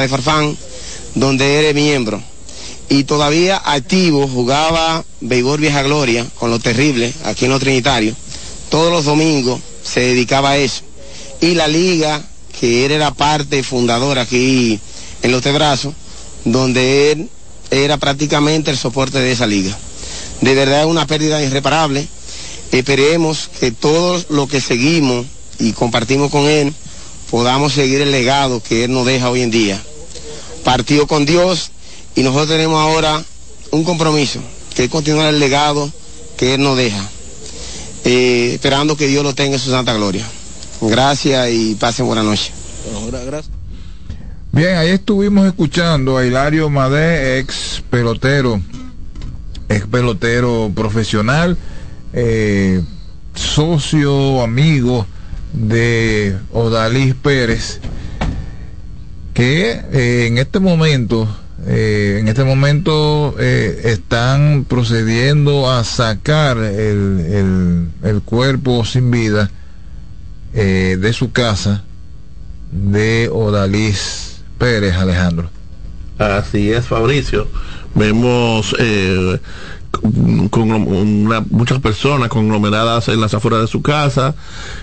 [0.00, 0.56] de Farfán,
[1.14, 2.22] donde eres miembro.
[2.88, 8.16] Y todavía activo, jugaba béisbol Vieja Gloria con lo terrible aquí en los Trinitarios.
[8.68, 10.82] Todos los domingos se dedicaba a eso.
[11.40, 12.22] Y la liga,
[12.60, 14.78] que él era parte fundadora aquí
[15.22, 15.94] en Los Tebrazos,
[16.44, 17.28] donde él
[17.70, 19.76] era prácticamente el soporte de esa liga.
[20.40, 22.06] De verdad es una pérdida irreparable.
[22.72, 25.26] Esperemos que todos los que seguimos
[25.58, 26.74] y compartimos con él
[27.34, 29.82] podamos seguir el legado que él nos deja hoy en día.
[30.62, 31.72] Partió con Dios
[32.14, 33.24] y nosotros tenemos ahora
[33.72, 34.38] un compromiso,
[34.76, 35.90] que es continuar el legado
[36.36, 37.02] que él nos deja,
[38.04, 40.24] eh, esperando que Dios lo tenga en su santa gloria.
[40.80, 42.52] Gracias y pasen buena noche.
[44.52, 48.60] Bien, ahí estuvimos escuchando a Hilario Madé, ex pelotero,
[49.68, 51.58] ex pelotero profesional,
[52.12, 52.80] eh,
[53.34, 55.04] socio, amigo
[55.54, 57.80] de Odalis Pérez,
[59.32, 61.28] que eh, en este momento,
[61.66, 69.50] eh, en este momento están procediendo a sacar el, el cuerpo sin vida
[70.52, 71.82] de su casa
[72.70, 75.50] de Odalis Pérez, Alejandro.
[76.18, 77.48] Así es, Fabricio.
[77.96, 78.74] Vemos
[80.50, 84.34] con muchas personas conglomeradas en las afueras de su casa.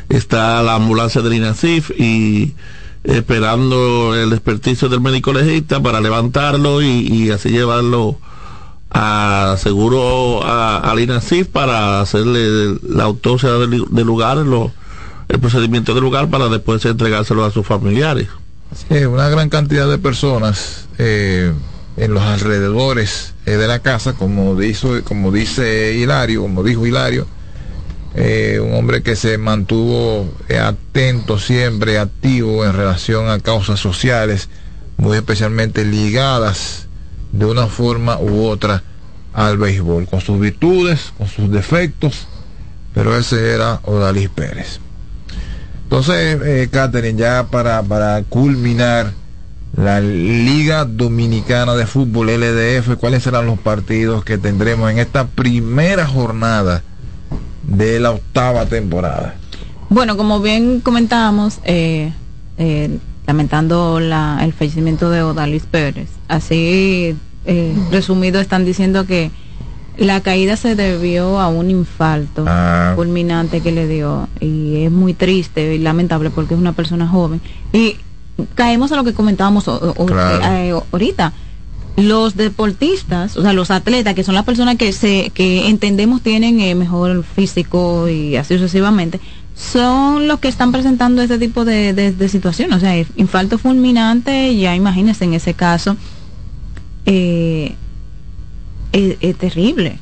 [0.09, 2.53] Está la ambulancia del INASIF y
[3.03, 8.17] esperando el desperticio del médico legista para levantarlo y, así llevarlo
[8.89, 14.39] a seguro al INASIF para hacerle la autopsia del, lugar,
[15.27, 18.27] el procedimiento del lugar para después entregárselo a sus familiares.
[18.89, 21.53] Una gran cantidad de personas eh,
[21.97, 27.27] en los alrededores eh, de la casa, como, dice, como dice Hilario, como dijo Hilario,
[28.15, 30.29] eh, un hombre que se mantuvo
[30.61, 34.49] atento siempre, activo en relación a causas sociales,
[34.97, 36.87] muy especialmente ligadas
[37.31, 38.83] de una forma u otra
[39.33, 42.27] al béisbol, con sus virtudes, con sus defectos,
[42.93, 44.79] pero ese era Odalis Pérez.
[45.83, 49.13] Entonces, eh, Catherine, ya para, para culminar
[49.75, 56.05] la Liga Dominicana de Fútbol LDF, ¿cuáles serán los partidos que tendremos en esta primera
[56.05, 56.83] jornada
[57.67, 59.35] de la octava temporada?
[59.89, 62.13] Bueno, como bien comentábamos, eh,
[62.57, 67.15] eh, lamentando la, el fallecimiento de Odalis Pérez, así
[67.45, 69.31] eh, resumido están diciendo que
[69.97, 72.93] la caída se debió a un infarto ah.
[72.95, 77.41] fulminante que le dio y es muy triste y lamentable porque es una persona joven.
[77.73, 77.97] Y
[78.55, 81.33] caemos a lo que comentábamos eh, ahorita.
[81.97, 86.61] Los deportistas, o sea, los atletas, que son las personas que se que entendemos tienen
[86.61, 89.19] eh, mejor físico y así sucesivamente,
[89.55, 92.77] son los que están presentando este tipo de, de, situaciones.
[92.77, 95.97] O sea, infarto fulminante, ya imagínense en ese caso.
[97.05, 97.75] Eh,
[98.91, 99.99] es, terrible.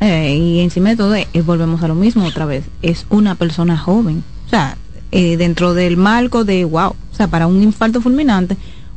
[0.00, 3.76] Eh, y encima de todo, eh, volvemos a lo mismo otra vez, es una persona
[3.76, 4.22] joven.
[4.46, 4.76] O sea,
[5.10, 8.56] eh, dentro del marco de, wow, o sea, para un infarto fulminante,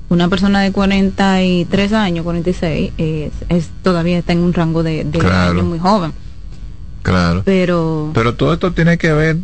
[0.10, 5.64] una persona de 43 años, 46, es, es todavía está en un rango de, de
[5.64, 6.14] muy joven.
[7.02, 7.44] Claro.
[7.46, 9.38] Pero, pero todo esto tiene que ver,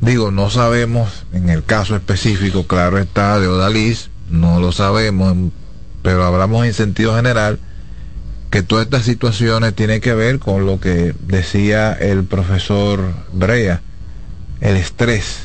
[0.00, 5.36] digo, no sabemos, en el caso específico, claro está, de Odalis, no lo sabemos,
[6.02, 7.58] pero hablamos en sentido general
[8.50, 13.00] que todas estas situaciones tienen que ver con lo que decía el profesor
[13.32, 13.80] Brea,
[14.60, 15.38] el estrés,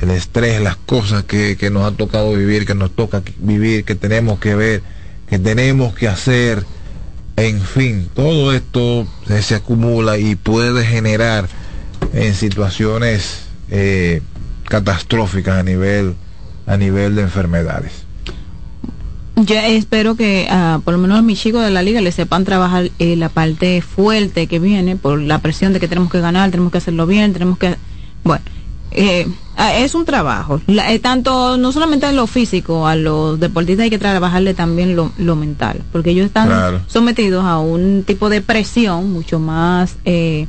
[0.00, 4.38] el estrés, las cosas que, nos ha tocado vivir, que nos toca vivir, que tenemos
[4.38, 4.82] que ver,
[5.28, 6.64] que tenemos que hacer,
[7.36, 11.48] en fin, todo esto se, acumula y puede generar
[12.12, 14.22] en situaciones eh,
[14.64, 16.14] catastróficas a nivel,
[16.66, 18.08] a nivel de enfermedades.
[19.36, 22.90] Yo espero que uh, por lo menos mis chicos de la liga le sepan trabajar
[22.98, 26.72] eh, la parte fuerte que viene por la presión de que tenemos que ganar, tenemos
[26.72, 27.76] que hacerlo bien, tenemos que...
[28.24, 28.42] Bueno,
[28.90, 29.26] eh,
[29.74, 30.60] es un trabajo.
[30.66, 35.12] Eh, tanto, no solamente en lo físico, a los deportistas hay que trabajarle también lo,
[35.18, 39.96] lo mental, porque ellos están sometidos a un tipo de presión mucho más...
[40.04, 40.46] Eh,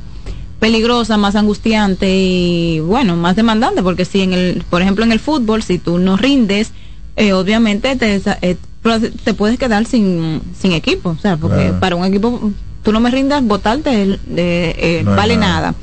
[0.60, 5.18] peligrosa, más angustiante y bueno, más demandante, porque si en el, por ejemplo en el
[5.18, 6.72] fútbol, si tú no rindes,
[7.16, 8.56] eh, obviamente te, eh,
[9.24, 12.52] te puedes quedar sin, sin equipo, o sea, porque para un equipo
[12.82, 15.74] tú no me rindas, votarte eh, vale nada.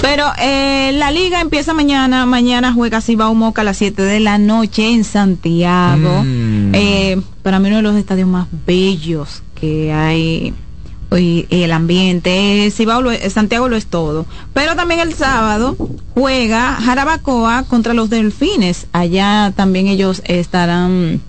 [0.00, 4.38] Pero eh, la liga empieza mañana, mañana juega Cibao Moca a las 7 de la
[4.38, 6.22] noche en Santiago.
[6.22, 6.74] Mm.
[6.74, 10.52] Eh, para mí uno de los estadios más bellos que hay
[11.10, 14.26] hoy el ambiente, Cibao Santiago lo es todo.
[14.52, 15.76] Pero también el sábado
[16.12, 18.86] juega Jarabacoa contra los Delfines.
[18.92, 21.20] Allá también ellos estarán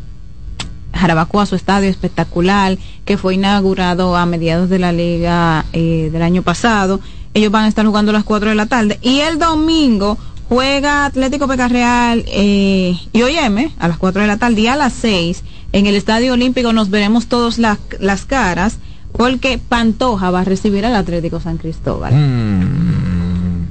[0.95, 6.41] Jarabacoa, su estadio espectacular, que fue inaugurado a mediados de la liga eh, del año
[6.41, 6.99] pasado.
[7.33, 8.97] Ellos van a estar jugando a las 4 de la tarde.
[9.01, 14.61] Y el domingo juega Atlético Pecarreal eh, y OIM a las 4 de la tarde
[14.61, 18.77] y a las 6 en el Estadio Olímpico nos veremos todos las caras
[19.11, 22.13] porque Pantoja va a recibir al Atlético San Cristóbal.
[22.13, 23.65] Mm,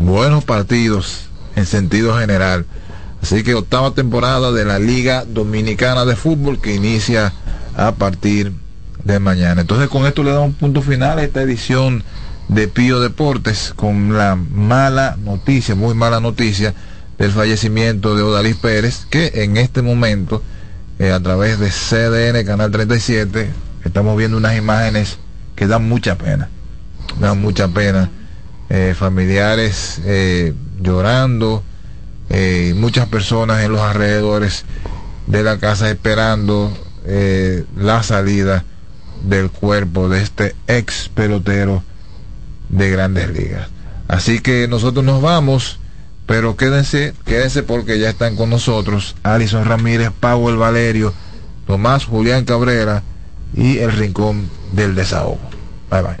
[0.00, 2.66] buenos partidos en sentido general.
[3.26, 7.32] Así que octava temporada de la Liga Dominicana de Fútbol que inicia
[7.74, 8.52] a partir
[9.02, 9.62] de mañana.
[9.62, 12.04] Entonces con esto le damos un punto final a esta edición
[12.46, 16.72] de Pío Deportes con la mala noticia, muy mala noticia
[17.18, 20.44] del fallecimiento de Odalis Pérez, que en este momento,
[21.00, 23.50] eh, a través de CDN Canal 37,
[23.84, 25.18] estamos viendo unas imágenes
[25.56, 26.48] que dan mucha pena,
[27.18, 28.08] dan mucha pena.
[28.68, 31.64] Eh, familiares eh, llorando,
[32.74, 34.64] muchas personas en los alrededores
[35.26, 36.76] de la casa esperando
[37.76, 38.64] la salida
[39.22, 41.82] del cuerpo de este ex pelotero
[42.68, 43.68] de grandes ligas.
[44.08, 45.78] Así que nosotros nos vamos,
[46.26, 51.12] pero quédense, quédense porque ya están con nosotros Alison Ramírez, Powell Valerio,
[51.66, 53.02] Tomás Julián Cabrera
[53.54, 55.38] y el Rincón del Desahogo.
[55.90, 56.16] Bye bye.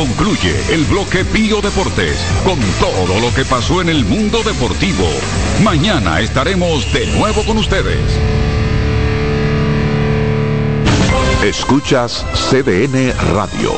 [0.00, 5.04] Concluye el bloque Pío Deportes con todo lo que pasó en el mundo deportivo.
[5.62, 8.00] Mañana estaremos de nuevo con ustedes.
[11.44, 13.74] Escuchas CDN Radio,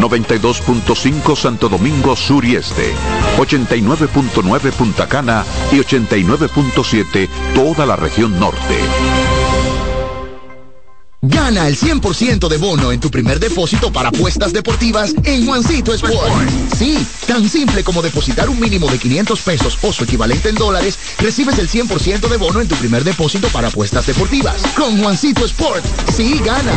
[0.00, 2.94] 92.5 Santo Domingo Sur y Este,
[3.36, 8.78] 89.9 Punta Cana y 89.7 toda la región norte.
[11.28, 16.48] Gana el 100% de bono en tu primer depósito para apuestas deportivas en Juancito Sport.
[16.76, 20.96] Sí, tan simple como depositar un mínimo de 500 pesos o su equivalente en dólares,
[21.18, 24.62] recibes el 100% de bono en tu primer depósito para apuestas deportivas.
[24.76, 25.84] Con Juancito Sport,
[26.14, 26.76] sí ganas.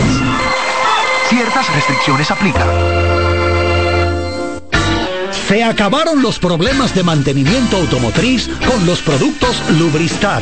[1.29, 2.67] Ciertas restricciones aplican.
[5.47, 10.41] Se acabaron los problemas de mantenimiento automotriz con los productos Lubristar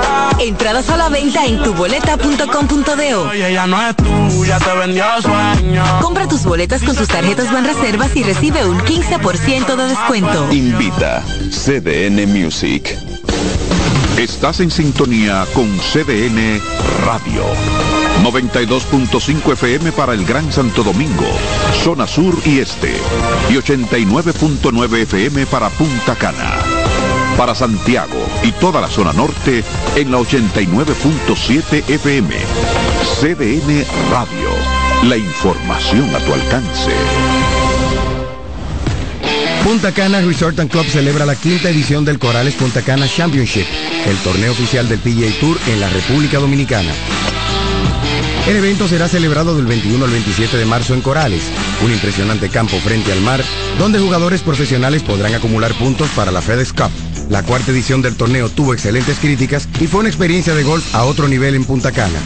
[0.41, 3.31] Entradas a la venta en tuboleta.com.do.
[6.01, 10.51] Compra tus boletas con tus tarjetas Reservas y recibe un 15% de descuento.
[10.51, 12.97] Invita CDN Music.
[14.17, 16.59] Estás en sintonía con CDN
[17.05, 17.45] Radio.
[18.23, 21.27] 92.5 FM para el Gran Santo Domingo,
[21.83, 22.95] zona sur y este.
[23.49, 26.80] Y 89.9 FM para Punta Cana.
[27.37, 29.63] Para Santiago y toda la zona norte
[29.95, 32.35] en la 89.7 FM.
[33.19, 34.49] CDN Radio.
[35.03, 36.91] La información a tu alcance.
[39.63, 43.65] Punta Cana Resort and Club celebra la quinta edición del Corales Punta Cana Championship,
[44.07, 46.91] el torneo oficial del PGA Tour en la República Dominicana.
[48.47, 51.43] El evento será celebrado del 21 al 27 de marzo en Corales,
[51.83, 53.43] un impresionante campo frente al mar,
[53.77, 56.91] donde jugadores profesionales podrán acumular puntos para la FedEx Cup.
[57.31, 61.05] La cuarta edición del torneo tuvo excelentes críticas y fue una experiencia de golf a
[61.05, 62.19] otro nivel en Punta Cana.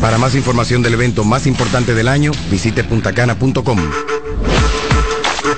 [0.00, 3.78] Para más información del evento más importante del año, visite puntacana.com.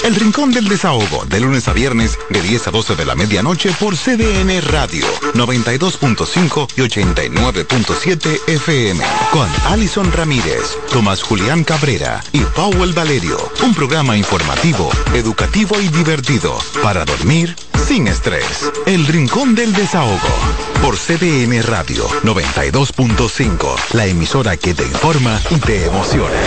[0.06, 3.72] El Rincón del Desahogo, de lunes a viernes, de 10 a 12 de la medianoche
[3.80, 12.92] por CDN Radio, 92.5 y 89.7 FM, con Alison Ramírez, Tomás Julián Cabrera y Powell
[12.92, 13.36] Valerio.
[13.64, 17.56] Un programa informativo, educativo y divertido, para dormir
[17.88, 18.70] sin estrés.
[18.86, 20.20] El Rincón del Desahogo,
[20.82, 26.40] por CDN Radio, 92.5, la emisora que te informa y te emociona.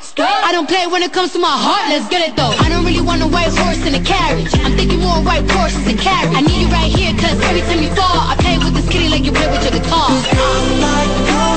[0.23, 2.53] I don't play when it comes to my heart, let's get it though.
[2.59, 4.53] I don't really want a white horse in a carriage.
[4.65, 6.35] I'm thinking more white horses and carriage.
[6.35, 9.09] I need you right here, cause every time you fall, I play with this kitty
[9.09, 10.09] like you play with your guitar.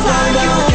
[0.05, 0.74] Señores,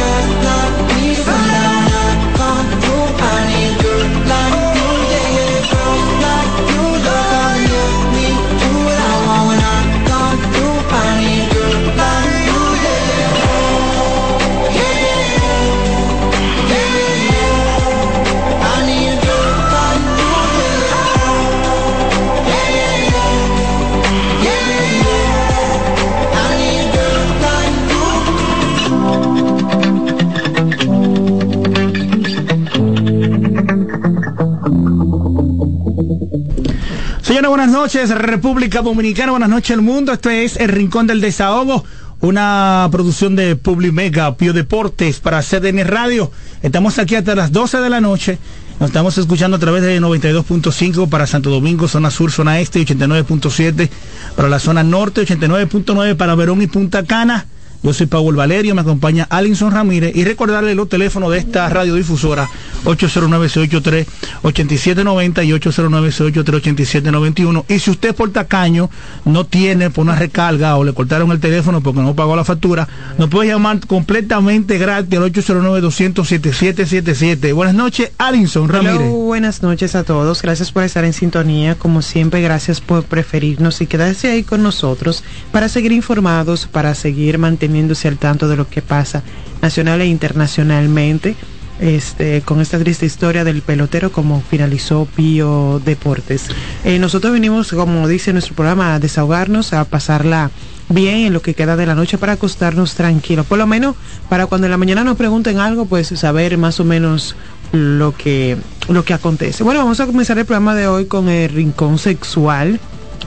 [37.50, 40.12] buenas noches, República Dominicana, buenas noches el mundo.
[40.12, 41.84] Esto es El Rincón del Desahogo,
[42.20, 46.30] una producción de Publimega, Pio Deportes para CDN Radio.
[46.62, 48.38] Estamos aquí hasta las 12 de la noche.
[48.78, 52.84] Nos estamos escuchando a través de 92.5 para Santo Domingo, zona sur, zona este, y
[52.84, 53.90] 89.7
[54.36, 57.46] para la zona norte, 89.9 para Verón y Punta Cana.
[57.82, 62.48] Yo soy Paul Valerio, me acompaña Alinson Ramírez y recordarle los teléfonos de esta radiodifusora
[62.84, 67.64] 809-683-8790 y 809-683-8791.
[67.68, 68.90] Y si usted por tacaño
[69.24, 72.86] no tiene por una recarga o le cortaron el teléfono porque no pagó la factura,
[73.16, 77.54] nos puede llamar completamente gratis al 809-200-7777.
[77.54, 79.00] Buenas noches, Alinson Ramírez.
[79.00, 80.42] Hello, buenas noches a todos.
[80.42, 81.76] Gracias por estar en sintonía.
[81.76, 87.38] Como siempre, gracias por preferirnos y quedarse ahí con nosotros para seguir informados, para seguir
[87.70, 89.22] manteniéndose al tanto de lo que pasa
[89.62, 91.36] nacional e internacionalmente.
[91.80, 96.48] Este, con esta triste historia del pelotero como finalizó Pío Deportes.
[96.84, 100.50] Eh, nosotros venimos, como dice nuestro programa, a desahogarnos, a pasarla
[100.90, 103.46] bien en lo que queda de la noche para acostarnos tranquilos.
[103.46, 103.96] Por lo menos
[104.28, 107.34] para cuando en la mañana nos pregunten algo, pues saber más o menos
[107.72, 108.58] lo que,
[108.90, 109.64] lo que acontece.
[109.64, 112.78] Bueno, vamos a comenzar el programa de hoy con el rincón sexual.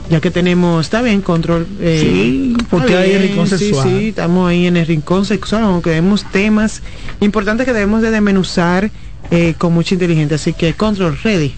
[0.09, 1.67] Ya que tenemos, está bien, control.
[1.79, 3.87] eh, Sí, porque hay rincón sí, sexual.
[3.87, 6.81] Sí, estamos ahí en el rincón sexual, aunque vemos temas
[7.19, 8.91] importantes que debemos de desmenuzar
[9.31, 10.35] eh, con mucha inteligencia.
[10.35, 11.53] Así que control, ready.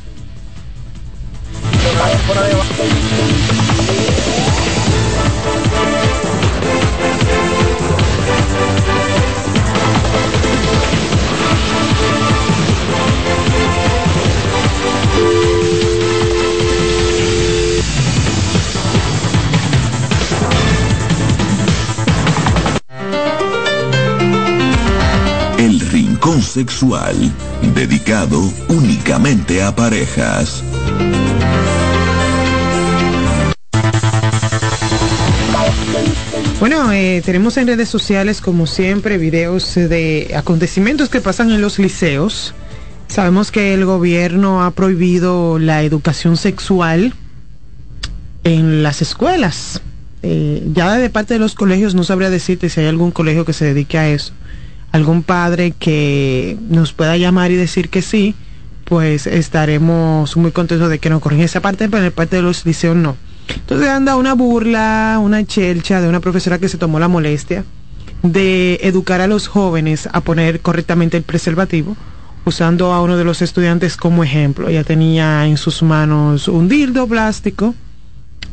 [26.56, 27.34] Sexual,
[27.76, 28.40] dedicado
[28.70, 30.64] únicamente a parejas.
[36.62, 41.78] Bueno, eh, tenemos en redes sociales, como siempre, videos de acontecimientos que pasan en los
[41.78, 42.54] liceos.
[43.10, 47.14] Sabemos que el gobierno ha prohibido la educación sexual
[48.46, 49.82] en las escuelas.
[50.24, 53.52] Eh, ya de parte de los colegios no sabría decirte si hay algún colegio que
[53.52, 54.32] se dedique a eso.
[54.96, 58.34] Algún padre que nos pueda llamar y decir que sí,
[58.86, 62.42] pues estaremos muy contentos de que nos corrija esa parte, pero en la parte de
[62.42, 63.18] los liceos no.
[63.54, 67.66] Entonces anda una burla, una chelcha de una profesora que se tomó la molestia
[68.24, 71.98] de educar a los jóvenes a poner correctamente el preservativo,
[72.46, 74.70] usando a uno de los estudiantes como ejemplo.
[74.70, 77.76] Ella tenía en sus manos un dildo plástico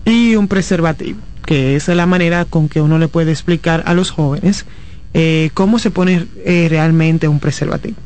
[0.04, 4.10] y un preservativo, que es la manera con que uno le puede explicar a los
[4.10, 4.66] jóvenes
[5.14, 7.96] eh, cómo se pone eh, realmente un preservativo.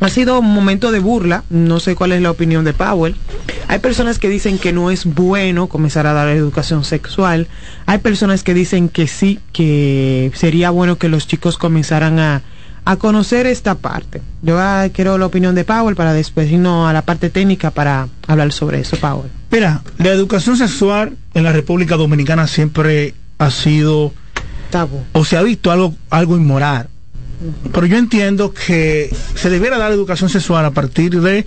[0.00, 3.16] Ha sido un momento de burla, no sé cuál es la opinión de Powell.
[3.66, 7.48] Hay personas que dicen que no es bueno comenzar a dar educación sexual.
[7.84, 12.42] Hay personas que dicen que sí, que sería bueno que los chicos comenzaran a,
[12.84, 14.22] a conocer esta parte.
[14.40, 18.08] Yo ah, quiero la opinión de Powell para después irnos a la parte técnica para
[18.28, 19.30] hablar sobre eso, Powell.
[19.50, 24.12] Mira, la educación sexual en la República Dominicana siempre ha sido
[24.70, 25.02] Tabú.
[25.12, 26.88] o se ha visto algo, algo inmoral.
[27.72, 31.46] Pero yo entiendo que se debiera dar educación sexual a partir de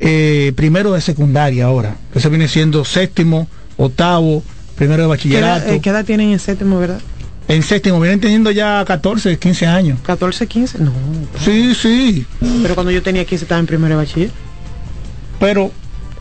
[0.00, 4.42] eh, primero de secundaria ahora, se viene siendo séptimo, octavo,
[4.76, 5.64] primero de ¿Qué bachillerato.
[5.64, 7.00] edad, eh, qué edad tienen en séptimo, verdad?
[7.48, 9.98] En séptimo vienen teniendo ya 14, 15 años.
[10.02, 10.92] 14, 15, no.
[11.42, 12.26] Sí, sí.
[12.62, 14.30] Pero cuando yo tenía 15 estaba en primero de bachiller.
[15.40, 15.70] Pero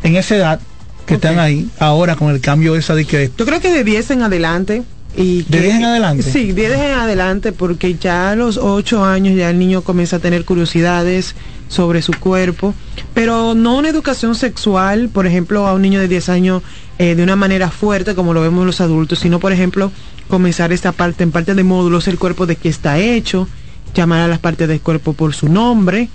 [0.04, 0.60] en esa edad
[1.06, 4.12] que están ahí, ahora con el cambio esa de que Yo creo que de 10
[4.12, 4.84] en adelante.
[5.16, 6.24] Y ¿De que- 10 en adelante?
[6.24, 10.20] Sí, 10 en adelante, porque ya a los 8 años ya el niño comienza a
[10.20, 11.36] tener curiosidades
[11.68, 12.74] sobre su cuerpo,
[13.14, 16.62] pero no una educación sexual, por ejemplo, a un niño de 10 años
[17.00, 19.92] eh, de una manera fuerte, como lo vemos los adultos, sino, por ejemplo,
[20.30, 23.48] comenzar esta parte, en parte de módulos, el cuerpo de qué está hecho,
[23.96, 26.10] llamar a las partes del cuerpo por su nombre,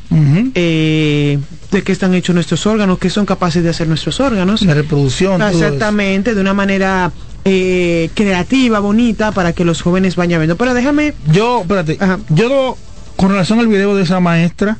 [0.54, 1.38] eh,
[1.70, 4.62] de qué están hechos nuestros órganos, qué son capaces de hacer nuestros órganos.
[4.62, 5.42] la reproducción.
[5.42, 7.12] Exactamente, de una manera
[7.44, 10.56] eh, creativa, bonita, para que los jóvenes vayan viendo.
[10.56, 11.14] Pero déjame...
[11.32, 11.98] Yo, espérate,
[12.30, 12.76] yo
[13.16, 14.78] con relación al video de esa maestra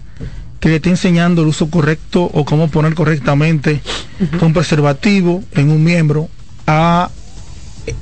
[0.60, 3.80] que le está enseñando el uso correcto o cómo poner correctamente
[4.40, 6.28] un preservativo en un miembro,
[6.66, 7.10] a,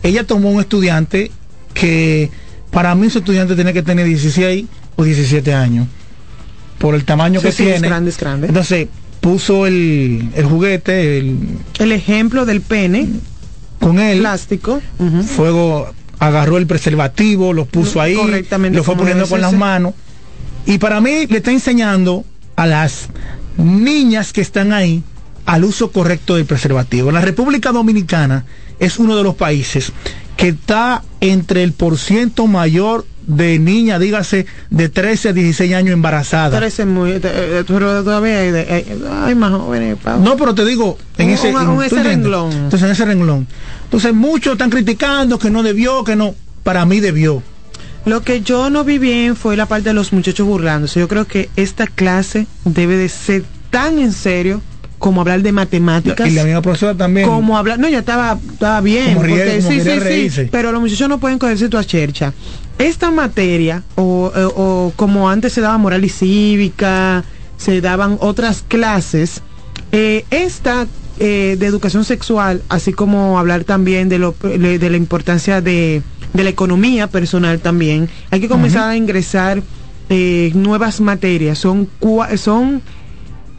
[0.03, 1.31] ella tomó un estudiante
[1.75, 2.31] que
[2.71, 4.65] para mí ese estudiante tiene que tener 16
[4.97, 5.87] o 17 años
[6.79, 7.89] por el tamaño Sí, que sí, es tiene.
[7.89, 8.47] grande, es grande.
[8.49, 8.89] Entonces
[9.21, 11.39] puso el, el juguete, el,
[11.79, 13.09] El ejemplo del pene
[13.87, 14.81] con él, plástico.
[15.37, 18.15] fuego agarró el preservativo, lo puso ahí,
[18.79, 19.95] lo fue poniendo con las manos.
[20.67, 22.25] Y para mí le está enseñando
[22.57, 23.09] a las
[23.57, 25.03] niñas que están ahí
[25.45, 27.13] al uso correcto del preservativo.
[27.13, 28.45] La República Dominicana
[28.81, 29.93] es uno de los países
[30.37, 36.53] que está entre el porciento mayor de niñas, dígase, de 13 a 16 años embarazadas.
[36.53, 37.11] Parece muy...
[37.13, 39.97] eh, eh, pero todavía hay, de- hay- hay más jóvenes.
[40.21, 42.53] No, pero te digo, en Un- ese, un- en- un ¿tú ese renglón.
[42.53, 43.47] Entonces, en ese renglón.
[43.87, 46.35] Entonces, muchos están criticando que no debió, que no.
[46.63, 47.43] Para mí debió.
[48.05, 51.01] Lo que yo no vi bien fue la parte de los muchachos burlándose.
[51.01, 54.61] Yo creo que esta clase debe de ser tan en serio
[54.99, 56.27] como hablar de matemáticas.
[56.29, 57.29] Y la misma profesora también.
[57.29, 59.15] Como hablar, no, ya estaba, estaba bien.
[59.15, 62.33] Como ríe- porque como sí, sí, sí, pero los muchachos no pueden cogerse tu chercha.
[62.79, 67.25] Esta materia, o, o- o como antes se daba moral y cívica,
[67.57, 69.43] se daban otras clases,
[69.93, 70.87] eh, esta
[71.19, 76.03] eh, de educación sexual, así como hablar también de, lo, de la importancia de,
[76.35, 79.63] de la economía personal también, hay que comenzar a ingresar
[80.11, 81.59] eh, nuevas materias.
[81.59, 81.89] Son,
[82.37, 82.83] son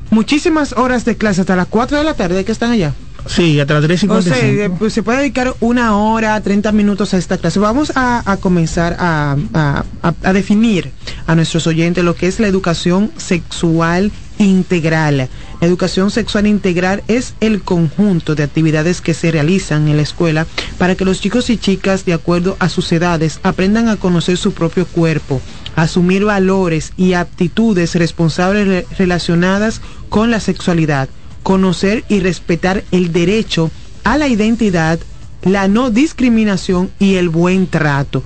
[0.09, 2.93] muchísimas horas de clase hasta las 4 de la tarde que están allá.
[3.25, 4.77] Sí, hasta las O sea, 3.55.
[4.77, 7.59] pues, se puede dedicar una hora, 30 minutos a esta clase.
[7.59, 9.83] Vamos a, a comenzar a- a-
[10.23, 10.91] a definir
[11.25, 15.27] a nuestros oyentes lo que es la educación sexual integral.
[15.59, 20.45] Educación sexual integral es el conjunto de actividades que se realizan en la escuela
[20.77, 24.53] para que los chicos y chicas, de acuerdo a sus edades, aprendan a conocer su
[24.53, 25.41] propio cuerpo,
[25.75, 31.09] asumir valores y aptitudes responsables re- relacionadas con la sexualidad,
[31.41, 33.71] conocer y respetar el derecho
[34.03, 34.99] a la identidad,
[35.41, 38.21] la no discriminación y el buen trato.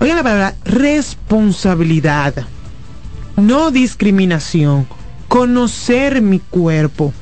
[0.00, 2.34] Oigan la palabra responsabilidad,
[3.36, 4.88] no discriminación,
[5.28, 7.12] conocer mi cuerpo.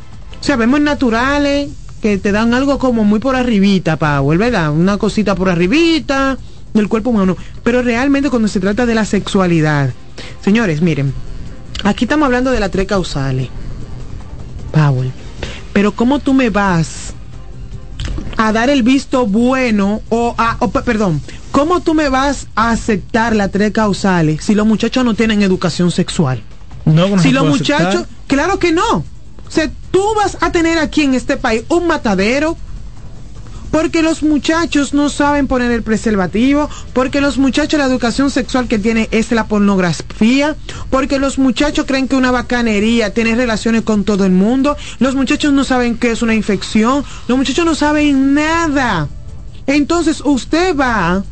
[0.40, 4.72] O sea, naturales que te dan algo como muy por arribita, Powell, ¿verdad?
[4.72, 6.36] Una cosita por arribita
[6.74, 7.36] del cuerpo humano.
[7.62, 9.90] Pero realmente cuando se trata de la sexualidad,
[10.42, 11.14] señores, miren,
[11.84, 13.48] aquí estamos hablando de las tres causales,
[14.72, 15.12] Powell.
[15.72, 17.14] Pero ¿cómo tú me vas
[18.36, 23.52] a dar el visto bueno o a, perdón, ¿cómo tú me vas a aceptar las
[23.52, 26.42] tres causales si los muchachos no tienen educación sexual?
[26.84, 29.04] No, no si los muchachos, claro que no.
[29.46, 32.56] O sea, tú vas a tener aquí en este país un matadero
[33.72, 38.78] porque los muchachos no saben poner el preservativo, porque los muchachos la educación sexual que
[38.78, 40.56] tienen es la pornografía,
[40.90, 45.54] porque los muchachos creen que una bacanería tiene relaciones con todo el mundo, los muchachos
[45.54, 49.08] no saben qué es una infección, los muchachos no saben nada.
[49.66, 51.24] Entonces usted va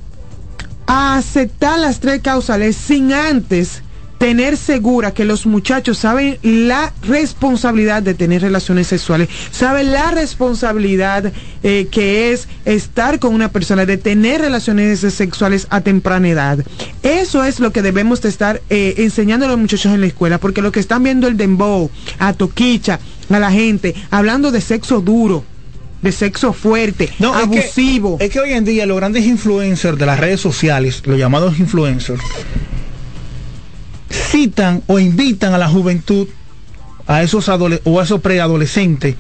[0.87, 3.83] a aceptar las tres causales sin antes
[4.21, 11.33] tener segura que los muchachos saben la responsabilidad de tener relaciones sexuales, saben la responsabilidad
[11.63, 16.59] eh, que es estar con una persona, de tener relaciones sexuales a temprana edad.
[17.03, 20.37] Eso es lo que debemos de estar eh, enseñando a los muchachos en la escuela,
[20.37, 25.01] porque lo que están viendo el dembow, a Toquicha, a la gente, hablando de sexo
[25.01, 25.45] duro,
[26.03, 28.19] de sexo fuerte, es que- abusivo.
[28.21, 32.21] Es que, hoy en día los grandes influencers de las redes sociales, los llamados influencers,
[34.31, 36.29] citan o invitan a la juventud,
[37.07, 39.17] a esos o a esos preadolescentes,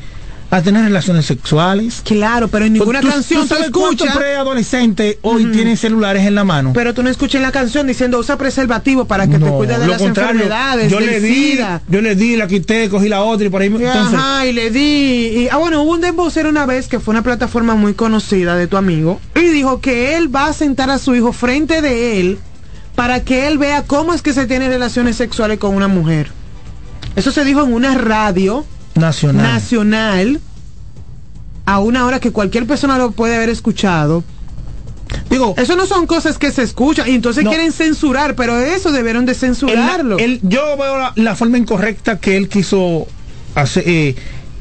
[0.52, 2.02] a tener relaciones sexuales.
[2.04, 6.42] Claro, pero en ninguna canción tú sabes cuántos escuchas- preadolescentes hoy tienen celulares en la
[6.44, 6.72] mano.
[6.72, 9.86] Pero tú no escuchas la canción diciendo usa preservativo para que te No, cuide de
[9.86, 11.82] lo las contrario, enfermedades, yo le di, SIDA.
[11.88, 13.68] yo le di, la quité, cogí la otra y por ahí.
[13.68, 14.80] Entonces, Ajá, y le di.
[15.44, 18.66] y- ah, bueno, hubo un dembocero una vez que fue una plataforma muy conocida de
[18.66, 22.38] tu amigo y dijo que él va a sentar a su hijo frente de él
[23.00, 26.30] para que él vea cómo es que se tiene relaciones sexuales con una mujer.
[27.16, 29.42] Eso se dijo en una radio nacional.
[29.42, 30.38] nacional
[31.64, 34.22] a una hora que cualquier persona lo puede haber escuchado.
[35.30, 37.48] Digo, eso no son cosas que se escuchan y entonces No.
[37.48, 40.18] quieren censurar, pero eso debieron de censurarlo.
[40.42, 43.06] Yo veo la, la forma incorrecta que él quiso
[43.54, 44.14] hacer, eh,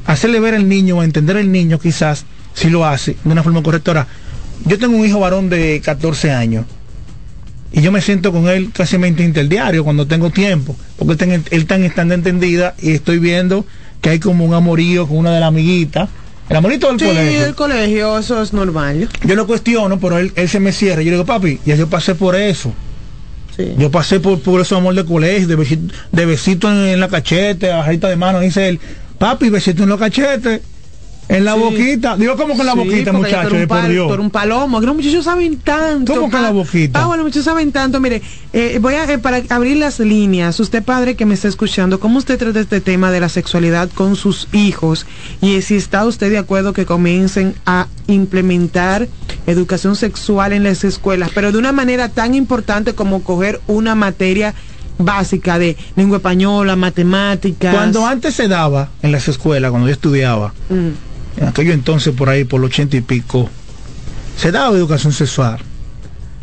[0.06, 2.24] hacerle ver al niño o entender al niño quizás
[2.54, 3.90] si lo hace de una forma correcta.
[3.90, 4.06] Ahora,
[4.64, 6.64] yo tengo un hijo varón de 14 años
[7.72, 11.84] y yo me siento con él casi interdiario cuando tengo tiempo, porque él está en-
[11.84, 13.64] estando entendida y estoy viendo
[14.00, 16.08] que hay como un amorío con una de las amiguitas.
[16.48, 17.44] El amorito del Sí, colegio.
[17.46, 19.08] el colegio, eso es normal.
[19.24, 21.00] Yo lo cuestiono, pero él, él se me cierra.
[21.02, 22.72] Yo le digo, papi, ya yo pasé por eso.
[23.76, 27.08] Yo pasé por, por ese amor de colegio, de besito, de besito en, en la
[27.08, 28.80] cachete, bajadita de mano, dice él,
[29.18, 30.62] papi, besito en los cachetes,
[31.32, 31.60] en la Sí.
[31.60, 32.16] boquita.
[32.16, 33.48] Digo, ¿cómo con la Sí, boquita, porque muchacho?
[33.48, 34.18] tú eres un, por pal- Dios.
[34.18, 36.12] un palomo, que los muchachos saben tanto.
[36.14, 37.00] ¿Cómo con la boquita?
[37.02, 38.00] Ah, bueno, muchachos saben tanto.
[38.00, 38.20] Mire,
[38.52, 42.18] eh, voy a, eh, para abrir las líneas, usted padre que me está escuchando, ¿cómo
[42.18, 45.06] usted trata este tema de la sexualidad con sus hijos?
[45.40, 49.08] Y si está usted de acuerdo que comiencen a implementar
[49.46, 54.54] educación sexual en las escuelas, pero de una manera tan importante como coger una materia
[54.98, 57.74] básica de lengua española, matemáticas.
[57.74, 60.88] Cuando antes se daba en las escuelas, cuando yo estudiaba, Mm.
[61.36, 63.48] En aquello entonces por ahí, por los ochenta y pico,
[64.36, 65.58] se daba educación sexual.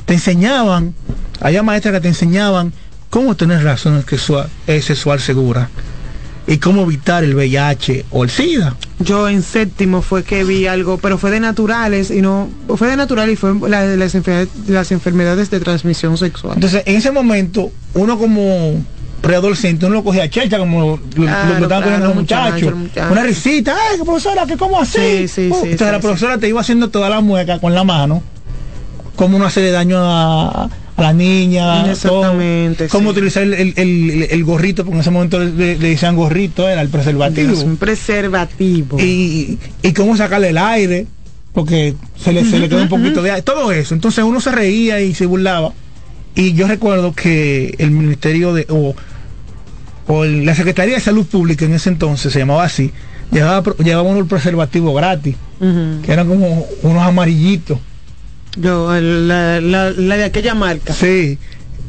[0.05, 0.93] Te enseñaban,
[1.41, 2.73] había maestras que te enseñaban
[3.09, 5.69] cómo tener relaciones sexual, eh, sexual segura
[6.47, 8.75] y cómo evitar el VIH o el SIDA.
[8.99, 12.95] Yo en séptimo fue que vi algo, pero fue de naturales y no fue de
[12.95, 16.53] natural y fue la las, enfermedades, las enfermedades de transmisión sexual.
[16.55, 18.81] Entonces, en ese momento, uno como
[19.21, 22.75] preadolescente, uno lo cogía a checha como lo, lo- estaban claro, cogiendo los muchacho, muchachos.
[22.75, 23.11] muchacho.
[23.11, 24.99] Una risita, ay, profesora, que cómo así.
[24.99, 27.83] Sí, sí, Uh, sí, entonces la profesora te iba haciendo toda la mueca con la
[27.83, 28.21] mano,
[29.15, 34.43] cómo no hacerle daño a, a la niña, Exactamente, cómo utilizar el, el- el- el
[34.43, 37.53] gorrito, porque en ese momento le, le decían gorrito, era el preservativo.
[37.53, 38.99] Es un preservativo.
[38.99, 41.07] Y, y cómo sacarle el aire,
[41.53, 43.93] porque se le, se le quedó un poquito de aire, todo eso.
[43.95, 45.73] Entonces uno se reía y se burlaba.
[46.37, 48.95] Y yo recuerdo que el Ministerio de, o,
[50.07, 52.91] o el- la Secretaría de Salud Pública en ese entonces, se llamaba así,
[53.31, 57.79] llevaba, llevaba unos preservativos gratis, que eran como unos amarillitos.
[58.55, 60.93] Yo, el- la, la- la de aquella marca.
[60.93, 61.37] Sí.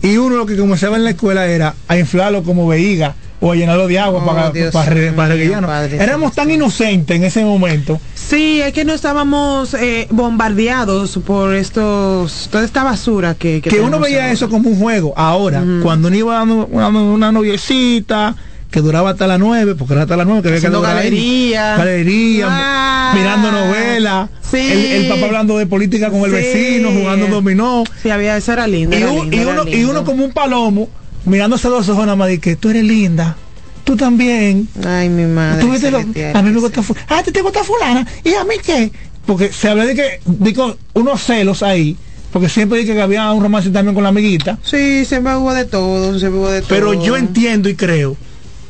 [0.03, 3.55] Y uno lo que comenzaba en la escuela era a inflarlo como vejiga o a
[3.55, 5.69] llenarlo de agua Oh, para, Dios para, mío, reguillarnos.
[5.71, 8.01] Padre Éramos tan inocentes en ese momento.
[8.15, 14.01] Sí, es que no estábamos eh, bombardeados por estos toda esta basura que Que, uno
[14.01, 14.33] veía ahora.
[14.33, 15.13] eso como un juego.
[15.17, 18.35] Ahora, cuando uno iba dando una, una noviecita
[18.71, 20.95] que duraba hasta las 9, porque era hasta las 9 que había que Haciendo ahí.
[20.95, 21.77] galería.
[21.79, 23.13] Galería, Ah.
[23.15, 24.29] mirando novelas.
[24.51, 24.59] Sí.
[24.59, 26.33] El, el papá hablando de política con el Sí.
[26.37, 27.85] vecino, jugando dominó.
[28.03, 28.95] Sí, había, eso era lindo.
[28.97, 29.91] Y, era un- lindo, y era uno, y lindo.
[29.93, 30.89] uno como un palomo,
[31.29, 33.37] mirándose a los ojos nada más, de que tú eres linda,
[33.85, 34.69] tú también.
[34.87, 35.61] Ay, mi madre.
[35.63, 38.07] Tú viste lo- celestial, a mí me gusta fu- ah, a ti te gusta fulana,
[38.25, 38.91] y a mí qué.
[39.27, 41.97] Porque se habla de que, digo, unos celos ahí,
[42.33, 44.59] porque siempre dije que había un romance también con la amiguita.
[44.63, 46.69] Sí, siempre hubo de todo, siempre hubo de todo.
[46.71, 48.17] Pero yo entiendo y creo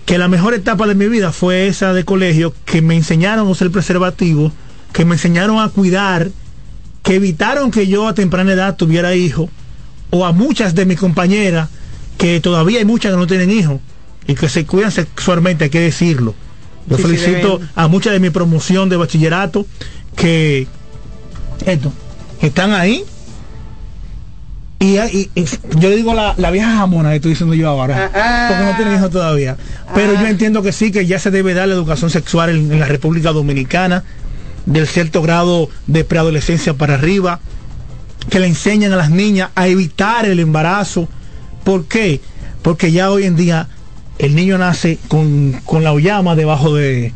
[0.05, 3.51] que la mejor etapa de mi vida fue esa de colegio, que me enseñaron a
[3.51, 4.51] usar el preservativo,
[4.93, 6.31] que me enseñaron a cuidar,
[7.03, 9.51] que evitaron que yo a temprana edad tuviera hijos,
[10.11, 11.69] o a muchas de mis compañeras,
[12.19, 13.81] que todavía hay muchas que no tienen hijos,
[14.27, 16.35] y que se cuidan sexualmente, hay que decirlo.
[16.87, 19.67] Yo Sí, felicito a muchas de mi promoción de bachillerato
[20.17, 20.67] que
[21.65, 21.93] esto,
[22.43, 23.05] están ahí.
[24.81, 25.45] Y, y- y
[25.79, 28.11] yo le digo la, la vieja jamona que estoy diciendo yo ahora,
[28.49, 29.57] porque no tienen hijos todavía.
[29.95, 32.79] Pero yo entiendo que sí, que ya se debe dar la educación sexual en, en
[32.81, 34.05] la República Dominicana,
[34.67, 37.41] del cierto grado de preadolescencia para arriba,
[38.31, 41.09] que le enseñan a las niñas a evitar el embarazo.
[41.69, 42.23] ¿Por qué?
[42.63, 43.69] Porque ya hoy en día
[44.19, 47.13] el niño nace con, con la oyama debajo de,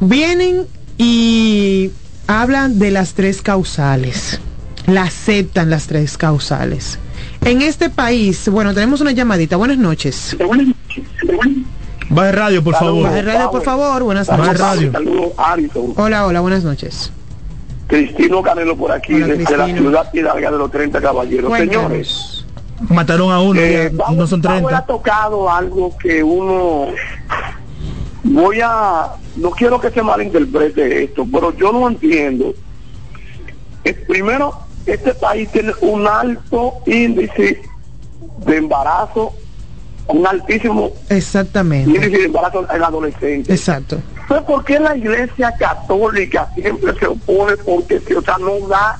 [0.00, 0.66] vienen
[0.98, 1.90] y
[2.26, 4.40] hablan de las tres causales,
[4.86, 6.98] la aceptan las tres causales.
[7.44, 9.56] En este país, bueno, tenemos una llamadita.
[9.56, 10.36] Buenas noches.
[12.08, 13.02] Baje radio, por favor.
[13.04, 14.02] Baje radio, por favor.
[14.04, 14.60] Buenas Baje noches.
[14.60, 14.92] radio.
[15.96, 17.12] Hola, hola, buenas noches.
[17.88, 21.48] Cristino Canelo por aquí, Hola, desde la ciudad Hidalga de los 30 caballeros.
[21.48, 21.82] Cuéntanos.
[21.84, 22.42] Señores,
[22.88, 24.78] Mataron a uno, eh, ya vamos- no son vamos 30.
[24.78, 26.88] ha tocado algo que uno...
[28.24, 29.06] Voy a...
[29.36, 32.52] No quiero que se malinterprete esto, pero yo no entiendo.
[33.84, 34.52] Eh, primero,
[34.86, 37.60] este país tiene un alto índice
[38.46, 39.32] de embarazo,
[40.08, 41.90] un altísimo Exactamente.
[41.90, 43.58] índice de embarazo en adolescentes.
[43.58, 43.98] Exacto.
[44.28, 47.56] Pues ¿por qué la iglesia católica siempre se opone?
[47.58, 48.98] Porque o sea, no da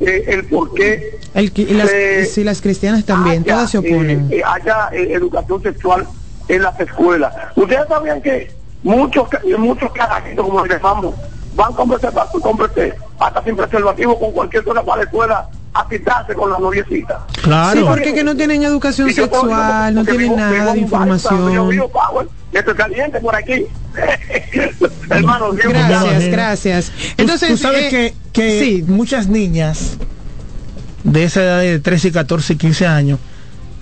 [0.00, 1.90] eh, el por qué El, y las,
[2.30, 4.28] sí, las cristianas también, haya, todas se oponen.
[4.30, 6.06] eh, eh, haya eh, educación sexual
[6.48, 7.34] en las escuelas.
[7.56, 8.50] Ustedes sabían que
[8.82, 11.14] muchos muchos carajitos, como le llamamos,
[11.56, 16.50] van con prese- hasta sin preservativo, con cualquier cosa para la escuela, a quitarse con
[16.50, 17.24] la noviecita.
[17.42, 17.80] Claro.
[17.80, 20.72] Sí, porque que no tienen educación yo puedo- sexual, no porque tienen vivo- nada vivo
[20.72, 21.52] de información.
[21.52, 23.66] Yo vivo Power, y esto es caliente por aquí.
[25.10, 26.86] Hermano, Gracias, gracias.
[26.90, 29.96] Tú- Entonces, tú sabes eh, que, que muchas niñas
[31.02, 33.18] de esa edad de 13, 14, 15 años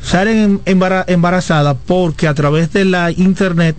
[0.02, 3.76] salen embara- embarazadas porque a través de la internet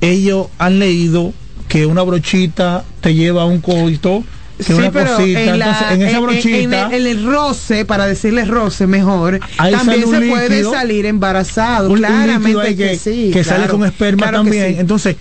[0.00, 1.32] ellos han leído
[1.68, 4.22] que una brochita te lleva a un coito,
[4.56, 5.40] que Sí, una pero cosita.
[5.42, 8.86] en, la- Entonces, en esa en- brochita en el, en el roce, para decirle roce
[8.86, 11.90] mejor, también se puede salir embarazado.
[11.90, 13.30] un- claramente que, que, sí.
[13.32, 14.74] que sale con esperma claro también.
[14.74, 14.80] sí.
[14.80, 15.16] Entonces,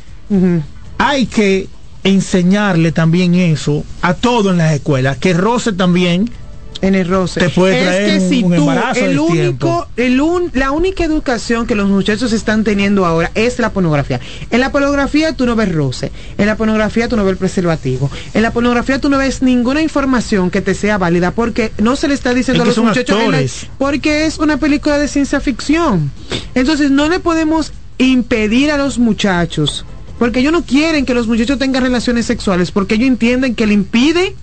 [0.97, 1.67] hay que
[2.03, 6.29] enseñarle también eso a todo en las escuelas, que roce también
[6.81, 7.39] en el roce.
[7.39, 11.03] Te puede traer es que un, si un tú, el único, el un- la única
[11.03, 14.19] educación que los muchachos están teniendo ahora es la pornografía.
[14.51, 18.09] En la pornografía tú no ves roce, en la pornografía tú no ves el preservativo,
[18.33, 22.07] en la pornografía tú no ves ninguna información que te sea válida porque no se
[22.07, 23.25] le está diciendo Es a los muchachos la-
[23.77, 26.11] porque es una película de ciencia ficción.
[26.53, 29.85] Entonces no le podemos impedir a los muchachos
[30.19, 33.73] porque ellos no quieren que los muchachos tengan relaciones sexuales porque ellos entienden que le
[33.73, 34.35] impide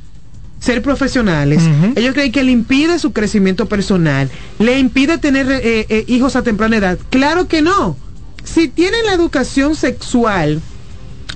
[0.62, 1.62] ser profesionales.
[1.96, 6.42] Ellos creen que le impide su crecimiento personal, le impide tener eh, eh, hijos a
[6.42, 6.98] temprana edad.
[7.10, 7.96] Claro que no.
[8.44, 10.60] Si tienen la educación sexual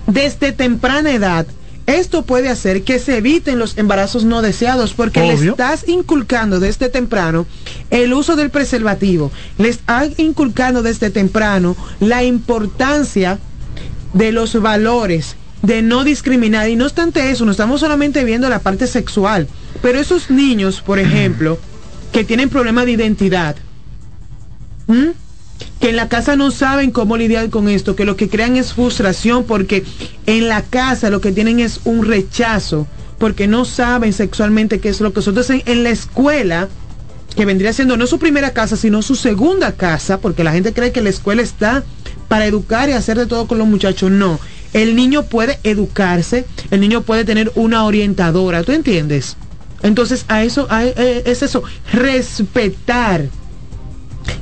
[0.07, 1.47] desde temprana edad,
[1.87, 5.51] esto puede hacer que se eviten los embarazos no deseados porque le Obvio.
[5.53, 7.47] estás inculcando desde temprano
[7.91, 13.39] el uso del preservativo, le estás inculcando desde temprano la importancia
[14.15, 15.37] de los valores
[15.67, 16.69] de no discriminar.
[16.69, 19.49] Y no obstante eso, no estamos solamente viendo la parte sexual,
[19.83, 21.59] pero esos niños, por ejemplo,
[22.13, 23.57] que tienen problemas de identidad,
[25.81, 28.73] que en la casa no saben cómo lidiar con esto, que lo que crean es
[28.73, 29.85] frustración porque
[30.27, 32.87] en la casa lo que tienen es un rechazo,
[33.19, 35.33] porque no saben sexualmente qué es lo que son.
[35.33, 36.69] Entonces en, en la escuela,
[37.35, 40.93] que vendría siendo no su primera casa, sino su segunda casa, porque la gente cree
[40.93, 41.83] que la escuela está
[42.29, 44.11] para educar y hacer de todo con los muchachos.
[44.11, 44.39] No,
[44.73, 49.37] el niño puede educarse, el niño puede tener una orientadora, ¿tú entiendes?
[49.83, 53.27] Entonces a eso eh, es eso, respetar.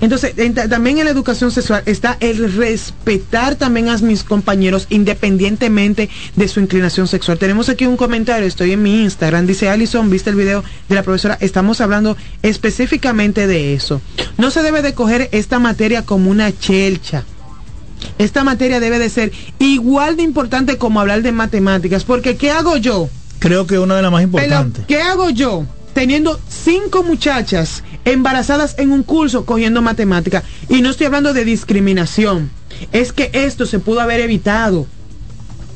[0.01, 6.09] Entonces, en- también en la educación sexual está el respetar también a mis compañeros independientemente
[6.37, 7.37] de su inclinación sexual.
[7.39, 11.03] Tenemos aquí un comentario, estoy en mi Instagram, dice Alison, viste el video de la
[11.03, 14.01] profesora, estamos hablando específicamente de eso.
[14.39, 17.25] No se debe de coger esta materia como una chelcha.
[18.19, 22.77] Esta materia debe de ser igual de importante como hablar de matemáticas, porque ¿qué hago
[22.77, 23.09] yo?
[23.39, 24.85] Creo que una de las más Pero, importantes.
[24.87, 25.65] ¿qué hago yo?
[25.93, 30.43] Teniendo cinco muchachas embarazadas en un curso cogiendo matemática.
[30.69, 32.51] Y no estoy hablando de discriminación.
[32.93, 34.87] Es que esto se pudo haber evitado.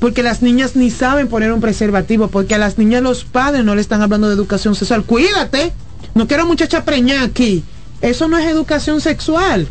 [0.01, 2.29] Porque las niñas ni saben poner un preservativo.
[2.29, 5.05] Porque a las niñas los padres no le están hablando de educación sexual.
[5.05, 5.73] Cuídate.
[6.15, 7.63] No quiero muchacha preñada aquí.
[8.01, 9.69] Eso no es educación sexual.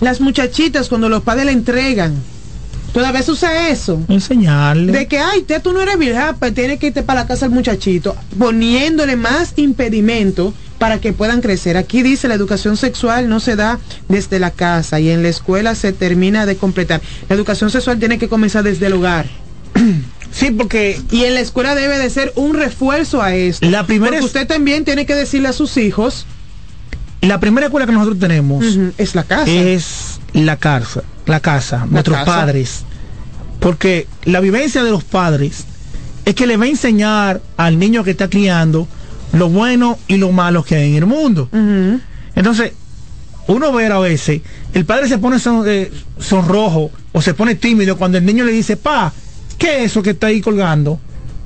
[0.00, 2.14] Las muchachitas cuando los padres le entregan.
[2.92, 4.02] Todavía se usa eso.
[4.08, 4.90] Enseñarle.
[4.92, 7.44] De que, ay, te, tú no eres virgen, pues tiene que irte para la casa
[7.46, 11.76] el muchachito, poniéndole más impedimento para que puedan crecer.
[11.76, 15.74] Aquí dice la educación sexual no se da desde la casa y en la escuela
[15.76, 17.00] se termina de completar.
[17.28, 19.26] La educación sexual tiene que comenzar desde el hogar.
[20.32, 20.96] Sí, porque...
[21.10, 23.68] Y en la escuela debe de ser un refuerzo a esto.
[23.68, 26.24] La primera porque es- usted también tiene que decirle a sus hijos...
[27.22, 28.64] La primera escuela que nosotros tenemos
[28.96, 29.50] es la casa.
[29.50, 32.24] Es la casa, la casa, nuestros casa.
[32.30, 32.82] padres.
[33.60, 35.64] Porque la vivencia de los padres
[36.24, 38.88] es que le va a enseñar al niño que está criando
[39.32, 41.48] lo bueno y lo malo que hay en el mundo.
[42.34, 42.72] Entonces,
[43.48, 44.40] uno ve a veces,
[44.72, 48.52] el padre se pone son- eh, sonrojo o se pone tímido cuando el niño le
[48.52, 49.12] dice, pa,
[49.58, 50.98] ¿qué es eso que está ahí colgando?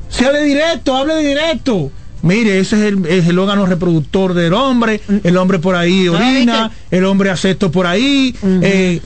[0.09, 1.91] Se hable directo, hable directo.
[2.25, 6.71] Mire, ese es el, es el órgano reproductor del hombre, el hombre por ahí orina,
[6.91, 9.01] el hombre hace esto por ahí, eh,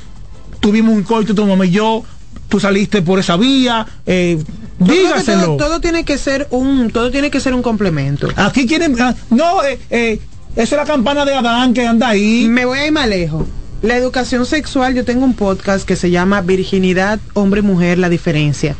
[0.60, 2.04] tuvimos un coito tu mamá y yo,
[2.48, 4.38] tú saliste por esa vía, eh,
[4.78, 5.56] dígaselo.
[5.56, 8.28] Todo tiene que ser un, todo tiene que ser un complemento.
[8.36, 10.20] Aquí quieren, ah, no, eh, eh,
[10.54, 12.46] esa es la campana de Adán que anda ahí.
[12.48, 13.46] Me voy a ir más lejos.
[13.82, 18.08] La educación sexual, yo tengo un podcast que se llama Virginidad, hombre y mujer, la
[18.08, 18.76] diferencia.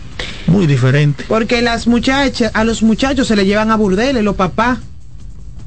[0.48, 1.24] Muy diferente.
[1.28, 4.78] Porque las muchachas, a los muchachos se le llevan a burdeles, los papás,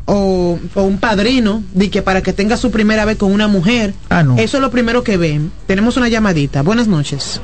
[0.05, 3.93] o, o un padrino, de que para que tenga su primera vez con una mujer.
[4.09, 4.37] Ah, no.
[4.37, 5.51] Eso es lo primero que ven.
[5.67, 6.63] Tenemos una llamadita.
[6.63, 7.39] Buenas noches.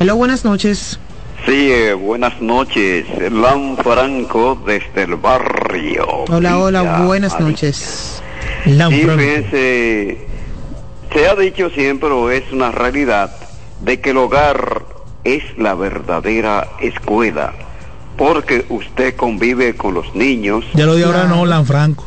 [0.00, 0.98] Hello, buenas noches.
[1.46, 3.04] Sí, eh, buenas noches.
[3.30, 6.24] Lan Franco desde el barrio.
[6.30, 8.22] Hola, hola, Villa buenas noches.
[8.64, 10.26] Sí, fíjense,
[11.12, 13.30] se ha dicho siempre o es una realidad
[13.84, 14.82] de que el hogar
[15.24, 17.52] es la verdadera escuela,
[18.16, 22.04] porque usted convive con los niños Ya lo de ahora no, Lanfranco.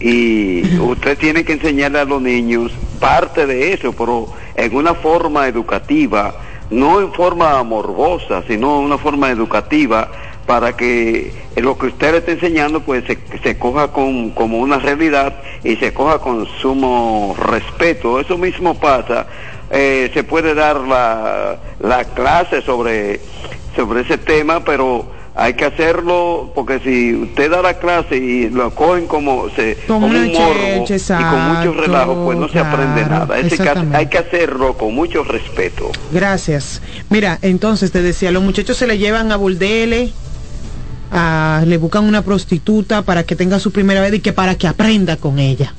[0.00, 5.46] y usted tiene que enseñarle a los niños parte de eso, pero en una forma
[5.46, 6.34] educativa,
[6.70, 10.10] no en forma morbosa, sino en una forma educativa
[10.46, 14.78] para que lo que usted le está enseñando pues se, se coja con, como una
[14.78, 18.18] realidad y se coja con sumo respeto.
[18.18, 19.26] Eso mismo pasa,
[19.72, 23.20] eh, se puede dar la, la clase sobre,
[23.74, 28.74] sobre ese tema, pero hay que hacerlo porque si usted da la clase y lo
[28.74, 33.38] cogen como se como un morbo y con mucho relajo pues no se aprende nada
[33.38, 33.96] Ese exactamente.
[33.96, 36.82] hay que hacerlo con mucho respeto Gracias.
[37.08, 40.10] Mira, entonces te decía, los muchachos se le llevan a burdeles,
[41.10, 44.66] a- le buscan una prostituta para que tenga su primera vez y que para que
[44.66, 45.74] aprenda con ella.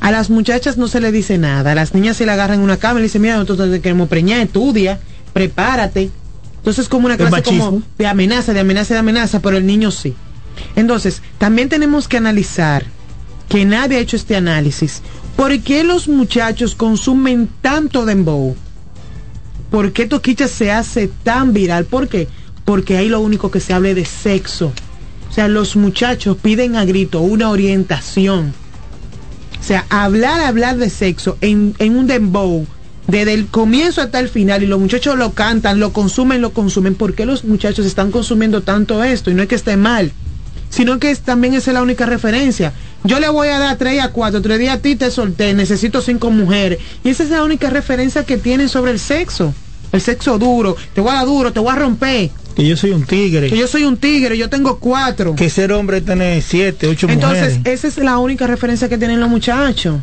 [0.00, 2.64] A las muchachas no se le dice nada, a las niñas se le agarran en
[2.64, 5.00] una cama y le dicen, mira, nosotros te queremos preñar, estudia,
[5.32, 6.10] prepárate.
[6.58, 9.90] Entonces es como una clase como de amenaza, de amenaza, de amenaza, pero el niño
[9.90, 10.14] sí.
[10.74, 12.84] Entonces, también tenemos que analizar,
[13.48, 15.02] que nadie ha hecho este análisis,
[15.36, 18.56] ¿por qué los muchachos consumen tanto dembow?
[19.70, 21.84] ¿Por qué Toquicha se hace tan viral?
[21.84, 22.28] ¿Por qué?
[22.64, 24.72] Porque ahí lo único que se hable de sexo.
[25.30, 28.54] O sea, los muchachos piden a grito una orientación.
[29.66, 32.64] Sea, hablar, hablar de sexo en, en un dembow,
[33.08, 36.94] desde el comienzo hasta el final, y los muchachos lo cantan, lo consumen, lo consumen.
[36.94, 39.28] ¿Por qué los muchachos están consumiendo tanto esto?
[39.28, 40.12] Y no es que esté mal,
[40.70, 42.74] sino que también esa es la única referencia.
[43.02, 46.00] Yo le voy a dar tres a cuatro, tres días a ti te solté, necesito
[46.00, 46.78] cinco mujeres.
[47.02, 49.52] Y esa es la única referencia que tienen sobre el sexo.
[49.90, 52.30] el sexo duro, te voy a dar duro, te voy a romper.
[52.56, 53.50] Que yo soy un tigre.
[53.50, 55.34] Que yo soy un tigre, yo tengo cuatro.
[55.34, 57.84] Que ser hombre tiene siete, ocho Entonces, mujeres.
[57.84, 60.00] esa es la única referencia que tienen los muchachos.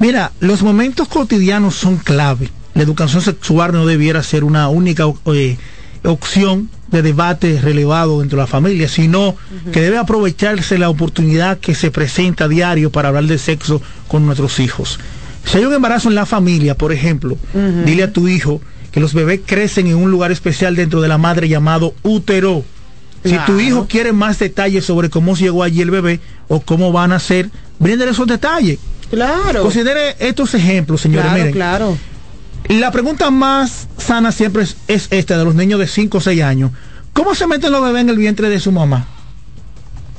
[0.00, 2.50] Mira, los momentos cotidianos son clave.
[2.74, 5.56] La educación sexual no debiera ser una única eh,
[6.02, 9.36] opción de debate relevado dentro de la familia, sino
[9.72, 14.26] que debe aprovecharse la oportunidad que se presenta a diario para hablar de sexo con
[14.26, 14.98] nuestros hijos.
[15.44, 17.38] Si hay un embarazo en la familia, por ejemplo,
[17.84, 18.60] dile a tu hijo
[18.94, 22.64] que los bebés crecen en un lugar especial dentro de la madre llamado útero.
[23.24, 27.10] Si tu hijo quiere más detalles sobre cómo llegó allí el bebé o cómo van
[27.10, 28.78] a ser, bríndale esos detalles.
[29.10, 29.62] Claro.
[29.62, 31.24] Considere estos ejemplos, señores.
[31.24, 31.98] Claro, Miren, claro.
[32.68, 36.42] la pregunta más sana siempre es, es esta de los niños de 5 o 6
[36.44, 36.70] años.
[37.12, 39.08] ¿Cómo se meten los bebés en el vientre de su mamá?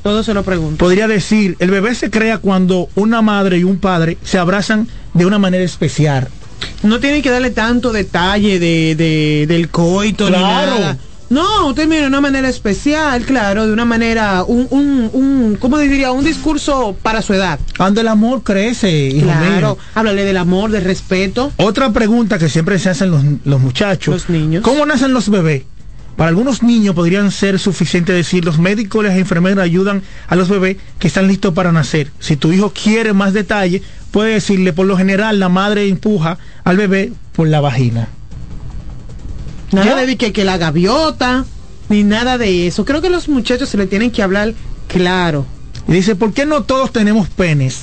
[0.03, 0.83] Todo se lo pregunto.
[0.83, 5.25] Podría decir, el bebé se crea cuando una madre y un padre se abrazan de
[5.25, 6.27] una manera especial.
[6.83, 10.75] No tienen que darle tanto detalle de, de- del coito ni Claro.
[10.79, 10.97] nada.
[11.27, 15.79] No, usted mira de una manera especial, claro, de una manera, un, un, un ¿cómo
[15.79, 16.11] diría?
[16.11, 17.59] Un discurso para su edad.
[17.75, 19.77] Cuando el amor crece, hijo Claro, mío.
[19.95, 21.51] háblale del amor, del respeto.
[21.57, 24.13] Otra pregunta que siempre se hacen los, los muchachos.
[24.13, 24.63] Los niños.
[24.63, 25.63] ¿Cómo nacen los bebés?
[26.15, 30.47] Para algunos niños podrían ser suficiente decir, los médicos y las enfermeras ayudan a los
[30.47, 32.09] bebés que están listos para nacer.
[32.19, 33.81] Si tu hijo quiere más detalle,
[34.15, 38.07] puede decirle, por lo general, la madre empuja al bebé por la vagina.
[39.73, 41.43] Nada de que, que la gaviota,
[41.89, 42.85] ni nada de eso.
[42.85, 44.53] Creo que los muchachos se le tienen que hablar
[44.87, 45.45] claro.
[45.89, 47.81] Y dice, ¿por qué no todos tenemos penes?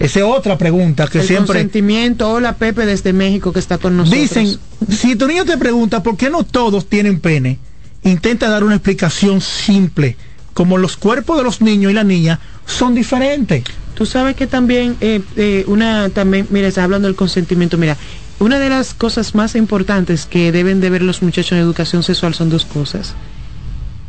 [0.00, 2.28] Esa es otra pregunta que el siempre consentimiento.
[2.28, 4.20] Hola Pepe desde México que está con nosotros.
[4.20, 4.58] dicen.
[4.88, 7.60] Si tu niño te pregunta, ¿por qué no todos tienen pene?
[8.02, 10.16] Intenta dar una explicación simple.
[10.54, 13.64] Como los cuerpos de los niños y la niña son diferentes.
[13.94, 17.96] Tú sabes que también, eh, eh, una, también, mira, está hablando del consentimiento, mira,
[18.38, 22.34] una de las cosas más importantes que deben de ver los muchachos en educación sexual
[22.34, 23.14] son dos cosas.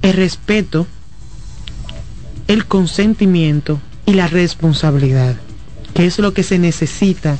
[0.01, 0.87] El respeto,
[2.47, 5.35] el consentimiento y la responsabilidad,
[5.93, 7.37] que es lo que se necesita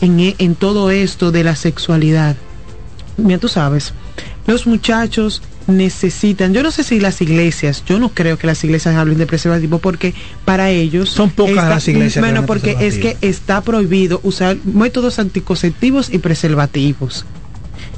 [0.00, 2.34] en, en todo esto de la sexualidad.
[3.16, 3.94] Mira, tú sabes,
[4.46, 8.96] los muchachos necesitan, yo no sé si las iglesias, yo no creo que las iglesias
[8.96, 10.12] hablen de preservativo porque
[10.44, 16.12] para ellos son pocas las iglesias Bueno, porque es que está prohibido usar métodos anticonceptivos
[16.12, 17.24] y preservativos.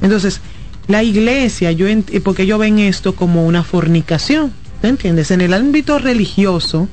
[0.02, 0.40] Entonces,
[0.88, 5.30] la iglesia, yo ent- porque ellos ven esto como una fornicación, ¿te entiendes?
[5.30, 6.88] En el ámbito religioso,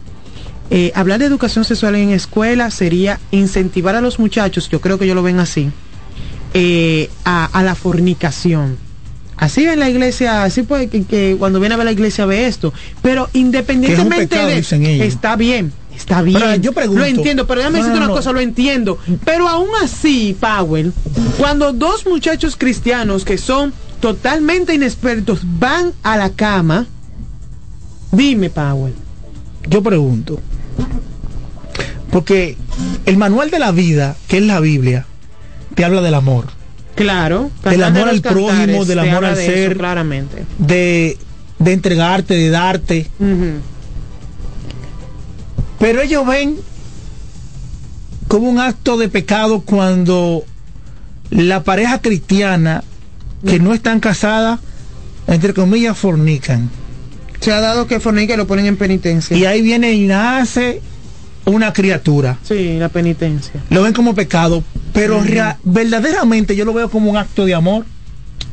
[0.69, 5.03] eh, hablar de educación sexual en escuela sería incentivar a los muchachos, yo creo que
[5.03, 5.69] ellos lo ven así,
[6.53, 8.77] eh, a, a la fornicación.
[9.41, 12.45] Así en la iglesia, así puede que, que cuando viene a ver la iglesia ve
[12.45, 12.71] esto,
[13.01, 16.61] pero independientemente pecado, de está bien, está bien.
[16.61, 18.99] Yo pregunto- lo entiendo, pero déjame No, decirte no, una cosa, lo entiendo.
[19.25, 20.93] Pero aún así, Powell,
[21.39, 26.85] cuando dos muchachos cristianos que son totalmente inexpertos van a la cama,
[28.11, 28.93] dime, Powell.
[29.67, 30.39] Yo pregunto.
[32.11, 32.57] Porque
[33.07, 35.07] el manual de la vida, que es la Biblia,
[35.73, 36.45] te habla del amor.
[36.95, 37.49] Claro.
[37.63, 40.45] Del amor al prójimo, del amor al de eso, ser, claramente.
[40.57, 41.17] de,
[41.59, 43.07] de entregarte, de darte.
[45.79, 46.57] Pero ellos ven
[48.27, 50.43] como un acto de pecado cuando
[51.31, 52.83] la pareja cristiana
[53.45, 54.59] que no están casadas,
[55.27, 56.69] entre comillas, fornican.
[57.39, 59.35] Se ha dado que fornica y lo ponen en penitencia.
[59.35, 60.81] Y ahí viene y nace
[61.45, 62.37] una criatura.
[62.43, 63.59] Sí, la penitencia.
[63.71, 64.63] Lo ven como pecado,
[64.93, 65.21] pero
[65.63, 67.85] verdaderamente yo lo veo como un acto de amor.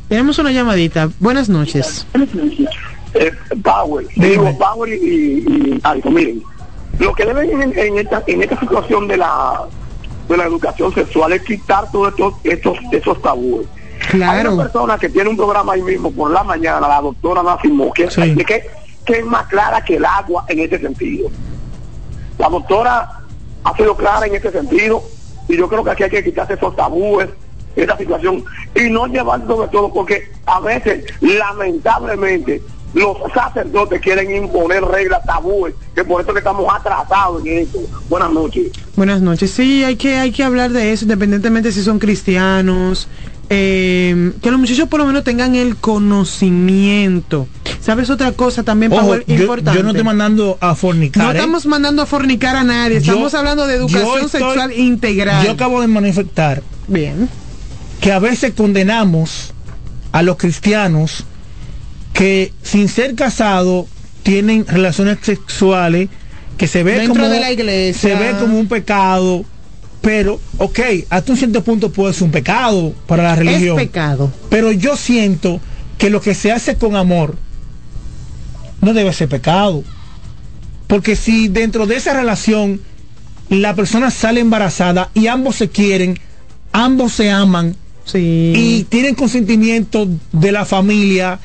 [0.07, 1.09] Tenemos una llamadita.
[1.19, 2.05] Buenas noches.
[3.13, 3.31] eh,
[3.63, 6.41] Power, digo Power y, y, y algo, miren,
[6.99, 9.61] lo que deben en, en esta, en esta situación de la
[10.27, 13.65] de la educación sexual es quitar todos estos, estos, esos tabúes.
[14.13, 17.91] Hay una persona que tiene un programa ahí mismo por la mañana, la doctora Nacimo,
[17.91, 18.63] que, que,
[19.05, 21.29] que es más clara que el agua en este sentido.
[22.37, 23.21] La doctora
[23.63, 25.03] ha sido clara en este sentido
[25.49, 27.27] y yo creo que aquí hay que quitarse esos tabúes,
[27.75, 28.45] esta situación
[28.75, 32.61] y no llevar sobre todo porque a veces, lamentablemente,
[32.93, 37.79] los sacerdotes quieren imponer reglas tabúes, que por eso estamos atrasados en esto.
[38.09, 38.71] Buenas noches.
[38.95, 39.51] Buenas noches.
[39.51, 43.07] Sí, hay que, hay que hablar de eso, independientemente si son cristianos.
[43.49, 47.47] Eh, que los muchachos por lo menos tengan el conocimiento.
[47.81, 49.77] ¿Sabes otra cosa también, Ojo, yo, importante?
[49.77, 51.23] yo no estoy mandando a fornicar.
[51.23, 51.35] No ¿eh?
[51.35, 55.45] estamos mandando a fornicar a nadie, Yo- estamos hablando de educación estoy- sexual integral.
[55.45, 57.29] Yo acabo de manifestar Bien.
[58.01, 59.53] que a veces condenamos
[60.11, 61.23] a los cristianos
[62.13, 63.85] que sin ser casados
[64.23, 66.09] tienen relaciones sexuales
[66.57, 68.09] que se ve Dentro como de la iglesia.
[68.09, 69.45] se ve como un pecado
[70.01, 70.79] Pero, ok,
[71.09, 73.77] hasta un cierto punto puede ser un pecado para la religión.
[73.79, 74.31] Es pecado.
[74.49, 75.59] Pero yo siento
[75.97, 77.35] que lo que se hace con amor
[78.81, 79.83] no debe ser pecado.
[80.87, 82.81] Porque si dentro de esa relación
[83.49, 86.19] la persona sale embarazada y ambos se quieren,
[86.71, 87.75] ambos se aman
[88.13, 91.39] y tienen consentimiento de la familia,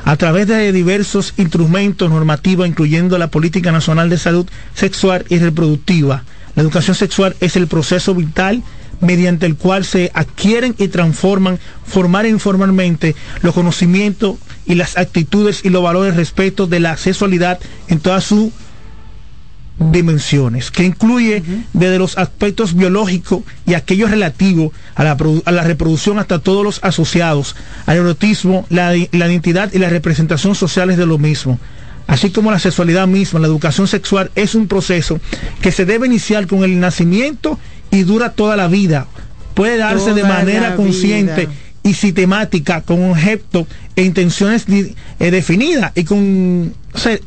[0.03, 6.23] A través de diversos instrumentos normativos, incluyendo la Política Nacional de Salud Sexual y Reproductiva,
[6.55, 8.63] la educación sexual es el proceso vital
[9.01, 14.35] mediante el cual se adquieren y transforman formal e informalmente los conocimientos
[14.65, 18.51] y las actitudes y los valores respecto de la sexualidad en toda su
[19.79, 21.41] dimensiones, que incluye
[21.71, 26.65] desde los aspectos biológicos y aquellos relativos a la, produ- a la reproducción hasta todos
[26.65, 31.59] los asociados al erotismo, la, la identidad y la representación sociales de lo mismo.
[32.07, 35.19] Así como la sexualidad misma, la educación sexual es un proceso
[35.61, 37.57] que se debe iniciar con el nacimiento
[37.91, 39.07] y dura toda la vida.
[39.53, 41.53] Puede darse de manera consciente vida.
[41.83, 47.17] y sistemática, con objeto e intenciones eh, definidas y con o sea,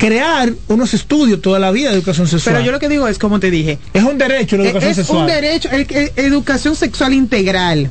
[0.00, 2.54] crear unos estudios toda la vida de educación sexual.
[2.54, 4.96] Pero yo lo que digo es, como te dije, es un derecho la educación es
[4.96, 5.20] sexual.
[5.20, 7.90] un derecho, eh, eh, educación sexual integral.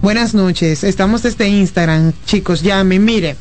[0.00, 3.36] Buenas noches, estamos desde Instagram, chicos, llamen, mire.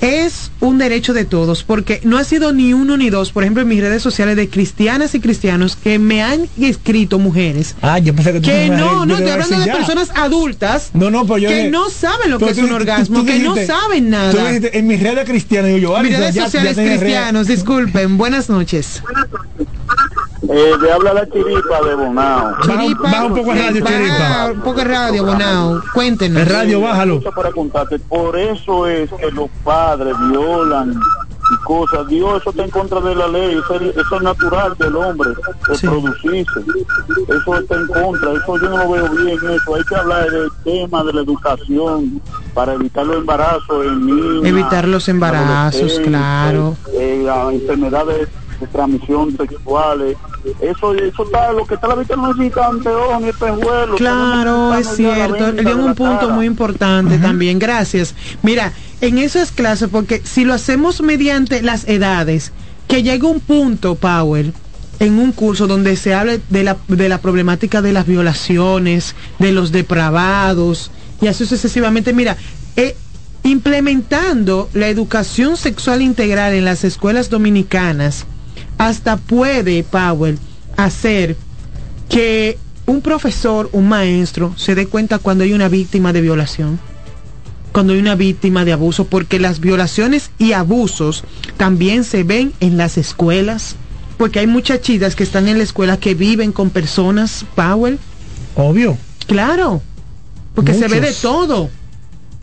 [0.00, 3.62] Es un derecho de todos, porque no ha sido ni uno ni dos, por ejemplo,
[3.62, 8.14] en mis redes sociales de cristianas y cristianos que me han escrito mujeres Ah, yo
[8.14, 9.72] pensé que tú que no, no, estoy hablando de ya.
[9.76, 12.74] personas adultas No, no, pero yo que dije- no saben lo que es un tú-
[12.76, 14.46] orgasmo, tú que no saben Tú nada.
[14.48, 16.98] dijiste, en mis redes cristianas, y yo, ah, Mis redes ya- ya sociales redes.
[17.00, 19.02] cristianos, disculpen, buenas noches.
[20.50, 22.56] Eh, le habla la chiripa de Bonao.
[22.62, 24.50] Chiripa, baja un poco el radio, baja Chiripa.
[24.54, 25.82] Un poco el radio, Bonao.
[25.92, 26.42] Cuéntenos.
[26.42, 27.20] El radio, bájalo.
[27.22, 27.50] Para.
[28.08, 31.00] Por eso es que los padres violan
[31.50, 32.06] y cosas.
[32.08, 33.58] Dios, eso está en contra de la ley.
[33.58, 35.30] Eso es, eso es natural del hombre,
[35.66, 36.60] reproducirse.
[37.28, 38.32] Eso está en contra.
[38.32, 39.38] Eso yo no lo veo bien.
[39.50, 42.20] Eso hay que hablar del tema de la educación
[42.54, 44.44] para evitar los embarazos en niños.
[44.44, 46.76] Evitar los embarazos, claro.
[46.92, 48.28] eh, las enfermedades
[48.60, 50.16] de transmisión sexuales.
[50.60, 53.96] Eso, eso está, lo que está la vista no necesita anteojos ni espejuelos.
[53.96, 55.52] Claro, es cierto.
[55.52, 56.34] dio un punto cara.
[56.34, 57.58] muy importante también.
[57.58, 58.14] Gracias.
[58.42, 62.52] Mira, en eso es clase porque si lo hacemos mediante las edades,
[62.88, 64.52] que llega un punto, Powell,
[64.98, 69.52] en un curso donde se hable de la, de la problemática de las violaciones, de
[69.52, 70.90] los depravados,
[71.20, 72.12] y así sucesivamente.
[72.12, 72.36] Mira,
[72.76, 72.96] eh,
[73.44, 78.26] implementando la educación sexual integral en las escuelas dominicanas,
[78.78, 80.38] hasta puede, Powell,
[80.76, 81.36] hacer
[82.08, 86.80] que un profesor, un maestro, se dé cuenta cuando hay una víctima de violación,
[87.72, 91.24] cuando hay una víctima de abuso, porque las violaciones y abusos
[91.56, 93.76] también se ven en las escuelas,
[94.16, 97.98] porque hay muchachitas que están en la escuela que viven con personas, Powell.
[98.56, 98.96] Obvio.
[99.26, 99.82] Claro,
[100.54, 101.70] porque se ve de todo.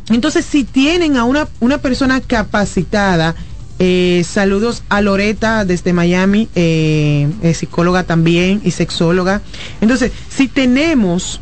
[0.09, 3.35] Entonces, si tienen a una, una persona capacitada,
[3.79, 9.41] eh, saludos a Loreta desde Miami, eh, psicóloga también y sexóloga.
[9.81, 11.41] Entonces, si tenemos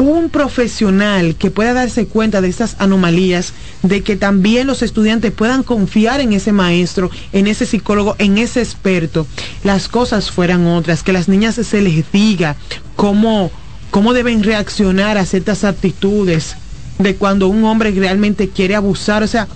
[0.00, 5.62] un profesional que pueda darse cuenta de estas anomalías, de que también los estudiantes puedan
[5.62, 9.26] confiar en ese maestro, en ese psicólogo, en ese experto,
[9.62, 12.56] las cosas fueran otras, que las niñas se les diga
[12.96, 13.50] cómo,
[13.90, 16.56] cómo deben reaccionar a ciertas actitudes
[16.98, 19.48] de cuando un hombre realmente quiere abusar, o sea,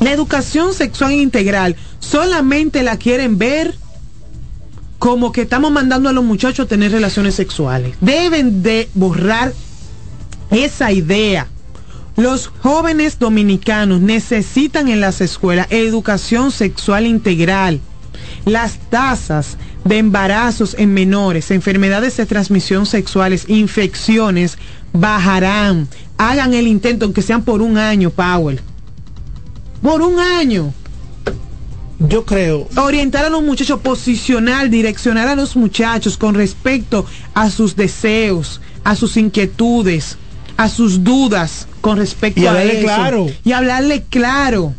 [0.00, 3.74] la educación sexual integral solamente la quieren ver
[5.00, 7.96] como que estamos mandando a los muchachos a tener relaciones sexuales.
[8.02, 9.54] Deben de borrar
[10.50, 11.48] esa idea.
[12.16, 17.80] Los jóvenes dominicanos necesitan en las escuelas educación sexual integral.
[18.44, 24.58] Las tasas de embarazos en menores, enfermedades de transmisión sexuales, infecciones
[24.92, 25.88] bajarán.
[26.18, 28.60] Hagan el intento, aunque sean por un año, Powell.
[29.80, 30.74] Por un año.
[32.08, 32.66] Yo creo.
[32.76, 38.96] Orientar a los muchachos, posicionar, direccionar a los muchachos con respecto a sus deseos, a
[38.96, 40.16] sus inquietudes,
[40.56, 42.82] a sus dudas con respecto Y a eso.
[42.82, 43.26] claro.
[43.44, 44.74] Y hablarle claro.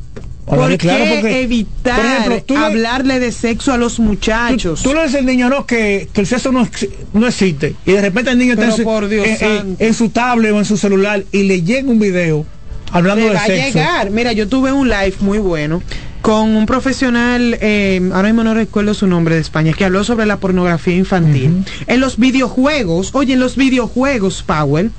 [0.47, 3.99] Hablarle ¿Por claro qué porque, evitar por ejemplo, tú le- hablarle de sexo a los
[3.99, 4.81] muchachos?
[4.81, 7.75] Tú, tú le dices al niño no que, que el sexo no, ex- no existe
[7.85, 9.83] y de repente el niño está en Pero por Dios en- en- santo.
[9.83, 12.45] en su tablet o en su celular y le llega un video
[12.91, 13.77] Hablando de va a sexo.
[13.79, 14.09] llegar.
[14.09, 15.81] Mira, yo tuve un live muy bueno
[16.21, 20.25] con un profesional, eh, ahora mismo no recuerdo su nombre de España, que habló sobre
[20.25, 21.65] la pornografía infantil.
[21.87, 24.91] En los videojuegos, oye, en los videojuegos, Powell,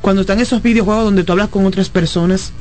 [0.00, 2.52] cuando están esos videojuegos donde tú hablas con otras personas,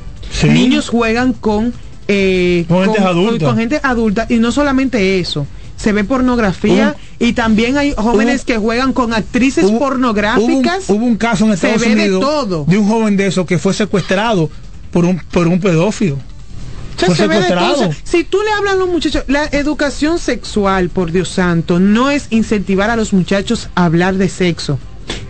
[0.43, 1.73] niños juegan con,
[2.07, 3.45] eh, Con gente adulta.
[3.45, 5.47] con gente adulta y no solamente eso.
[5.77, 10.83] Se ve pornografía y también hay jóvenes que juegan con actrices pornográficas.
[10.89, 12.65] Hubo un, hubo un caso en Se Estados ve de Unidos todo.
[12.67, 14.49] de un joven de eso que fue secuestrado
[14.91, 16.17] por un por un pedófilo.
[17.07, 21.29] Se ve de si tú le hablas a los muchachos, la educación sexual, por Dios
[21.29, 24.77] santo, no es incentivar a los muchachos a hablar de sexo.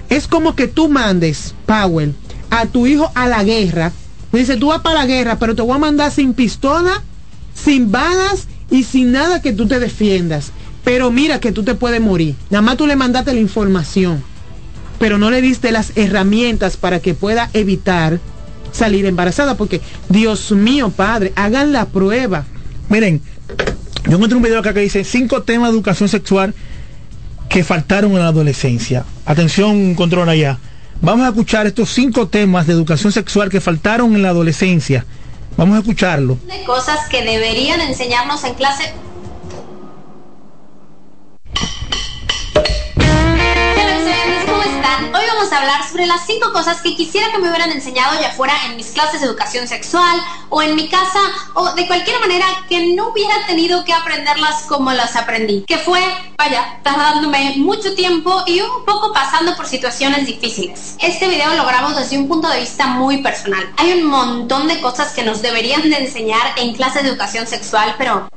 [0.10, 2.14] Es como que tú mandes, Powell,
[2.50, 3.94] a tu hijo a la guerra.
[4.34, 7.02] Dice, tú vas para la guerra, pero te voy a mandar sin pistola,
[7.54, 10.52] sin balas y sin nada que tú te defiendas.
[10.84, 12.36] Pero mira que tú te puedes morir.
[12.50, 14.24] Nada más tú le mandaste la información,
[15.00, 18.20] pero no le diste las herramientas para que pueda evitar
[18.72, 22.46] salir embarazada, porque Dios mío, padre, hagan la prueba.
[22.90, 23.22] Miren,
[24.10, 26.54] yo encontré un video acá que dice cinco temas de educación sexual
[27.50, 29.06] que faltaron en la adolescencia.
[29.26, 30.58] Atención, control allá.
[31.02, 35.06] Vamos a escuchar estos cinco temas de educación sexual que faltaron en la adolescencia.
[35.58, 36.38] Vamos a escucharlo.
[36.48, 38.94] de cosas que deberían enseñarnos en clase.
[44.62, 45.06] ¿Cómo están?
[45.16, 48.32] Hoy vamos a hablar sobre las cinco cosas que quisiera que me hubieran enseñado ya
[48.32, 51.20] fuera en mis clases de educación sexual o en mi casa
[51.54, 55.64] o de cualquier manera que no hubiera tenido que aprenderlas como las aprendí.
[55.68, 56.02] Que fue,
[56.38, 60.96] vaya, tardándome mucho tiempo y un poco pasando por situaciones difíciles.
[61.00, 63.72] Este video lo grabo desde un punto de vista muy personal.
[63.78, 67.96] Hay un montón de cosas que nos deberían de enseñar en clases de educación sexual,
[67.98, 68.28] pero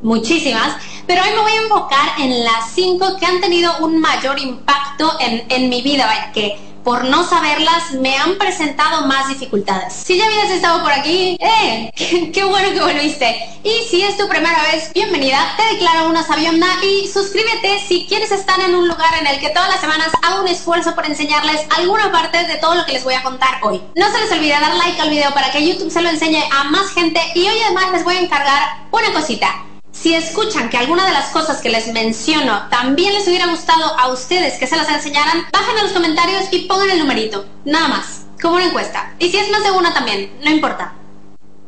[0.00, 4.38] muchísimas, pero hoy me voy a enfocar en las cinco que han tenido un mayor
[4.38, 9.92] impacto en, en mi vida, vaya, que por no saberlas me han presentado más dificultades.
[9.92, 11.90] Si ya habías estado por aquí, ¡eh!
[12.32, 13.36] ¡Qué, bueno que volviste!
[13.62, 18.32] Y si es tu primera vez, bienvenida, te declaro una sabionda y suscríbete si quieres
[18.32, 21.66] estar en un lugar en el que todas las semanas hago un esfuerzo por enseñarles
[21.76, 23.80] alguna parte de todo lo que les voy a contar hoy.
[23.94, 26.64] No se les olvide dar like al video para que YouTube se lo enseñe a
[26.64, 29.71] más gente y hoy además les voy a encargar una cosita.
[29.92, 34.08] Si escuchan que alguna de las cosas que les menciono también les hubiera gustado a
[34.08, 37.44] ustedes que se las enseñaran, bajen en los comentarios y pongan el numerito.
[37.66, 39.14] Nada más, como una encuesta.
[39.18, 40.94] Y si es más de una también, no importa.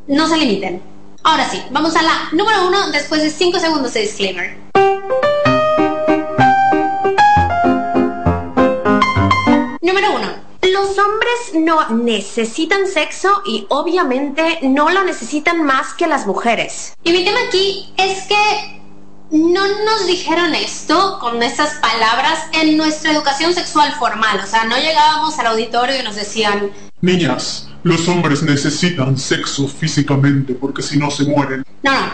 [0.09, 0.83] No se limiten.
[1.23, 4.57] Ahora sí, vamos a la número uno después de 5 segundos de disclaimer.
[9.81, 10.44] Número uno.
[10.75, 16.95] Los hombres no necesitan sexo y obviamente no lo necesitan más que las mujeres.
[17.05, 18.81] Y mi tema aquí es que
[19.31, 24.41] no nos dijeron esto con estas palabras en nuestra educación sexual formal.
[24.43, 30.55] O sea, no llegábamos al auditorio y nos decían, Niñas, los hombres necesitan sexo físicamente
[30.55, 31.65] porque si no se mueren.
[31.85, 32.13] No, no.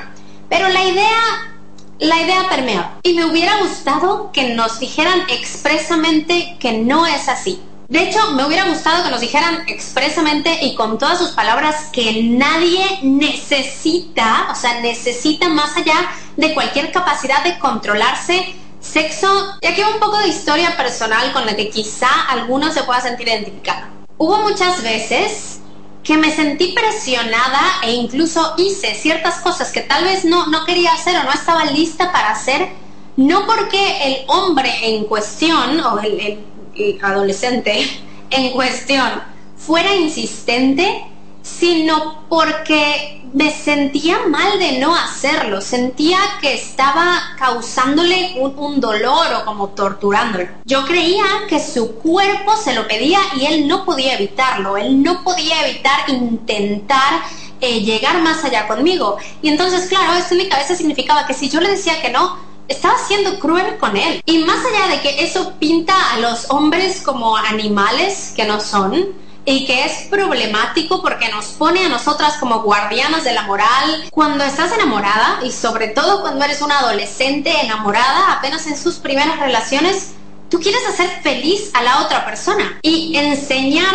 [0.50, 1.54] Pero la idea,
[1.98, 2.98] la idea permeaba.
[3.04, 7.62] Y me hubiera gustado que nos dijeran expresamente que no es así.
[7.90, 12.22] De hecho, me hubiera gustado que nos dijeran expresamente y con todas sus palabras que
[12.22, 19.56] nadie necesita, o sea, necesita más allá de cualquier capacidad de controlarse sexo.
[19.60, 23.26] Y aquí un poco de historia personal con la que quizá alguno se pueda sentir
[23.26, 23.88] identificado.
[24.18, 25.58] Hubo muchas veces
[26.04, 30.92] que me sentí presionada e incluso hice ciertas cosas que tal vez no, no quería
[30.92, 32.68] hacer o no estaba lista para hacer,
[33.16, 37.86] no porque el hombre en cuestión o el- el adolescente
[38.30, 39.22] en cuestión
[39.56, 41.04] fuera insistente,
[41.42, 49.26] sino porque me sentía mal de no hacerlo, sentía que estaba causándole un, un dolor
[49.34, 50.48] o como torturándolo.
[50.64, 55.22] Yo creía que su cuerpo se lo pedía y él no podía evitarlo, él no
[55.22, 57.22] podía evitar intentar
[57.60, 59.18] eh, llegar más allá conmigo.
[59.42, 62.38] Y entonces, claro, esto en mi cabeza significaba que si yo le decía que no,
[62.70, 64.22] estaba siendo cruel con él.
[64.24, 69.08] Y más allá de que eso pinta a los hombres como animales que no son,
[69.44, 74.04] y que es problemático porque nos pone a nosotras como guardianas de la moral.
[74.10, 79.38] Cuando estás enamorada, y sobre todo cuando eres una adolescente enamorada, apenas en sus primeras
[79.40, 80.12] relaciones,
[80.50, 82.78] tú quieres hacer feliz a la otra persona.
[82.82, 83.94] Y enseñar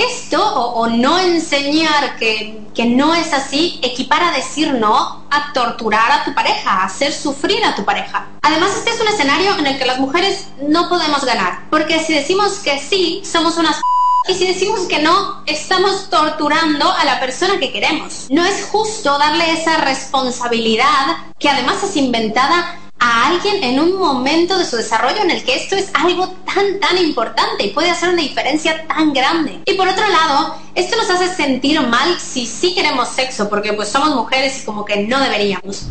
[0.00, 6.10] esto o, no enseñar que, que no es así equipara a decir no a torturar
[6.10, 8.26] a tu pareja, a hacer sufrir a tu pareja.
[8.42, 12.12] Además, este es un escenario en el que las mujeres no podemos ganar, porque si
[12.12, 13.80] decimos que sí, somos unas
[14.28, 18.26] y si decimos que no, estamos torturando a la persona que queremos.
[18.30, 24.58] No es justo darle esa responsabilidad, que además es inventada, a alguien en un momento
[24.58, 28.10] de su desarrollo en el que esto es algo tan, tan importante y puede hacer
[28.10, 29.60] una diferencia tan grande.
[29.64, 33.88] Y por otro lado, esto nos hace sentir mal si sí queremos sexo, porque pues
[33.88, 35.86] somos mujeres y como que no deberíamos.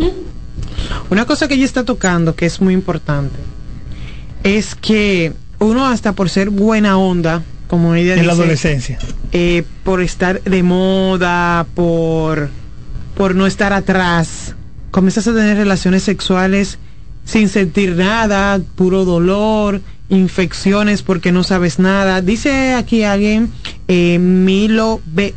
[1.09, 3.35] Una cosa que ella está tocando que es muy importante
[4.43, 8.99] es que uno hasta por ser buena onda, como ella En la dice, adolescencia.
[9.31, 12.49] eh, por estar de moda, por,
[13.17, 14.55] por no estar atrás,
[14.91, 16.77] comienzas a tener relaciones sexuales
[17.29, 22.21] sin sentir nada, puro dolor, infecciones porque no sabes nada.
[22.21, 23.51] Dice aquí alguien,
[23.87, 25.35] eh, Milo B.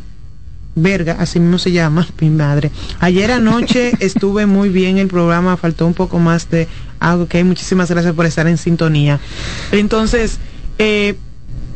[0.75, 2.71] Verga, así mismo se llama, mi madre.
[2.99, 6.67] Ayer anoche estuve muy bien el programa, faltó un poco más de
[6.99, 9.19] algo que muchísimas gracias por estar en sintonía.
[9.71, 10.39] Entonces,
[10.79, 11.13] eh,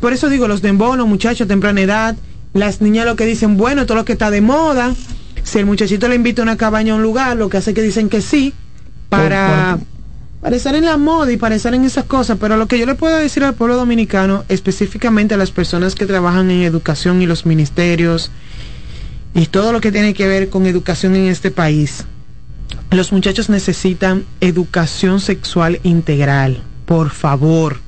[0.01, 2.18] por eso digo, los dembow, los muchachos temprana edad,
[2.53, 4.95] las niñas lo que dicen, bueno, todo lo que está de moda,
[5.43, 7.84] si el muchachito le invita a una cabaña a un lugar, lo que hace que
[7.84, 8.55] dicen que sí,
[9.09, 9.78] para,
[10.42, 12.96] para en la moda y para estar en esas cosas, pero lo que yo le
[12.96, 17.46] puedo decir al pueblo dominicano, específicamente a las personas que trabajan en educación y los
[17.46, 18.32] ministerios,
[19.34, 22.06] y todo lo que tiene que ver con educación en este país,
[22.92, 27.80] los muchachos necesitan educación sexual integral, por favor.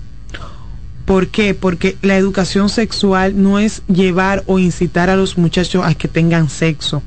[1.06, 1.54] ¿Por qué?
[1.54, 6.50] Porque la educación sexual no es llevar o incitar a los muchachos a que tengan
[6.50, 7.02] sexo,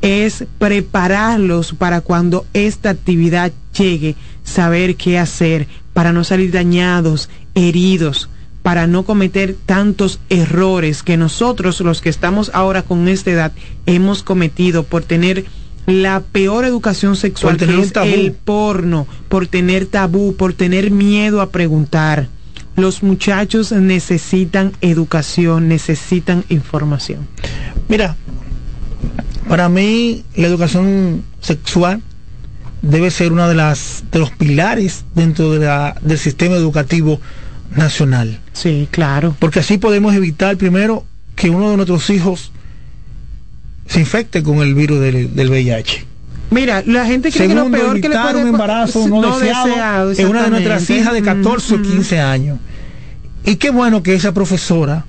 [0.00, 4.16] es prepararlos para cuando esta actividad llegue,
[4.46, 8.30] saber qué hacer, para no salir dañados, heridos,
[8.62, 13.52] para no cometer tantos errores que nosotros, los que estamos ahora con esta edad,
[13.84, 15.44] hemos cometido por tener
[15.86, 20.90] la peor educación sexual Por tener que es el porno, por tener tabú, por tener
[20.90, 22.28] miedo a preguntar.
[22.76, 27.28] Los muchachos necesitan educación, necesitan información.
[27.88, 28.16] Mira,
[29.48, 32.02] para mí la educación sexual
[32.82, 37.20] debe ser una de las de los pilares dentro de la- del sistema educativo
[37.74, 38.38] nacional.
[38.52, 39.34] Sí, claro.
[39.38, 41.04] Porque así podemos evitar primero
[41.34, 42.52] que uno de nuestros hijos
[43.86, 46.04] se infecte con el virus del, del VIH.
[46.50, 49.38] Mira, la gente cree Segundo, que lo peor que le evitar puede un embarazo no,
[49.38, 52.58] deseado, en una de nuestras hijas de 14 o Mm, 15 años.
[53.44, 55.04] Y qué bueno que esa profesora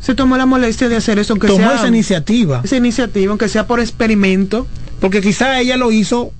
[0.00, 2.60] se tomó la molestia de hacer eso, aunque tomó sea esa iniciativa.
[2.64, 4.66] esa iniciativa, aunque sea por experimento.
[5.00, 6.32] Porque quizá ella lo hizo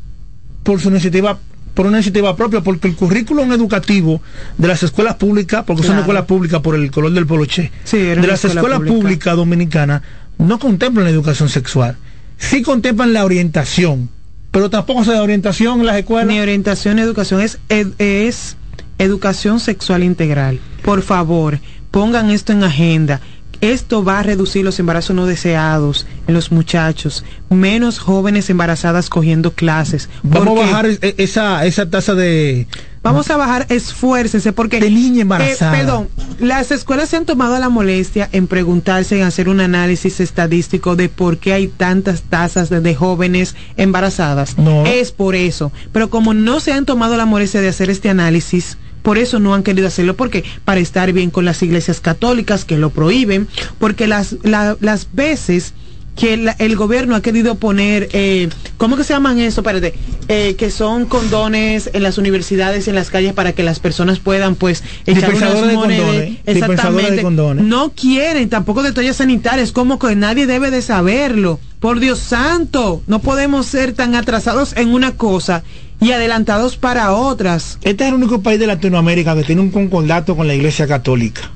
[0.66, 1.38] por su iniciativa
[1.74, 4.22] por una iniciativa propia, porque el currículum educativo
[4.56, 8.16] de las escuelas públicas, porque son escuelas públicas por el color del poloche, Sí, de
[8.16, 8.94] las escuela escuelas pública.
[8.96, 10.02] públicas dominicanas,
[10.38, 11.96] no contemplan la educación sexual.
[12.38, 14.08] Sí contemplan la orientación,
[14.52, 16.26] pero tampoco se da orientación en las escuelas.
[16.28, 18.56] Ni orientación ni educación, es, ed- es
[18.98, 20.58] educación sexual integral.
[20.82, 21.58] Por favor,
[21.90, 23.20] pongan esto en agenda.
[23.60, 29.52] Esto va a reducir los embarazos no deseados en los muchachos, menos jóvenes embarazadas cogiendo
[29.52, 30.08] clases.
[30.22, 32.66] Vamos a bajar e- esa, esa tasa de...
[33.02, 34.80] Vamos a bajar, esfuércense, porque...
[34.80, 35.72] De niña embarazada.
[35.72, 36.08] Eh, perdón,
[36.40, 41.08] las escuelas se han tomado la molestia en preguntarse, en hacer un análisis estadístico de
[41.08, 44.58] por qué hay tantas tasas de, de jóvenes embarazadas.
[44.58, 44.84] No.
[44.86, 45.70] Es por eso.
[45.92, 48.76] Pero como no se han tomado la molestia de hacer este análisis,
[49.06, 52.76] por eso no han querido hacerlo, porque para estar bien con las iglesias católicas que
[52.76, 53.46] lo prohíben,
[53.78, 55.74] porque las, la- las veces
[56.16, 58.48] que el gobierno ha querido poner, eh,
[58.78, 59.60] ¿cómo que se llaman eso?
[59.60, 59.92] Espérate,
[60.28, 64.54] eh, que son condones en las universidades en las calles para que las personas puedan,
[64.56, 66.06] pues, echar unas de monedas.
[66.06, 67.22] condones, Exactamente.
[67.22, 67.64] condones.
[67.64, 71.60] No quieren tampoco de toallas sanitarias, como que nadie debe de saberlo.
[71.80, 75.62] Por Dios santo, no podemos ser tan atrasados en una cosa
[76.00, 77.78] y adelantados para otras.
[77.82, 81.50] Este es el único país de Latinoamérica que tiene un concordato con la Iglesia Católica,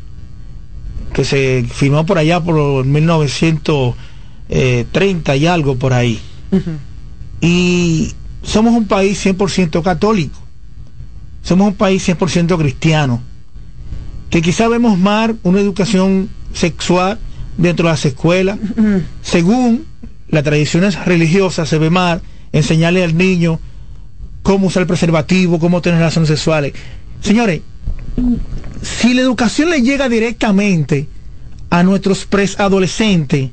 [1.12, 6.18] que se firmó por allá por 1930 y algo por ahí.
[7.40, 8.12] Y
[8.42, 10.40] somos un país 100% católico,
[11.42, 13.22] somos un país 100% cristiano,
[14.30, 17.18] que quizá vemos mal una educación sexual
[17.56, 18.58] dentro de las escuelas,
[19.22, 19.86] según
[20.28, 22.22] las tradiciones religiosas se ve mal
[22.52, 23.60] enseñarle al niño
[24.42, 26.72] cómo usar el preservativo, cómo tener relaciones sexuales.
[27.20, 27.60] Señores,
[28.82, 31.08] si la educación le llega directamente
[31.68, 33.50] a nuestros preadolescentes,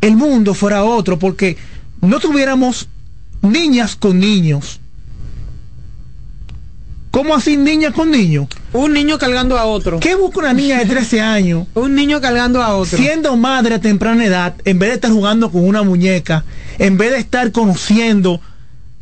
[0.00, 1.56] el mundo fuera otro, porque
[2.00, 2.88] no tuviéramos
[3.42, 4.80] niñas con niños.
[7.10, 8.46] ¿Cómo así niñas con niños?
[8.72, 10.00] Un niño cargando a otro.
[10.00, 11.66] ¿Qué busca una niña de 13 años?
[11.74, 12.96] Un niño cargando a otro.
[12.96, 16.44] Siendo madre a temprana edad, en vez de estar jugando con una muñeca,
[16.78, 18.40] en vez de estar conociendo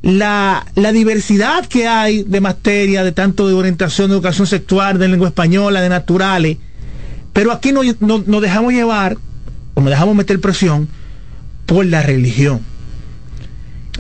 [0.03, 5.09] la, la diversidad que hay de materia, de tanto de orientación, de educación sexual, de
[5.09, 6.57] lengua española, de naturales,
[7.33, 9.19] pero aquí no- no- nos dejamos llevar,
[9.75, 10.89] o nos dejamos meter presión,
[11.67, 12.61] por la religión.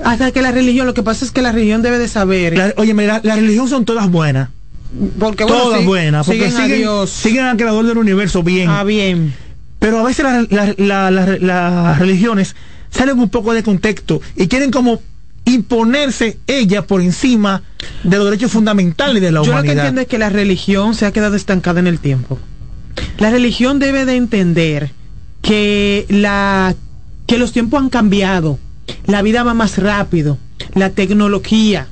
[0.05, 2.57] Hasta que la religión, lo que pasa es que la religión debe de saber.
[2.57, 4.48] La- oye, mira, la religión son todas buenas.
[5.20, 6.26] porque bueno, todas sí, buenas.
[6.26, 7.11] Porque siguen a Dios.
[7.11, 8.68] siguen al creador del universo bien.
[8.68, 9.32] Ah, bien.
[9.78, 12.57] Pero a veces la- la- la- la- las religiones
[12.90, 15.01] salen un poco de contexto y quieren como
[15.51, 17.62] imponerse ella por encima
[18.05, 19.76] de los derechos fundamentales de la Yo lo que humanidad.
[19.86, 22.38] entiendo es que la religión se ha quedado estancada en el tiempo.
[23.18, 24.90] La religión debe de entender
[25.42, 26.74] que la
[27.26, 28.59] que los tiempos han cambiado,
[29.07, 30.36] la vida va más rápido,
[30.74, 31.86] la tecnología.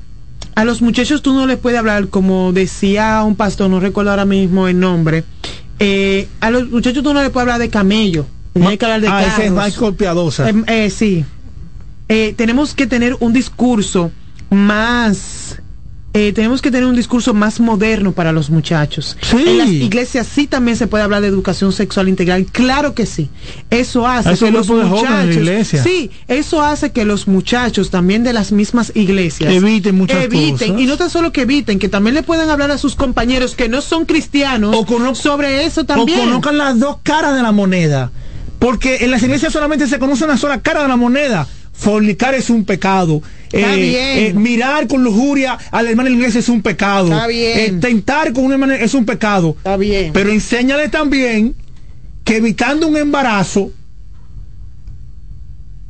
[0.57, 4.25] A los muchachos tú no les puedes hablar, como decía un pastor, no recuerdo ahora
[4.25, 5.25] mismo el nombre.
[5.79, 9.01] eh, a los muchachos tú no les puedes hablar de camello, no hay que hablar
[9.01, 9.53] de Ah, ese es.
[9.53, 10.49] Michael Piadosa.
[10.49, 11.25] Em, eh, sí.
[12.09, 14.11] Eh, tenemos que tener un discurso
[14.51, 15.61] más.
[16.15, 19.17] eh, tenemos que tener un discurso más moderno para los muchachos.
[19.31, 22.47] En las iglesias sí también se puede hablar de educación sexual integral.
[22.51, 23.29] Claro que sí.
[23.69, 25.83] Eso hace Hay que los de muchachos.
[25.85, 30.81] Sí, eso hace que los muchachos también de las mismas iglesias Eviten muchas eviten, cosas.
[30.81, 33.69] Y no tan solo que eviten, que también le puedan hablar a sus compañeros que
[33.69, 34.75] no son cristianos
[35.15, 36.21] sobre eso también.
[36.21, 38.11] O conozcan las dos caras de la moneda.
[38.59, 41.47] Porque en las iglesias solamente se conoce una sola cara de la moneda.
[41.79, 43.23] Fornicar es un pecado.
[43.53, 43.95] Está bien.
[43.97, 47.07] eh, mirar con lujuria al hermano en la iglesia es un pecado.
[47.13, 47.59] Está bien.
[47.59, 49.55] Eh, tentar con un hermano es un pecado.
[49.59, 50.13] Está bien.
[50.13, 51.55] Pero enséñale también
[52.25, 53.71] que evitando un embarazo,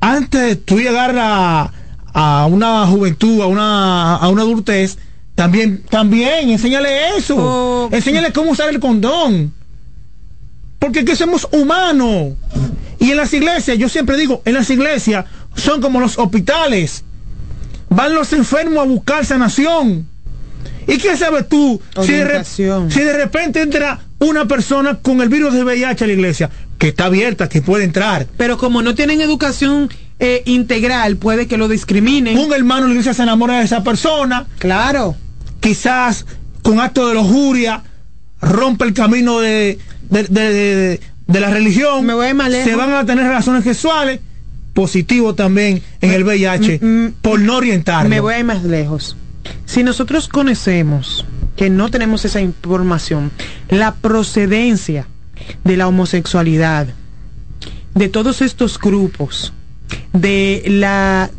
[0.01, 1.73] antes de tú llegar a,
[2.13, 4.99] a una juventud, a una, a una adultez,
[5.35, 7.35] también, también, enséñale eso.
[7.39, 7.89] Oh.
[7.91, 9.55] Enséñale cómo usar el condón.
[10.79, 12.35] Porque que somos humanos.
[13.01, 15.25] Y en las iglesias, yo siempre digo, en las iglesias
[15.59, 17.05] son como los hospitales.
[17.91, 20.07] Van los enfermos a buscar sanación.
[20.87, 22.45] ¿Y qué sabes tú si de,
[22.91, 26.51] si de repente entra una persona con el virus de VIH a la iglesia?
[26.79, 28.27] Que está abierta, que puede entrar.
[28.37, 29.91] Pero como no tienen educación
[30.21, 32.39] eh, integral, puede que lo discriminen.
[32.39, 34.47] Un hermano en la iglesia se enamora de esa persona.
[34.59, 35.17] Claro.
[35.61, 36.25] Quizás
[36.63, 37.83] con acto de lujuria
[38.41, 39.79] rompe el camino de,
[40.11, 42.07] de, de- de- de la religión.
[42.07, 42.65] más lejos.
[42.71, 44.21] Se van a tener relaciones sexuales.
[44.79, 46.81] Positivo también en el VIH
[47.21, 48.09] por no orientarlo.
[48.09, 49.17] Me voy a ir más lejos.
[49.67, 51.27] Si nosotros conocemos
[51.57, 53.33] que no tenemos esa información,
[53.71, 55.09] la procedencia
[55.65, 56.87] de la homosexualidad,
[57.97, 59.53] de todos estos grupos,
[60.13, 61.33] de la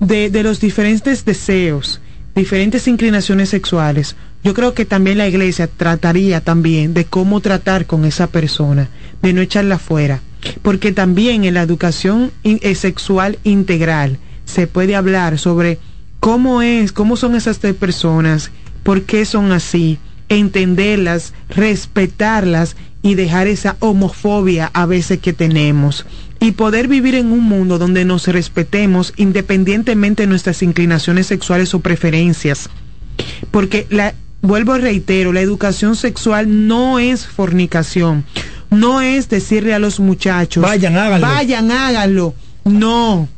[0.00, 2.02] de, de los diferentes deseos,
[2.34, 8.04] diferentes inclinaciones sexuales, yo creo que también la iglesia trataría también de cómo tratar con
[8.04, 8.90] esa persona,
[9.22, 10.20] de no echarla fuera,
[10.62, 15.78] porque también en la educación eh, sexual integral se puede hablar sobre
[16.20, 18.50] cómo es, cómo son esas tres personas,
[18.82, 26.06] por qué son así, entenderlas, respetarlas y dejar esa homofobia a veces que tenemos
[26.40, 31.80] y poder vivir en un mundo donde nos respetemos independientemente de nuestras inclinaciones sexuales o
[31.80, 32.68] preferencias.
[33.50, 38.24] Porque la vuelvo y reitero, la educación sexual no es fornicación.
[38.74, 41.26] No es decirle a los muchachos, Vayan, háganlo.
[41.26, 42.34] Vayan, háganlo.
[42.64, 43.28] No.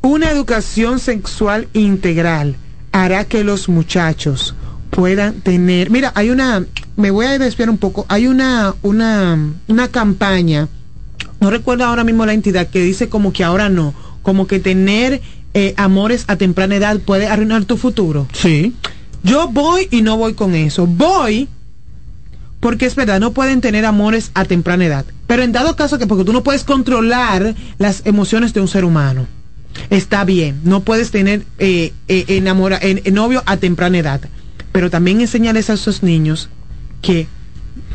[0.00, 2.56] Una educación sexual integral
[2.90, 4.54] hará que los muchachos
[4.90, 5.90] puedan tener.
[5.90, 6.64] Mira, hay una.
[6.96, 8.04] Me voy a desviar un poco.
[8.08, 9.38] Hay una, una,
[9.68, 10.68] una campaña.
[11.40, 13.94] No recuerdo ahora mismo la entidad que dice como que ahora no.
[14.22, 15.20] Como que tener
[15.54, 18.28] eh, amores a temprana edad puede arruinar tu futuro.
[18.32, 18.74] Sí.
[19.22, 20.86] Yo voy y no voy con eso.
[20.86, 21.48] Voy
[22.62, 25.04] porque es verdad, no pueden tener amores a temprana edad.
[25.26, 28.84] Pero en dado caso que porque tú no puedes controlar las emociones de un ser
[28.84, 29.26] humano,
[29.90, 34.20] está bien, no puedes tener eh, eh, enamora, en, en novio a temprana edad.
[34.70, 36.48] Pero también enseñarles a esos niños
[37.02, 37.26] que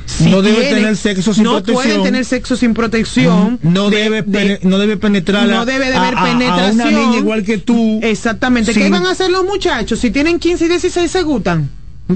[0.06, 1.76] si no debe tener sexo sin no protección.
[1.84, 3.60] pueden tener sexo sin protección.
[3.64, 6.26] No de- debe, de- no debe penetrar no a- debe de a- haber a- a
[6.26, 6.74] penetración.
[6.76, 8.00] una niña igual que tú.
[8.04, 8.74] Exactamente.
[8.74, 10.00] ¿Qué van a hacer los muchachos?
[10.00, 11.70] Si tienen 15 y 16 se gustan.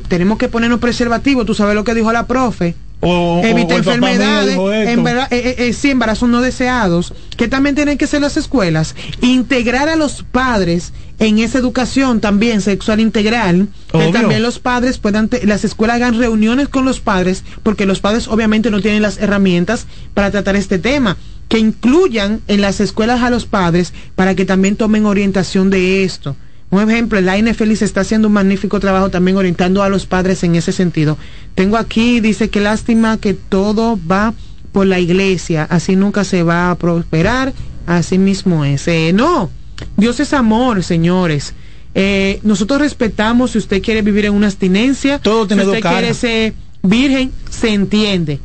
[0.08, 1.46] Tenemos que ponernos preservativos.
[1.46, 2.76] Tú sabes lo que dijo la profe.
[3.04, 4.56] O- Evita o enfermedades,
[5.32, 8.96] eh, eh, eh, sí, embarazos no deseados, que también tienen que ser las escuelas.
[9.22, 15.30] Integrar a los padres en esa educación también sexual integral, que también los padres puedan,
[15.44, 19.88] las escuelas hagan reuniones con los padres, porque los padres obviamente no tienen las herramientas
[20.14, 21.18] para tratar este tema.
[21.50, 26.36] Que incluyan en las escuelas a los padres para que también tomen orientación de esto.
[26.72, 30.42] Un ejemplo, el AINE Feliz está haciendo un magnífico trabajo también orientando a los padres
[30.44, 31.18] en ese sentido.
[31.54, 34.34] Tengo aquí, dice que lástima que todo va
[34.72, 37.52] por la iglesia, así nunca se va a prosperar,
[37.88, 38.88] así mismo es.
[38.88, 39.50] Eh, no,
[39.98, 41.54] Dios es amor, señores.
[41.94, 46.14] Eh, nosotros respetamos si usted quiere vivir en una abstinencia, Todo tiene si usted quiere
[46.14, 46.54] ser
[46.84, 48.40] virgen, se entiende.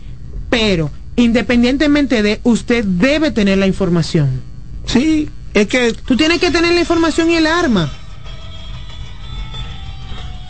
[0.50, 4.40] Pero, independientemente de, usted debe tener la información.
[4.84, 7.90] Sí, Es que tú tienes que tener la información y el arma.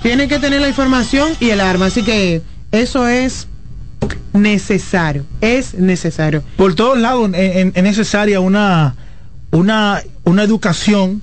[0.07, 2.41] Tienes que tener la información y el arma, así que
[2.71, 3.49] eso es
[4.33, 6.45] necesario, es necesario.
[6.57, 8.95] Por todos lados es necesaria una,
[9.51, 11.23] una, una educación,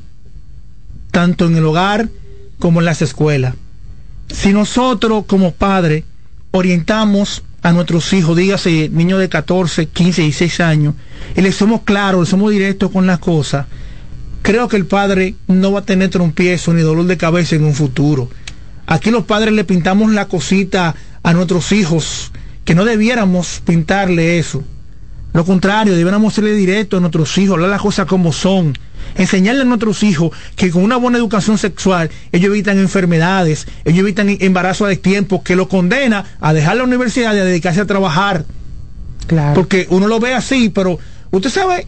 [1.11, 2.09] tanto en el hogar
[2.59, 3.55] como en las escuelas.
[4.27, 6.03] Si nosotros como padres
[6.51, 10.95] orientamos a nuestros hijos, dígase niños de 14, 15, 16 años,
[11.37, 13.65] y le somos claros, le somos directos con las cosas,
[14.41, 17.73] creo que el padre no va a tener trompiezo ni dolor de cabeza en un
[17.73, 18.29] futuro.
[18.85, 22.31] Aquí los padres le pintamos la cosita a nuestros hijos,
[22.65, 24.63] que no debiéramos pintarle eso.
[25.33, 28.77] Lo contrario, debiéramos serle directo a nuestros hijos, hablar las cosas como son.
[29.15, 34.29] Enseñarle a nuestros hijos que con una buena educación sexual ellos evitan enfermedades, ellos evitan
[34.39, 38.45] embarazo a tiempo, que lo condena a dejar la universidad y a dedicarse a trabajar.
[39.27, 39.55] Claro.
[39.55, 40.99] Porque uno lo ve así, pero
[41.31, 41.87] usted sabe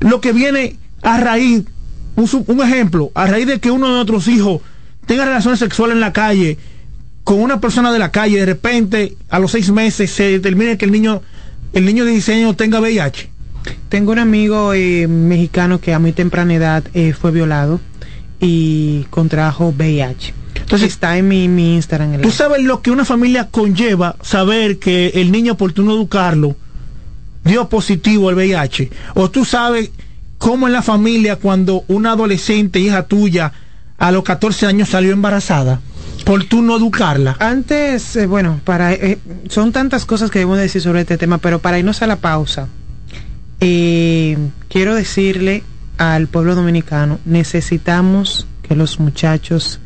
[0.00, 1.64] lo que viene a raíz,
[2.16, 4.60] un, un ejemplo, a raíz de que uno de nuestros hijos
[5.06, 6.58] tenga relaciones sexuales en la calle
[7.24, 10.84] con una persona de la calle, de repente a los seis meses se determina que
[10.84, 11.22] el niño,
[11.72, 13.30] el niño de diseño tenga VIH.
[13.88, 17.80] Tengo un amigo eh, mexicano que a muy temprana edad eh, fue violado
[18.40, 20.34] y contrajo VIH.
[20.54, 22.20] Entonces está en mi, mi Instagram.
[22.20, 26.54] Tú sabes lo que una familia conlleva saber que el niño por tú no educarlo
[27.44, 28.90] dio positivo al VIH.
[29.14, 29.90] O tú sabes
[30.38, 33.52] cómo en la familia cuando una adolescente hija tuya
[33.98, 35.80] a los 14 años salió embarazada
[36.24, 37.36] por tú no educarla?
[37.38, 39.18] Antes, eh, bueno, para eh,
[39.48, 42.68] son tantas cosas que debemos decir sobre este tema, pero para irnos a la pausa,
[43.60, 44.36] eh,
[44.68, 45.62] quiero decirle
[45.98, 49.80] al pueblo dominicano, necesitamos que los muchachos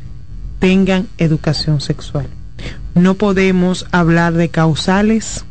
[0.59, 2.27] tengan educación sexual.
[2.95, 5.45] No podemos hablar de causales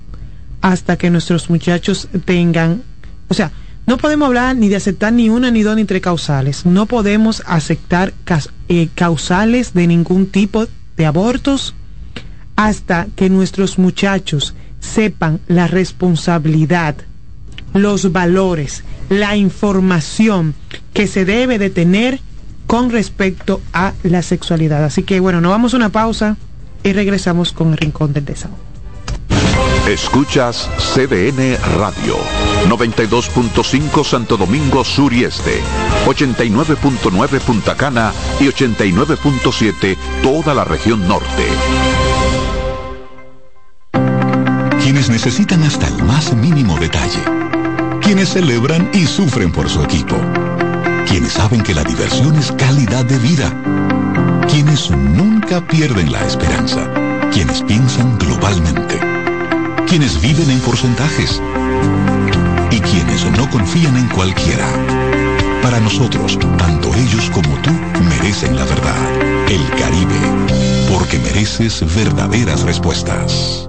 [0.62, 2.84] hasta que nuestros muchachos tengan,
[3.30, 3.52] o sea,
[3.90, 6.64] no podemos hablar ni de aceptar ni una, ni dos, ni tres causales.
[6.64, 8.14] No podemos aceptar
[8.94, 11.74] causales de ningún tipo de abortos
[12.56, 16.98] hasta que nuestros muchachos sepan la responsabilidad,
[17.74, 20.54] los valores, la información
[20.94, 22.20] que se debe de tener
[22.68, 24.86] con respecto a la sexualidad.
[24.86, 26.38] Así que bueno, nos vamos a una pausa
[26.84, 28.69] y regresamos con el Rincón del Desahogo.
[29.90, 32.16] Escuchas CDN Radio,
[32.68, 35.64] 92.5 Santo Domingo Sur y Este,
[36.06, 41.44] 89.9 Punta Cana y 89.7 toda la región norte.
[44.80, 47.24] Quienes necesitan hasta el más mínimo detalle.
[48.00, 50.18] Quienes celebran y sufren por su equipo.
[51.08, 53.52] Quienes saben que la diversión es calidad de vida.
[54.48, 56.88] Quienes nunca pierden la esperanza.
[57.32, 59.09] Quienes piensan globalmente
[59.90, 61.42] quienes viven en porcentajes
[62.70, 64.68] y quienes no confían en cualquiera.
[65.64, 67.72] Para nosotros, tanto ellos como tú
[68.04, 68.98] merecen la verdad.
[69.50, 73.69] El Caribe, porque mereces verdaderas respuestas.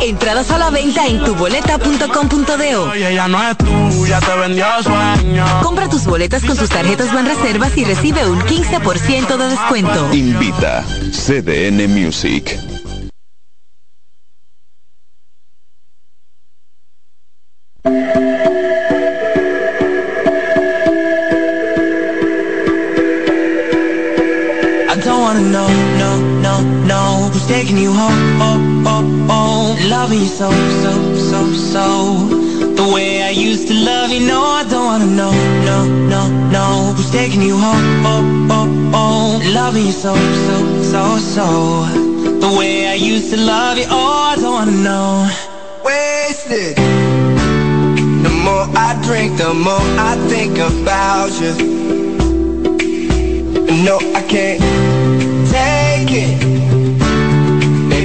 [0.00, 2.92] Entradas a la venta en tuboleta.com.do.
[5.62, 10.12] Compra tus boletas con tus tarjetas Reservas y recibe un 15% de descuento.
[10.12, 12.58] Invita CDN Music.
[24.90, 25.68] I don't wanna know,
[25.98, 28.27] no, no, no Who's taking you home,
[29.88, 30.50] Loving you so,
[30.82, 32.28] so, so, so.
[32.76, 35.32] The way I used to love you, no I don't wanna know,
[35.64, 36.92] no, no, no.
[36.94, 39.52] Who's taking you home, oh, oh, oh?
[39.54, 41.46] Loving you so, so, so, so.
[42.38, 45.30] The way I used to love you, oh I don't wanna know.
[45.82, 46.76] Wasted.
[48.24, 51.54] The more I drink, the more I think about you.
[53.84, 54.60] No, I can't
[55.50, 56.47] take it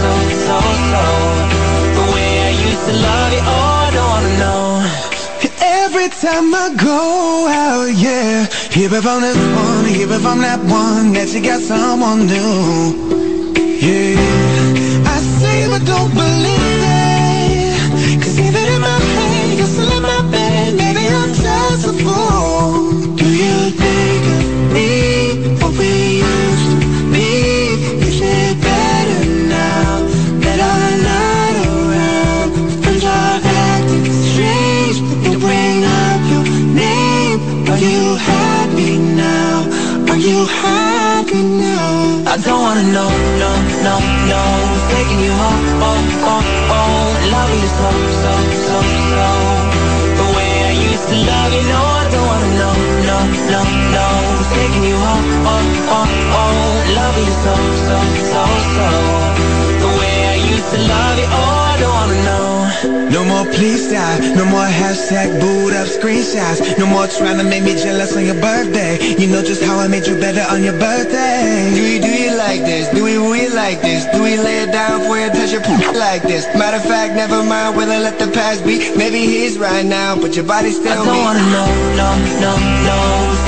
[0.00, 0.10] so,
[0.46, 0.58] so,
[0.90, 1.04] so
[1.96, 4.64] The way I used to love you, oh, I don't wanna know
[5.60, 8.46] Every time I go out, yeah.
[8.70, 13.54] Hear about this one, hear about that one That you got someone new,
[13.86, 15.12] yeah.
[15.14, 16.57] I say but don't believe
[41.28, 42.22] broken now.
[42.26, 43.10] I don't wanna know,
[43.42, 43.50] no,
[43.86, 43.94] no,
[44.30, 44.40] no.
[44.70, 46.00] What's taking you home, oh,
[46.32, 46.42] oh,
[46.76, 47.04] oh.
[47.32, 47.88] Loving you so,
[48.22, 48.32] so,
[48.66, 48.76] so,
[49.12, 49.28] so.
[50.20, 52.74] The way I used to love you, no, I don't wanna know,
[53.08, 53.18] no,
[53.52, 53.60] no,
[53.96, 54.06] no.
[54.36, 56.08] What's taking you home, oh, oh,
[56.40, 56.94] oh.
[56.98, 57.54] Loving you so,
[57.86, 57.96] so,
[58.32, 58.42] so,
[58.76, 58.88] so.
[59.82, 61.57] The way I used to love you, oh.
[63.10, 67.62] No more please stop, no more hashtag boot up screenshots No more trying to make
[67.64, 70.78] me jealous on your birthday You know just how I made you better on your
[70.78, 72.88] birthday Do we do you like this?
[72.94, 74.04] Do we we like this?
[74.14, 76.44] Do we lay it down for you, touch your poop like this?
[76.56, 78.78] Matter of fact, never mind, will I let the past be?
[78.96, 81.20] Maybe he's right now, but your body still I don't me.
[81.20, 81.68] wanna know,
[82.00, 82.08] no,
[82.44, 82.52] no,
[82.88, 82.98] no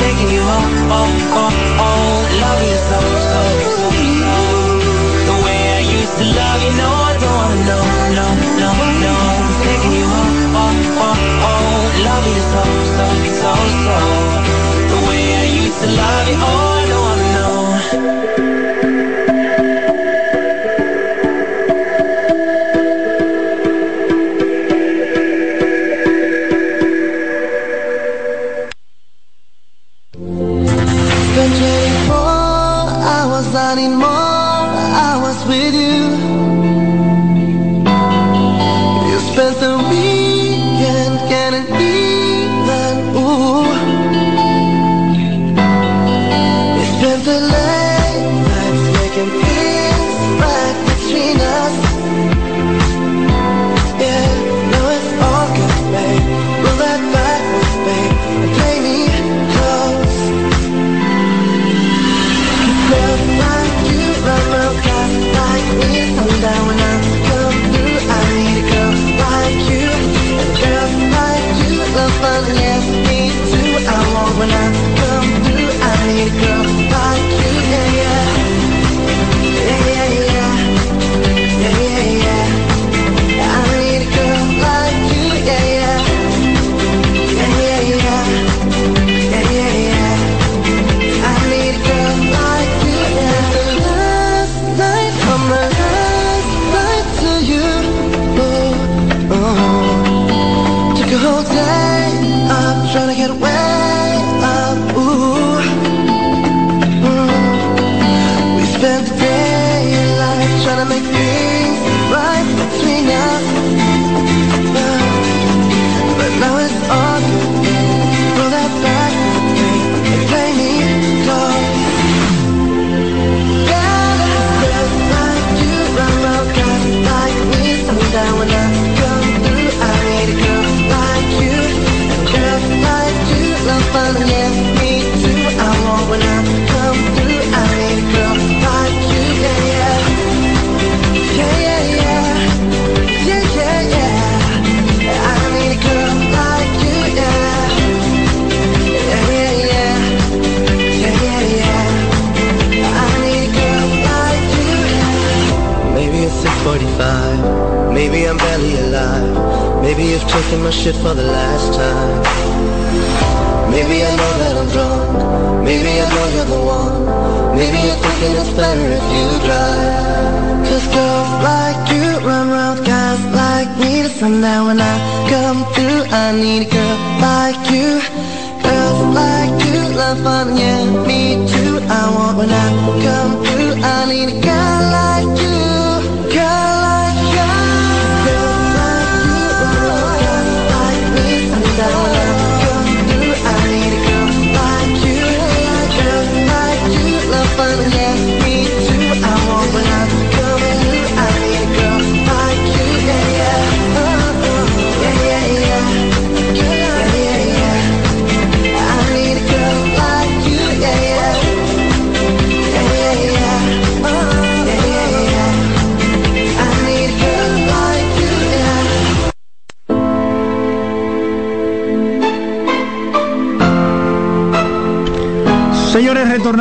[0.01, 1.09] Taking you home, oh,
[1.43, 1.53] oh,
[1.85, 3.70] oh Love you so, so
[12.53, 12.63] so,
[12.97, 13.07] so,
[13.41, 13.53] so,
[13.85, 13.97] so.
[14.91, 16.60] The way I used to love you, oh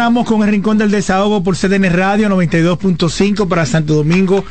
[0.10, 4.44] con el Rincón del Desahogo por CDN Radio 92.5 para Santo Domingo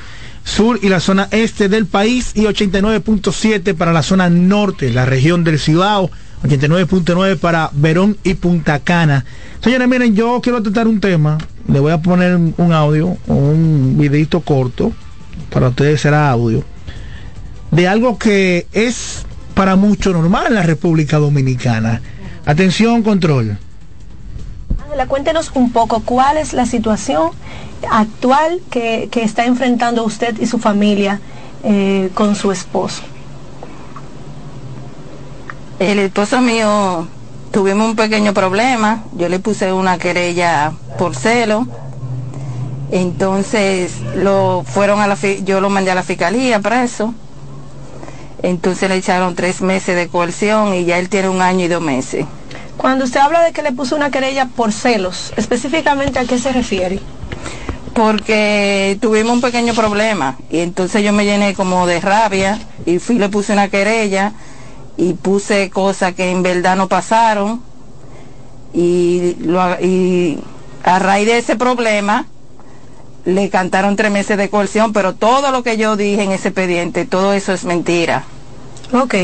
[0.45, 5.43] Sur y la zona este del país y 89.7 para la zona norte, la región
[5.43, 6.13] del Cibao,
[6.45, 9.25] 89.9 para Verón y Punta Cana.
[9.61, 14.41] Señores, miren, yo quiero tratar un tema, le voy a poner un audio un videito
[14.41, 14.93] corto,
[15.51, 16.63] para ustedes será audio,
[17.73, 22.01] de algo que es para mucho normal en la República Dominicana.
[22.47, 23.59] Atención, control.
[24.89, 27.33] Ángela, cuéntenos un poco cuál es la situación
[27.91, 31.21] actual que, que está enfrentando usted y su familia
[31.63, 33.03] eh, con su esposo.
[35.79, 37.07] El esposo mío
[37.53, 39.05] tuvimos un pequeño problema.
[39.13, 41.67] Yo le puse una querella por celo.
[42.91, 47.13] Entonces lo fueron a la yo lo mandé a la fiscalía preso.
[48.43, 51.83] Entonces le echaron tres meses de coerción y ya él tiene un año y dos
[51.83, 52.25] meses.
[52.79, 56.53] Cuando usted habla de que le puso una querella por celos, específicamente a qué se
[56.53, 57.01] refiere?
[57.93, 63.19] Porque tuvimos un pequeño problema y entonces yo me llené como de rabia y fui
[63.19, 64.33] le puse una querella
[64.97, 67.61] y puse cosas que en verdad no pasaron
[68.73, 70.39] y, lo y
[70.85, 72.27] a raíz de ese problema
[73.25, 77.05] le cantaron tres meses de coerción, pero todo lo que yo dije en ese expediente,
[77.05, 78.25] todo eso es mentira.
[78.93, 79.15] Ok.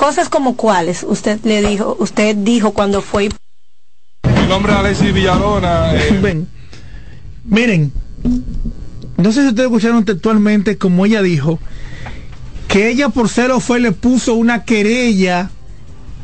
[0.00, 3.28] Cosas como cuáles usted le dijo, usted dijo cuando fue
[4.24, 5.94] Mi nombre es Alexis Villalona.
[5.94, 6.48] eh, Ven,
[7.44, 7.92] miren,
[9.18, 11.58] no sé si ustedes escucharon textualmente como ella dijo,
[12.66, 15.50] que ella por celo fue y le puso una querella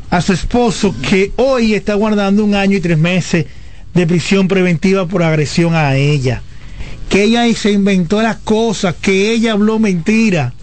[0.09, 3.45] a su esposo que hoy está guardando un año y tres meses
[3.93, 6.41] de prisión preventiva por agresión a ella.
[7.09, 10.55] Que ella se inventó las cosas, que ella habló mentira.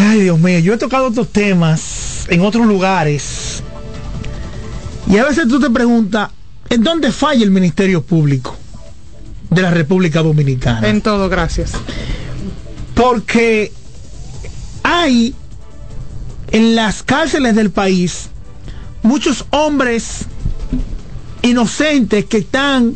[0.00, 3.62] Ay, Dios mío, yo he tocado otros temas en otros lugares.
[5.06, 6.30] Y a veces tú te preguntas,
[6.68, 8.56] ¿en dónde falla el Ministerio Público
[9.50, 10.88] de la República Dominicana?
[10.88, 11.72] En todo, gracias.
[12.94, 13.72] Porque
[14.82, 15.34] hay
[16.50, 18.30] en las cárceles del país
[19.02, 20.26] muchos hombres
[21.42, 22.94] inocentes que están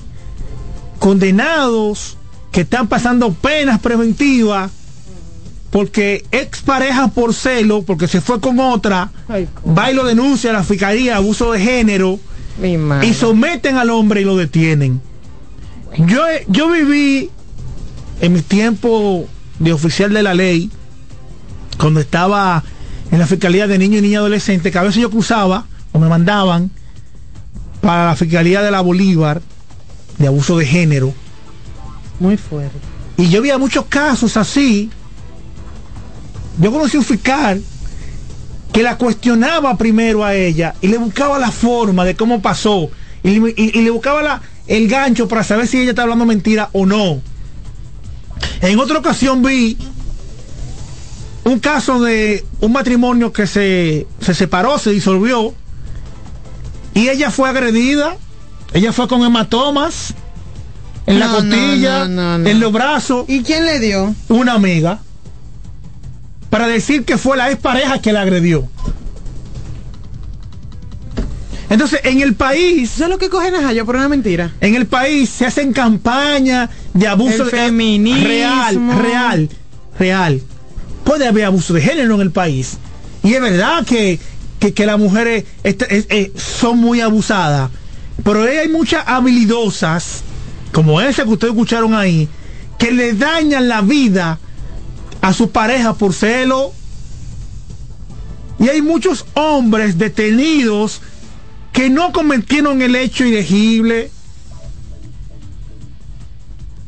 [0.99, 2.17] condenados,
[2.53, 4.71] que están pasando penas preventivas,
[5.75, 10.53] porque ex pareja por celo, porque se fue con otra, va y lo denuncia a
[10.53, 12.21] la fiscalía, abuso de género,
[13.03, 15.01] y someten al hombre y lo detienen.
[15.99, 17.29] Yo, yo viví
[18.21, 19.27] en mi tiempo
[19.59, 20.71] de oficial de la ley,
[21.77, 22.63] cuando estaba
[23.11, 26.09] en la Fiscalía de Niños y Niñas Adolescentes, que a veces yo cruzaba o me
[26.09, 26.71] mandaban
[27.81, 29.43] para la Fiscalía de la Bolívar
[30.19, 31.13] de abuso de género.
[32.21, 32.79] Muy fuerte.
[33.17, 34.89] Y yo veía muchos casos así.
[36.61, 37.63] Yo conocí un fiscal
[38.73, 42.91] que la cuestionaba primero a ella y le buscaba la forma de cómo pasó
[43.23, 46.25] y, le- y- y le buscaba la- el gancho para saber si ella está hablando
[46.27, 47.21] mentira o no.
[48.61, 49.77] En otra ocasión vi
[51.45, 55.55] un caso de un matrimonio que se, se separó, se disolvió
[56.95, 58.17] y ella fue agredida,
[58.73, 60.15] ella fue con hematomas
[61.07, 62.49] en la No, costilla, no, no, no.
[62.49, 63.25] en los brazos.
[63.29, 64.15] ¿Y quién le dio?
[64.29, 65.01] Una amiga.
[66.55, 68.69] Para decir que fue la expareja que la agredió.
[71.69, 72.93] Entonces, en el país.
[72.95, 74.53] ¿Eso es lo que cogen a yo por una mentira?
[74.61, 78.25] En el país se hacen campañas de abuso El de- feminismo.
[78.25, 79.49] real, real,
[79.99, 80.43] real.
[81.03, 82.77] Puede haber abuso de género en el país.
[83.25, 84.21] Y es verdad que,
[84.61, 85.75] que, que las mujeres es-
[86.09, 87.69] es- son muy abusadas.
[88.23, 90.23] Pero hay muchas habilidosas,
[90.71, 92.29] como esa que ustedes escucharon ahí,
[92.79, 94.39] que le dañan la vida
[95.25, 96.73] a sus parejas por celo.
[98.59, 101.01] Y hay muchos hombres detenidos
[101.73, 104.11] que no cometieron el hecho ilegible.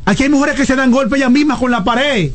[0.04, 2.30] Aquí hay mujeres que se dan golpes ellas mismas con la pared.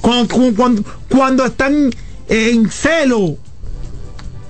[0.00, 1.94] Cuando, cu- cuando, cuando están
[2.28, 3.38] en celo.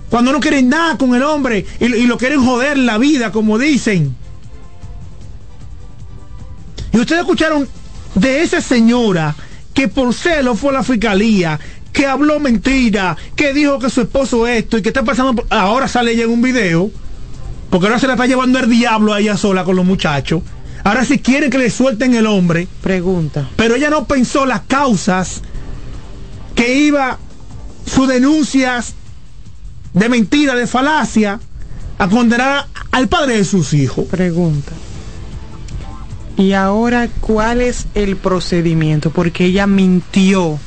[0.09, 3.59] Cuando no quieren nada con el hombre y, y lo quieren joder la vida, como
[3.59, 4.17] dicen.
[6.93, 7.69] Y ustedes escucharon
[8.15, 9.37] de esa señora
[9.77, 11.61] que por celo fue la fiscalía,
[11.93, 15.87] que habló mentira, que dijo que su esposo esto y que está pasando por- Ahora
[15.87, 16.91] sale ella en un video,
[17.69, 20.41] porque ahora se la está llevando el diablo a ella sola con los muchachos.
[20.83, 22.67] Ahora si quieren que le suelten el hombre.
[22.81, 23.51] Pregunta.
[23.57, 25.43] Pero ella no pensó las causas
[26.55, 27.19] que iba
[27.85, 28.95] sus denuncias
[29.93, 31.39] de mentira, de falacia,
[31.99, 34.07] a condenar al padre de sus hijos.
[34.07, 34.73] Pregunta.
[36.37, 39.11] Y ahora, ¿cuál es el procedimiento?
[39.11, 40.59] Porque ella mintió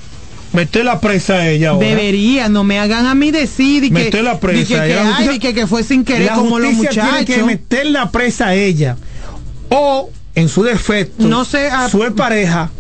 [0.51, 1.87] Meterla presa a ella ahora.
[1.87, 4.95] Debería, no me hagan a mí decir y que, Meterla presa di que, a que.
[4.95, 5.17] La
[5.61, 7.03] ay, fue sin querer la como los muchachos.
[7.03, 8.97] Tiene que meterla presa a ella.
[9.69, 12.71] O, en su defecto, No sé, a- su pareja,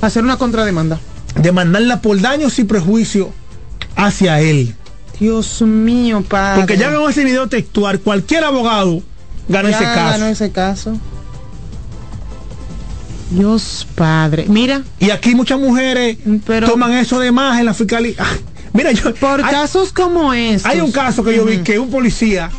[0.00, 0.98] hacer una contrademanda.
[1.40, 3.28] demandarla por daños y prejuicios
[3.94, 4.74] hacia él.
[5.20, 6.62] Dios mío, padre.
[6.62, 9.02] Porque ya con ese video textual, cualquier abogado
[9.48, 10.10] gana Ya ese caso.
[10.10, 10.98] ganó ese caso.
[13.34, 14.46] Dios padre.
[14.48, 14.82] Mira.
[15.00, 16.18] Y aquí muchas mujeres
[16.66, 18.14] toman eso de más en la fiscalía.
[18.18, 18.26] Ah,
[18.72, 19.14] Mira, yo.
[19.14, 20.70] Por casos como estos.
[20.70, 22.50] Hay un caso que yo vi que un policía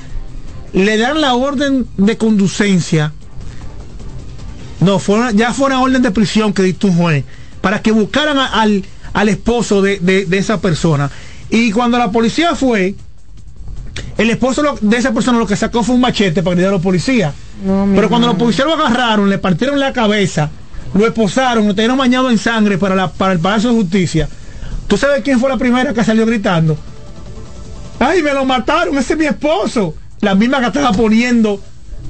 [0.74, 3.14] le dan la orden de conducencia.
[4.80, 5.00] No,
[5.34, 7.24] ya fue una orden de prisión que dictó un juez
[7.62, 8.84] para que buscaran a- al,
[9.14, 11.10] al esposo de, de- de esa persona.
[11.50, 12.96] Y cuando la policía fue,
[14.18, 16.74] el esposo lo- de esa persona lo que sacó fue un machete para gritar a
[16.74, 17.34] los policías.
[17.96, 20.50] Pero cuando los policías lo agarraron, le partieron la cabeza,
[20.94, 24.30] lo esposaron, lo tenían bañado en sangre para, la, para el Palacio de Justicia.
[24.88, 26.78] ¿Tú sabes quién fue la primera que salió gritando?
[28.00, 28.98] ¡Ay, me lo mataron!
[28.98, 29.96] Ese es mi esposo.
[30.22, 31.60] La misma que estaba poniendo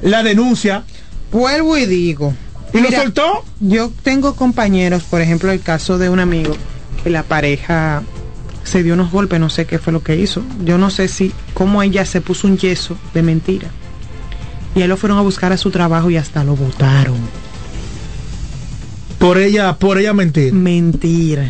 [0.02, 0.84] la denuncia.
[1.32, 2.34] Vuelvo y digo.
[2.74, 3.44] ¿Y lo soltó?
[3.60, 6.56] Yo tengo compañeros, por ejemplo, el caso de un amigo
[7.04, 8.02] que la pareja
[8.64, 10.42] se dio unos golpes, no sé qué fue lo que hizo.
[10.64, 13.68] Yo no sé si cómo ella se puso un yeso de mentira.
[14.76, 17.18] Y él lo fueron a buscar a su trabajo y hasta lo votaron.
[19.24, 20.52] Por ella, por ella mentir.
[20.54, 21.50] Mentira.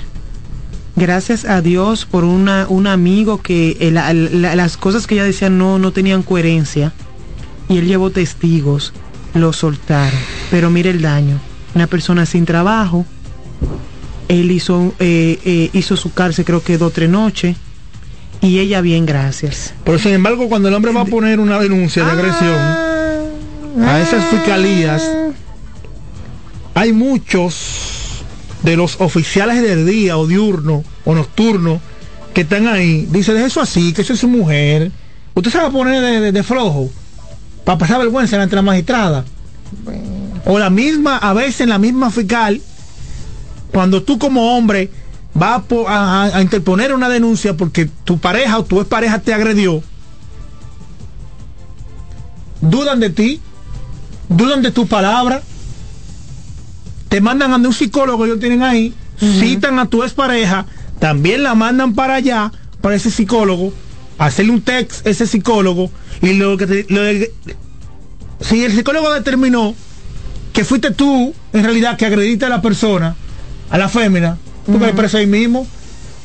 [0.95, 5.24] Gracias a Dios por una, un amigo que eh, la- la- las cosas que ella
[5.24, 6.94] decía no, no tenían coherencia.
[7.68, 8.94] Y él llevó testigos,
[9.34, 10.20] lo soltaron.
[10.52, 11.40] Pero mire el daño.
[11.74, 13.08] Una persona sin trabajo.
[14.28, 17.58] Él hizo, eh, eh, hizo su cárcel creo que dos o tres noches.
[18.41, 19.74] Y ella bien, gracias.
[19.84, 22.54] Pero sin embargo, cuando el hombre va a poner una denuncia de agresión
[23.84, 25.02] a esas fiscalías,
[26.84, 28.26] hay muchos
[28.61, 31.80] de los oficiales del día o diurno o nocturno
[32.34, 33.07] que están ahí.
[33.10, 34.91] Dice, deje eso así, que eso es su mujer.
[35.34, 36.89] Usted se va a poner de, flojo
[37.64, 39.23] para pasar vergüenza ante la magistrada.
[40.45, 42.61] O la misma, a veces la misma fiscal,
[43.72, 44.89] cuando tú como hombre
[45.34, 49.81] vas a interponer una denuncia porque tu pareja o tu expareja te agredió,
[52.60, 53.39] dudan de ti,
[54.27, 55.43] dudan de tu palabra,
[57.14, 60.65] te mandan a un psicólogo ellos tienen ahí, citan a tu expareja,
[60.98, 63.72] también la mandan para allá, para ese psicólogo,
[64.18, 65.91] hacerle un text a ese psicólogo,
[66.23, 67.31] y lo que te- lo de-
[68.41, 69.76] si el psicólogo determinó
[70.53, 73.15] que fuiste tú, en realidad, que agrediste a la persona,
[73.69, 75.68] a la fémina, tú me preso ahí mismo.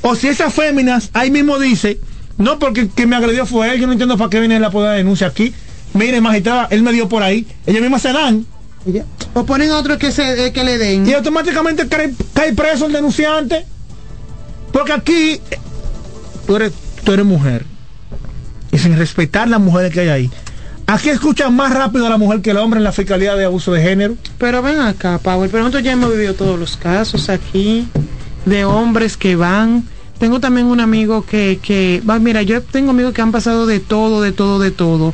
[0.00, 2.00] O si esas féminas ahí mismo dice,
[2.38, 4.96] no porque que me agredió fue él, yo no entiendo para qué viene la poder
[4.96, 5.52] denuncia aquí.
[5.92, 7.46] Mire, magistrada, él me dio por ahí.
[7.66, 8.46] Ellas mismas se dan.
[9.34, 11.06] O ponen a otro que, se, eh, que le den.
[11.06, 13.66] Y automáticamente cae, cae preso el denunciante.
[14.72, 15.40] Porque aquí
[16.46, 16.72] tú eres,
[17.04, 17.64] tú eres mujer.
[18.72, 20.30] Y sin respetar las mujeres que hay ahí.
[20.86, 23.72] Aquí escuchan más rápido a la mujer que el hombre en la fiscalía de abuso
[23.72, 24.16] de género.
[24.38, 27.86] Pero ven acá, Power, pero nosotros ya hemos vivido todos los casos aquí
[28.46, 29.84] de hombres que van.
[30.18, 33.80] Tengo también un amigo que, que va, mira, yo tengo amigos que han pasado de
[33.80, 35.12] todo, de todo, de todo.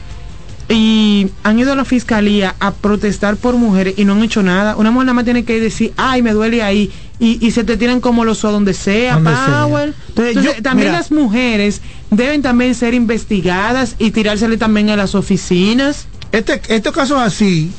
[0.69, 4.77] Y han ido a la fiscalía a protestar por mujeres y no han hecho nada.
[4.77, 6.91] Una mujer nada más tiene que decir, ay, me duele ahí.
[7.20, 9.62] Y, y se te tiran como los a donde sea, Donde sea.
[9.62, 9.95] Power.
[10.09, 10.99] Entonces, Entonces, yo- también mira.
[10.99, 11.81] las mujeres
[12.11, 16.07] deben también ser investigadas y tirársele también a las oficinas.
[16.32, 17.70] Este, estos casos así,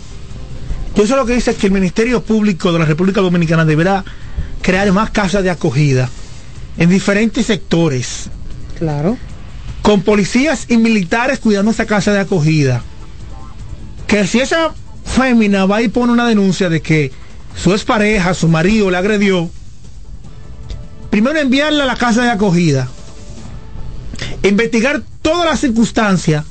[0.95, 4.05] yo eso lo que dice es que el Ministerio Público de la República Dominicana deberá
[4.61, 6.09] crear más casas de acogida
[6.77, 8.29] en diferentes sectores,
[8.77, 9.17] Claro.
[9.85, 12.81] Con policías y militares cuidando esa casa de acogida.
[14.07, 14.73] Que si esa
[15.05, 17.11] fémina va y pone una denuncia de que
[17.55, 19.47] su expareja, su marido le agredió,
[21.11, 22.87] primero enviarla a la casa de acogida,
[24.41, 26.43] investigar todas las circunstancias,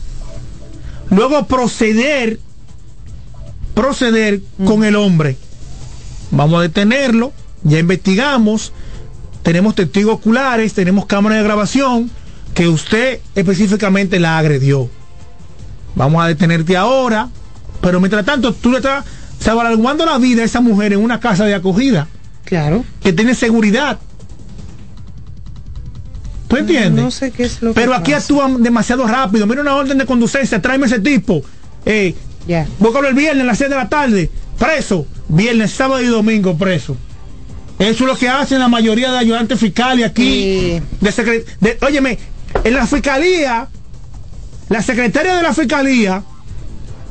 [1.11, 2.39] luego proceder,
[3.75, 5.37] proceder con el hombre.
[6.31, 7.33] Vamos a detenerlo,
[7.65, 8.73] ya investigamos,
[9.43, 12.13] tenemos testigos oculares, tenemos cámaras de grabación,
[12.55, 14.89] que usted específicamente la agredió.
[15.97, 17.29] Vamos a detenerte ahora,
[17.81, 19.05] pero mientras tanto tú le estás
[19.41, 22.09] salvaguardando la vida a esa mujer en una casa de acogida.
[22.45, 22.85] Claro.
[23.03, 23.99] Que tiene seguridad.
[26.49, 27.05] ¿Tú entiendes?
[27.05, 28.23] No sé qué es lo que Pero aquí pasa.
[28.25, 29.47] actúan demasiado rápido.
[29.47, 31.43] Mira una orden de conducencia, tráeme ese tipo.
[31.85, 32.15] Eh,
[32.47, 32.67] Ya.
[32.79, 34.31] búscalo el viernes a las 6 de la tarde.
[34.59, 35.07] Preso.
[35.29, 36.97] Viernes, sábado y domingo preso.
[37.79, 40.81] Eso es lo que hacen la mayoría de ayudantes fiscales aquí.
[41.01, 42.19] De secre- de- óyeme,
[42.63, 43.69] en la fiscalía,
[44.69, 46.23] la secretaria de la fiscalía,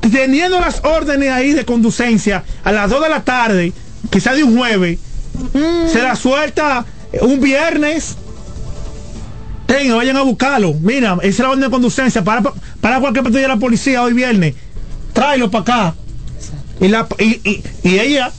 [0.02, 3.74] teniendo las órdenes ahí de conducencia a las 2 de la tarde,
[4.10, 5.00] quizá de un jueves,
[5.92, 6.86] se la suelta
[7.22, 8.16] un viernes,
[9.66, 10.74] tenga, vayan a buscarlo.
[10.82, 12.24] Mira, esa es la orden de conducencia.
[12.24, 12.42] Para,
[12.82, 14.56] para cualquier patrulla de la policía hoy viernes.
[15.14, 15.96] Tráelo para acá.
[16.80, 18.32] Y, la, y, y- y ella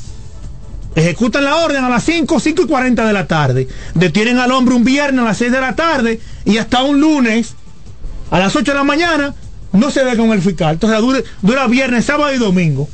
[0.95, 3.69] ejecutan la orden a las 5, 5 y 40 de la tarde.
[3.95, 7.55] Detienen al hombre un viernes a las 6 de la tarde y hasta un lunes
[8.31, 9.35] a las 8 de la mañana
[9.73, 10.75] no se ve con el fiscal.
[10.75, 12.89] Entonces dura, viernes, sábado y domingo.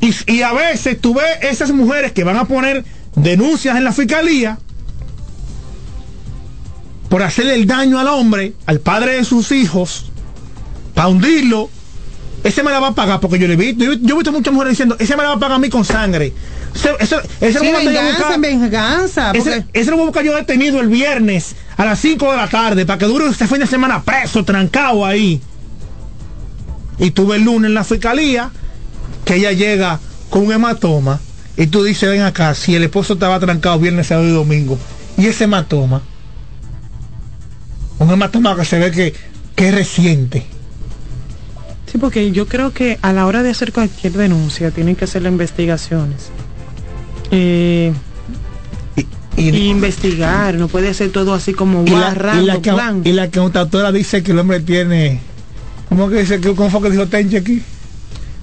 [0.00, 2.84] Y, y a veces tú ves esas mujeres que van a poner
[3.16, 4.58] denuncias en la fiscalía
[7.08, 10.06] por hacerle el daño al hombre, al padre de sus hijos,
[10.94, 11.70] para hundirlo.
[12.44, 13.74] Ese me la va a pagar porque yo le vi.
[13.74, 15.70] Yo, yo he visto muchas mujeres diciendo, ese me la va a pagar a mí
[15.70, 16.32] con sangre.
[16.74, 19.30] Ese, ese, ese Sí, lo voy a venganza, buscar- venganza.
[19.32, 22.48] ese, ese lo voy a buscar yo detenido el viernes a las 5 de la
[22.48, 25.40] tarde para que dure este fin de semana preso, trancado ahí.
[26.98, 28.50] Y tuve el lunes en la fiscalía
[29.24, 29.98] que ella llega
[30.30, 31.20] con un hematoma
[31.56, 34.78] y tú dices, ven acá, si el esposo estaba trancado viernes, sábado y domingo,
[35.16, 36.02] y ese hematoma,
[37.98, 39.14] un hematoma que se ve que,
[39.56, 40.46] que es reciente.
[41.94, 45.22] Sí, porque yo creo que a la hora de hacer cualquier denuncia tienen que hacer
[45.22, 46.28] las investigaciones.
[47.30, 47.92] Eh,
[49.36, 53.02] y, investigar, no puede ser todo así como Y la, y la que- plan.
[53.04, 55.20] y la contadora dice que el hombre tiene,
[55.88, 56.40] ¿cómo que dice?
[56.40, 57.62] que- ¿Cómo fue que dijo Tenche aquí?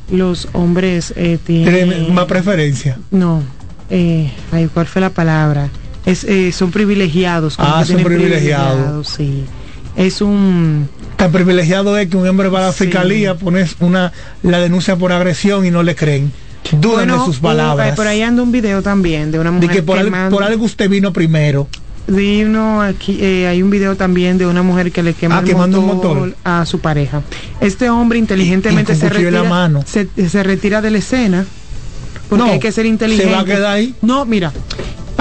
[0.09, 2.13] Los hombres eh, Tiene tienen...
[2.13, 2.99] más preferencia.
[3.11, 3.43] No,
[3.89, 5.67] eh, ay, ¿cuál fue la palabra?
[6.05, 7.55] Es, eh, son privilegiados.
[7.57, 9.09] Ah, son tienen privilegiados.
[9.09, 9.43] Sí.
[9.97, 10.87] Es un...
[11.21, 12.85] Tan privilegiado es que un hombre va a la Sí.
[12.85, 14.11] fiscalía, pones una
[14.41, 16.31] la denuncia por agresión y no le creen.
[16.71, 17.89] Dudan Bueno, de sus uh, palabras.
[17.89, 20.09] eh, por ahí anda un video también de una de mujer que por, que al-
[20.09, 21.67] manda- por algo usted vino primero.
[22.07, 25.55] Vino aquí, eh, hay un video también de una mujer que le quema Ah, el
[25.55, 26.35] motor motor.
[26.43, 27.21] a su pareja.
[27.59, 29.83] Este hombre inteligentemente Y- y con se retira, la mano.
[29.85, 31.45] Se, se retira de la escena
[32.29, 33.29] porque No, hay que ser inteligente.
[33.29, 33.93] se va a quedar ahí.
[34.01, 34.51] No, mira,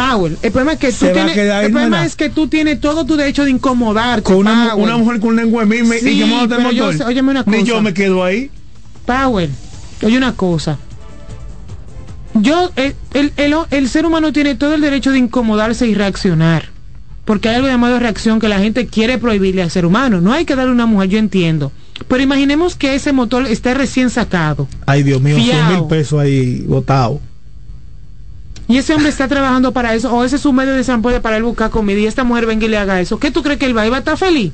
[0.09, 3.17] Powell, el problema es que tú tienes, el problema es que tú tienes todo tu
[3.17, 4.23] derecho de incomodarte.
[4.23, 6.97] Con una, mujer con lengua de mí me- Sí, y el yo motor.
[6.97, 7.65] sé- óyeme una Ni cosa.
[7.67, 8.51] yo me quedo ahí.
[9.07, 9.51] Powell,
[10.03, 10.79] oye una cosa.
[12.35, 16.69] Yo, el, el, el- el ser humano tiene todo el derecho de incomodarse y reaccionar.
[17.25, 20.21] Porque hay algo llamado reacción que la gente quiere prohibirle al ser humano.
[20.21, 21.71] No hay que darle a una mujer, yo entiendo.
[22.09, 24.67] Pero imaginemos que ese motor esté recién sacado.
[24.87, 25.71] Ay, Dios mío, 100 Fiao.
[25.81, 27.21] mil pesos ahí botado.
[28.71, 30.15] Y ese hombre está trabajando para eso.
[30.15, 31.99] O ese es su medio de transporte para él buscar comida.
[31.99, 33.19] Y esta mujer venga y le haga eso.
[33.19, 33.85] ¿Qué tú crees que él va?
[33.85, 34.53] ¿Él va a estar feliz?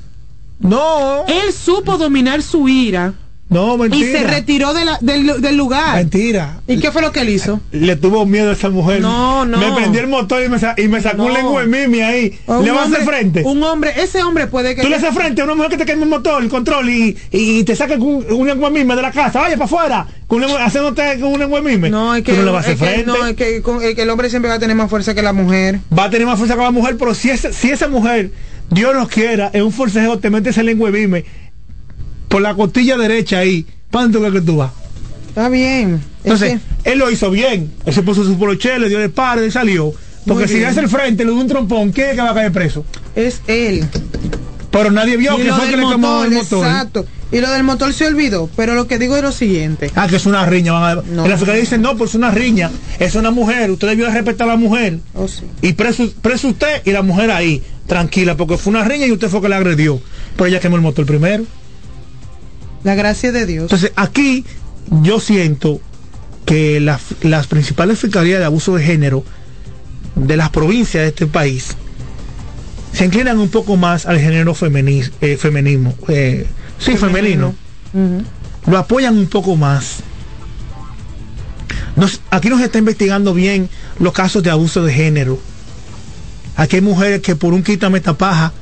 [0.59, 1.27] No.
[1.27, 3.13] Él supo dominar su ira.
[3.49, 4.19] No, Y mentira.
[4.21, 5.95] se retiró de la- del, del lugar.
[5.95, 6.61] Mentira.
[6.67, 7.61] ¿Y qué fue lo que él hizo?
[7.71, 9.01] Le tuvo miedo a esa mujer.
[9.01, 9.59] No, no.
[9.59, 12.37] Me prendió el motor y me, sa- y me sacó un lengua de mimi ahí.
[12.47, 13.43] Un le va a hacer frente.
[13.45, 14.83] Un hombre, ese hombre puede que.
[14.83, 17.17] Tú le haces frente a una mujer que te quema el motor, el control y,
[17.31, 19.39] y te saca con un lengua de mime de la casa.
[19.41, 20.07] Vaya para afuera.
[20.27, 21.89] Con un haciéndote con un lengua de mime.
[21.89, 23.07] No, es que, Tú no le vas a hacer es que- frente.
[23.21, 25.23] no, es que, con- es que el hombre siempre va a tener más fuerza que
[25.23, 25.79] la mujer.
[25.97, 28.33] Va a tener más fuerza que la mujer, pero si, esa- si esa mujer,
[28.71, 31.25] Dios nos quiera, en un forcejeo te mete ese lengua de mime
[32.29, 33.67] por la costilla derecha ahí.
[33.91, 34.73] ¿Para dónde que tú vas?
[35.29, 36.01] Está bien.
[36.25, 37.73] Entonces, él lo hizo bien.
[37.85, 39.93] Él se puso su poloche, le dio el paro y salió.
[40.27, 42.35] Porque si le hace el frente, le dio un trompón, ¿quién es que va a
[42.35, 42.85] caer preso?
[43.15, 43.87] Es él.
[44.71, 46.67] Pero nadie vio Y que fue que le motor, el motor.
[46.67, 47.07] Exacto.
[47.33, 48.49] Y lo del motor se olvidó.
[48.57, 49.91] Pero lo que digo es lo siguiente.
[49.95, 50.73] Ah, que es una riña.
[50.73, 51.03] Van a...
[51.03, 51.25] No.
[51.25, 52.71] En la fiscalía dicen, no, pues es una riña.
[52.99, 53.71] Es una mujer.
[53.71, 54.99] Usted debió respetar a la mujer.
[55.15, 55.45] Oh, sí.
[55.63, 57.63] Y preso, preso usted y la mujer ahí.
[57.87, 60.01] Tranquila, porque fue una riña y usted fue que la agredió.
[60.37, 61.45] Pero ella quemó el motor primero.
[62.85, 63.63] La gracia de Dios.
[63.65, 64.45] Entonces, aquí
[65.03, 65.81] yo siento
[66.45, 69.25] que las, las principales fiscalías de abuso de género
[70.15, 71.77] de las provincias de este país
[72.93, 75.95] se inclinan un poco más al género femeni- eh, feminismo.
[76.09, 76.47] eh,
[76.79, 77.55] sí, femenino.
[78.67, 79.97] Lo apoyan un poco más.
[81.97, 85.39] Nos- aquí nos está investigando bien los casos de abuso de género.
[86.57, 88.53] Aquí hay mujeres que por un quítame esta paja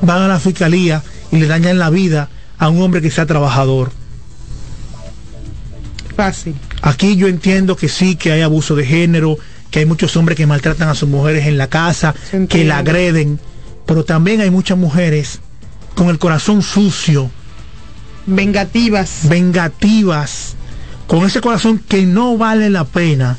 [0.00, 2.28] van a la fiscalía y le dañan la vida
[2.62, 3.90] a un hombre que sea trabajador.
[6.14, 6.54] Fácil.
[6.80, 9.36] Aquí yo entiendo que sí, que hay abuso de género,
[9.72, 12.14] que hay muchos hombres que maltratan a sus mujeres en la casa,
[12.48, 13.40] que la agreden,
[13.84, 15.40] pero también hay muchas mujeres
[15.96, 17.32] con el corazón sucio,
[18.26, 19.28] Vengativas.
[19.28, 20.54] vengativas,
[21.08, 23.38] con ese corazón que no vale la pena,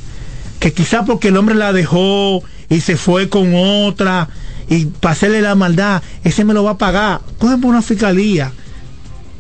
[0.60, 4.28] que quizá porque el hombre la dejó y se fue con otra
[4.68, 7.22] y para hacerle la maldad, ese me lo va a pagar.
[7.38, 8.52] Cogen por una fiscalía.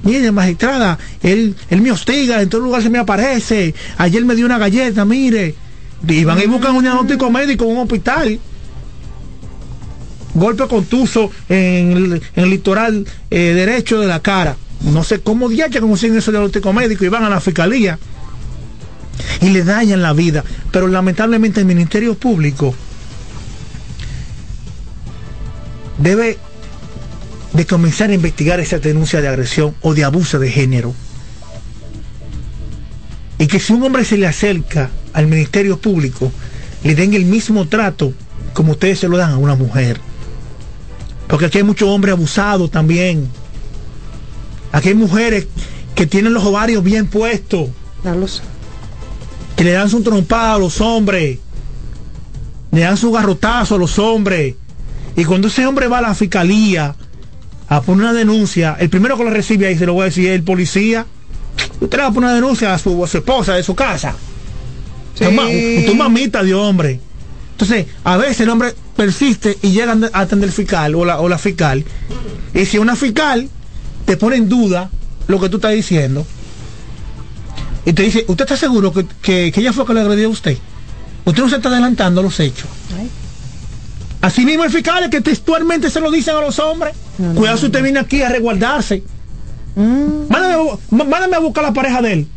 [0.03, 3.73] Mire, magistrada, él, él me hostiga, en todo lugar se me aparece.
[3.97, 5.55] Ayer me dio una galleta, mire.
[6.07, 8.39] Y van y buscan un diagnóstico médico en un hospital.
[10.33, 14.57] Golpe contuso en el, en litoral eh, derecho de la cara.
[14.81, 17.97] No sé cómo diacha consiguen ese diagnóstico médico y van a la fiscalía
[19.39, 20.43] y le dañan la vida.
[20.71, 22.73] Pero lamentablemente el Ministerio Público
[25.97, 26.37] debe
[27.53, 30.93] de comenzar a investigar esa denuncia de agresión o de abuso de género.
[33.37, 36.31] Y que si un hombre se le acerca al Ministerio Público,
[36.83, 38.13] le den el mismo trato
[38.53, 39.99] como ustedes se lo dan a una mujer.
[41.27, 43.27] Porque aquí hay muchos hombres abusados también.
[44.71, 45.47] Aquí hay mujeres
[45.95, 47.69] que tienen los ovarios bien puestos.
[49.55, 51.39] Que le dan su trompada a los hombres.
[52.71, 54.55] Le dan su garrotazo a los hombres.
[55.15, 56.95] Y cuando ese hombre va a la fiscalía
[57.77, 60.27] a poner una denuncia, el primero que lo recibe ahí se lo voy a decir
[60.29, 61.05] es el policía.
[61.79, 64.15] Usted le va a poner una denuncia a su, a su esposa de su casa.
[65.15, 65.25] Sí.
[65.85, 66.99] Tu, tu mamita de hombre.
[67.51, 71.29] Entonces, a veces el hombre persiste y llega a atender el fiscal o la, o
[71.29, 71.83] la fiscal.
[72.53, 73.47] Y si una fiscal
[74.05, 74.89] te pone en duda
[75.27, 76.25] lo que tú estás diciendo,
[77.85, 80.31] y te dice, ¿usted está seguro que, que- que ella fue que le agredió a
[80.31, 80.57] usted?
[81.25, 82.67] Usted no se está adelantando a los hechos.
[84.45, 86.93] Mismo el fiscal es que textualmente se lo dicen a los hombres.
[87.35, 89.03] Cuidado si usted viene aquí a resguardarse.
[89.75, 92.27] Mándame, a bu- má- mándame a buscar la pareja de él.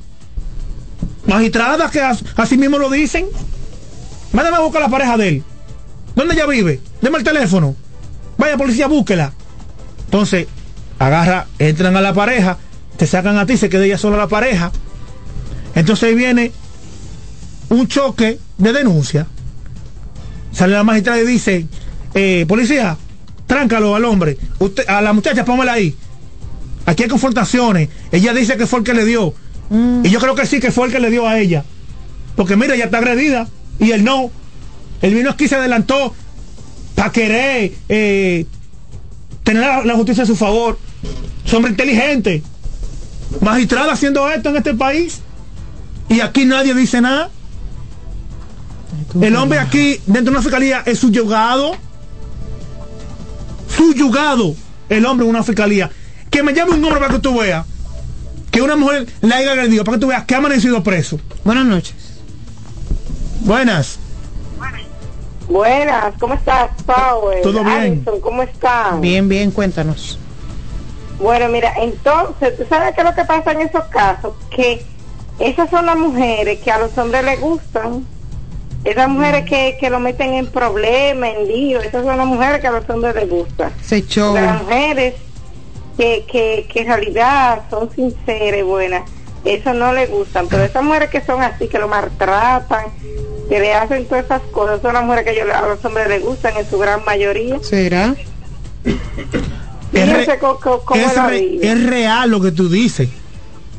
[1.26, 3.26] Magistradas que as- así mismo lo dicen.
[4.32, 5.44] Mándame a buscar la pareja de él.
[6.14, 6.80] ¿Dónde ella vive?
[7.02, 7.74] Deme el teléfono.
[8.38, 9.32] Vaya policía, búsquela.
[10.06, 10.46] Entonces,
[10.98, 12.58] agarra, entran a la pareja,
[12.96, 14.72] te sacan a ti, se queda ella sola la pareja.
[15.74, 16.52] Entonces ahí viene
[17.68, 19.26] un choque de denuncia.
[20.56, 21.66] Sale la magistrada y dice,
[22.14, 22.96] eh, policía,
[23.46, 24.38] tráncalo al hombre.
[24.58, 25.94] Usted, a la muchacha, póngala ahí.
[26.86, 27.90] Aquí hay confrontaciones.
[28.10, 29.34] Ella dice que fue el que le dio.
[30.02, 31.62] Y yo creo que sí que fue el que le dio a ella.
[32.36, 33.48] Porque mira, ella está agredida.
[33.78, 34.30] Y él no.
[35.02, 36.14] Él vino aquí y se adelantó
[36.94, 38.46] para querer eh,
[39.42, 40.78] tener la, la justicia a su favor.
[41.44, 42.42] Es hombre inteligente.
[43.42, 45.20] Magistrada haciendo esto en este país.
[46.08, 47.28] Y aquí nadie dice nada.
[49.20, 51.76] El hombre aquí, dentro de una fiscalía, es subyugado.
[53.68, 54.54] Subyugado.
[54.88, 55.90] El hombre en una fiscalía.
[56.30, 57.66] Que me llame un hombre para que tú veas.
[58.50, 59.84] Que una mujer le haya agredido.
[59.84, 61.18] Para que tú veas que ha amanecido preso.
[61.44, 61.94] Buenas noches.
[63.40, 63.98] Buenas.
[65.48, 67.40] Buenas, ¿cómo estás, Power?
[67.42, 68.04] Todo bien.
[68.20, 69.00] ¿cómo están?
[69.00, 70.18] Bien, bien, cuéntanos.
[71.20, 74.34] Bueno, mira, entonces, ¿tú sabes qué es lo que pasa en esos casos?
[74.50, 74.84] Que
[75.38, 78.04] esas son las mujeres que a los hombres les gustan.
[78.86, 82.66] Esas mujeres que, que lo meten en problemas, en lío, esas son las mujeres que
[82.68, 83.72] a los hombres les gustan.
[83.82, 84.04] Se
[84.34, 85.14] Las mujeres
[85.96, 89.02] que, que, que en realidad son sinceras y buenas,
[89.44, 90.46] eso no les gustan.
[90.48, 92.84] Pero esas mujeres que son así, que lo maltratan,
[93.48, 96.22] que le hacen todas esas cosas, son las mujeres que yo- a los hombres les
[96.22, 97.58] gustan en su gran mayoría.
[97.62, 98.14] ¿Será?
[99.92, 100.24] Es, re-
[100.94, 103.08] es re- es real lo que tú dices.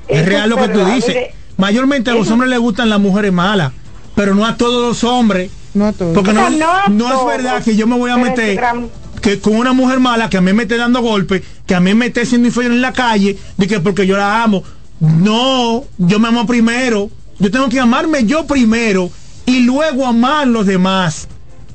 [0.08, 1.18] Es, Eso real lo es que tú dices.
[1.58, 3.72] Mayormente a los hombres les gustan las mujeres malas,
[4.18, 5.52] pero no a todos los hombres.
[5.76, 6.14] No a todos.
[6.16, 6.50] Porque no,
[6.90, 8.90] no es verdad que yo me voy a meter gran-
[9.22, 11.94] que con una mujer mala que a mí me esté dando golpes, que a mí
[11.94, 14.64] me esté siendo inferior en la calle, de que porque yo la amo.
[15.00, 17.10] No, yo me amo primero.
[17.40, 19.12] Yo tengo que amarme yo primero
[19.46, 21.28] y luego amar los demás.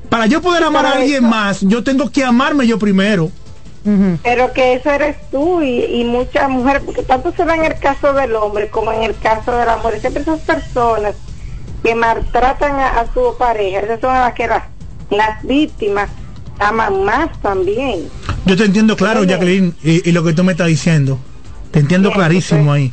[0.09, 3.31] Para yo poder amar a alguien eso- más, yo tengo que amarme yo primero.
[4.23, 7.78] Pero que eso eres tú y, y muchas mujeres, porque tanto se da en el
[7.78, 10.01] caso del hombre como en el caso de la mujer.
[10.01, 11.14] Siempre esas personas
[11.82, 14.64] que maltratan a, a su pareja, esas son las que las,
[15.10, 16.09] las víctimas
[16.59, 18.09] aman más también.
[18.46, 21.18] Yo te entiendo claro, Jacqueline, y, y lo que tú me estás diciendo.
[21.70, 22.92] Te entiendo Bien, clarísimo ahí.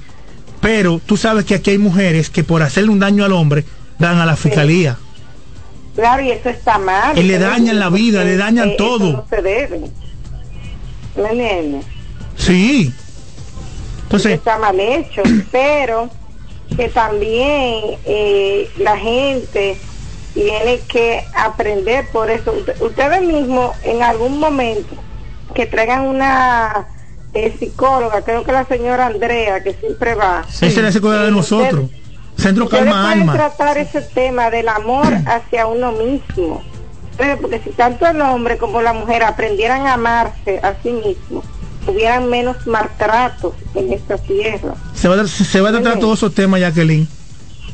[0.62, 3.66] Pero tú sabes que aquí hay mujeres que por hacerle un daño al hombre
[3.98, 4.98] dan a la fiscalía.
[5.96, 7.18] Claro, y eso está mal.
[7.18, 9.10] Y le Eso dañan la vida, le dañan eh, todo.
[9.10, 9.82] Eso no se debe.
[11.16, 11.86] ¿Me entiendes?
[12.38, 12.94] Sí.
[14.04, 15.22] Entonces, está mal hecho,
[15.52, 16.10] pero
[16.76, 19.78] que también eh, la gente
[20.34, 22.52] tiene que aprender por eso.
[22.54, 24.96] Usted- Ustedes mismos en algún momento
[25.54, 26.88] que traigan una
[27.34, 30.46] eh, psicóloga, creo que la señora Andrea, que siempre va.
[30.50, 31.90] esa es la psicóloga de nosotros.
[32.38, 33.34] Centro Ustedes Calma Alma.
[33.34, 36.64] tratar ese tema del amor hacia uno mismo.
[37.42, 41.44] Porque si tanto el hombre como la mujer aprendieran a amarse a sí mismo,
[41.86, 44.74] hubieran menos maltratos en esta tierra.
[45.00, 47.08] Se va, a, se va a tratar todos esos temas, Jacqueline.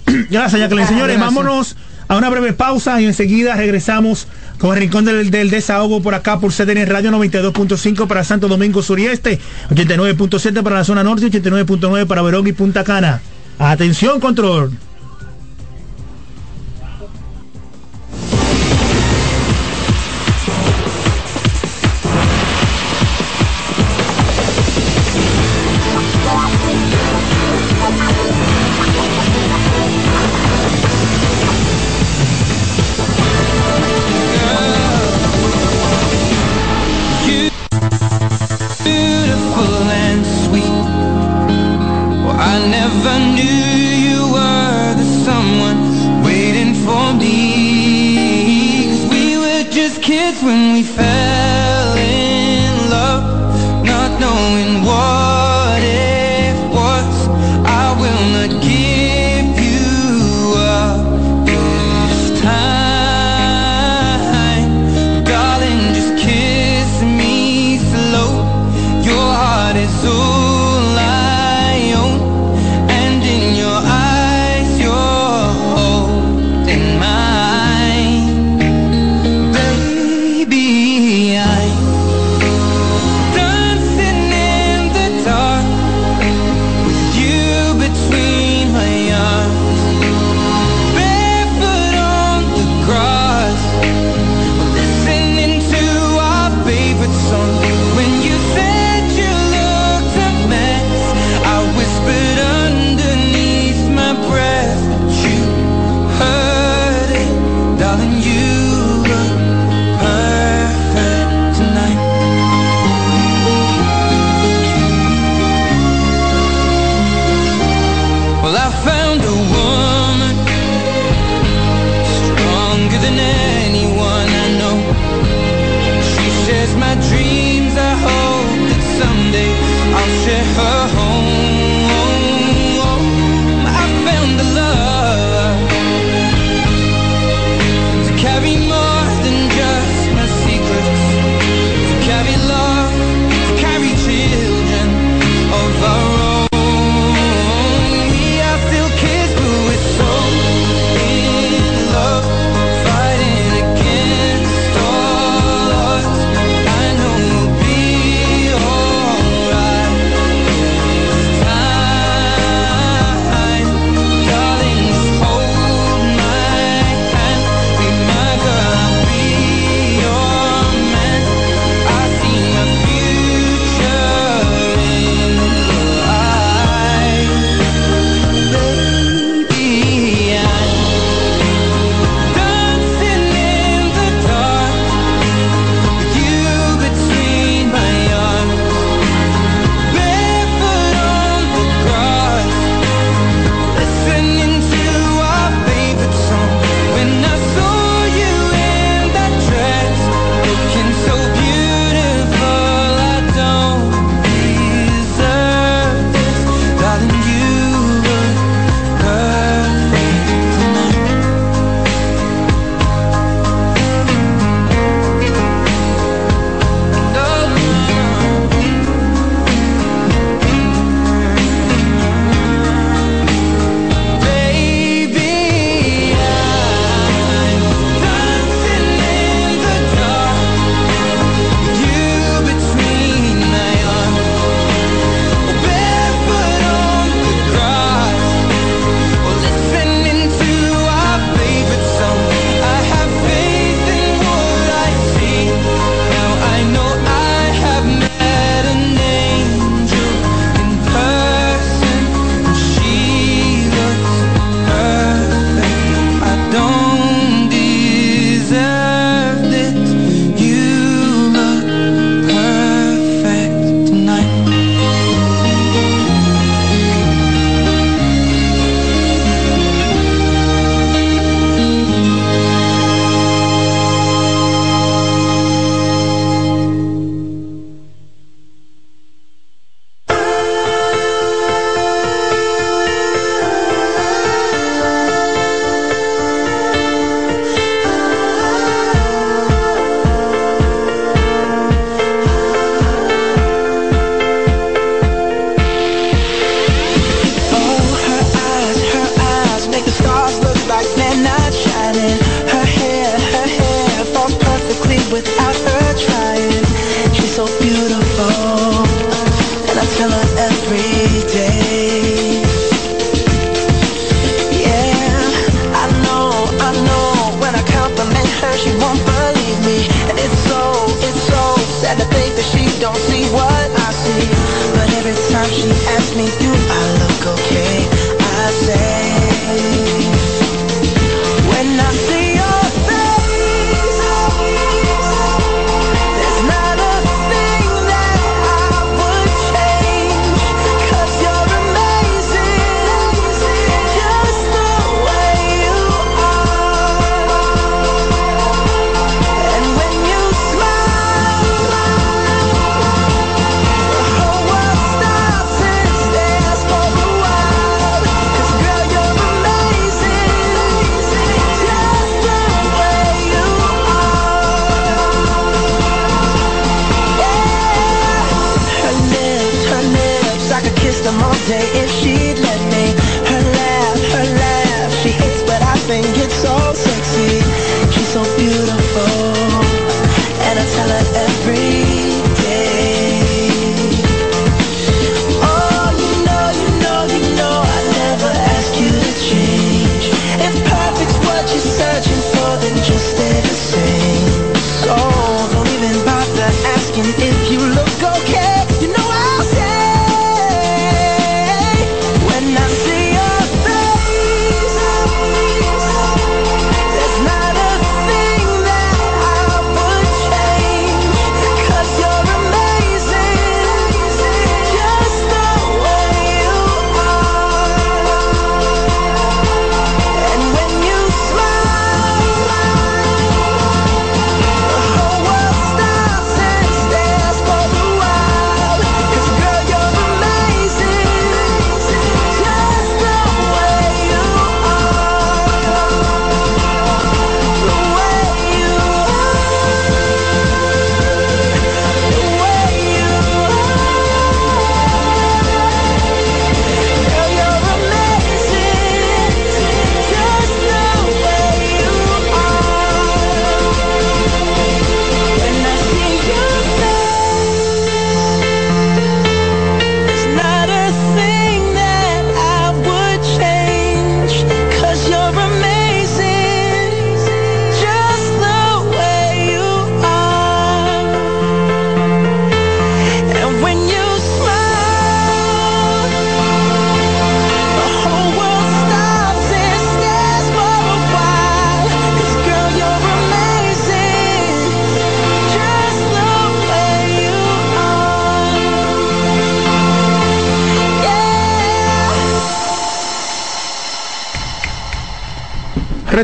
[0.29, 0.87] Gracias, Jacqueline.
[0.87, 1.35] Señores, Gracias.
[1.35, 1.75] vámonos
[2.07, 4.27] a una breve pausa y enseguida regresamos
[4.59, 8.83] con el rincón del, del desahogo por acá por CDN Radio 92.5 para Santo Domingo
[8.83, 9.39] Sur y Este,
[9.71, 13.21] 89.7 para la zona norte y 89.9 para Verón y Punta Cana.
[13.57, 14.71] Atención, control.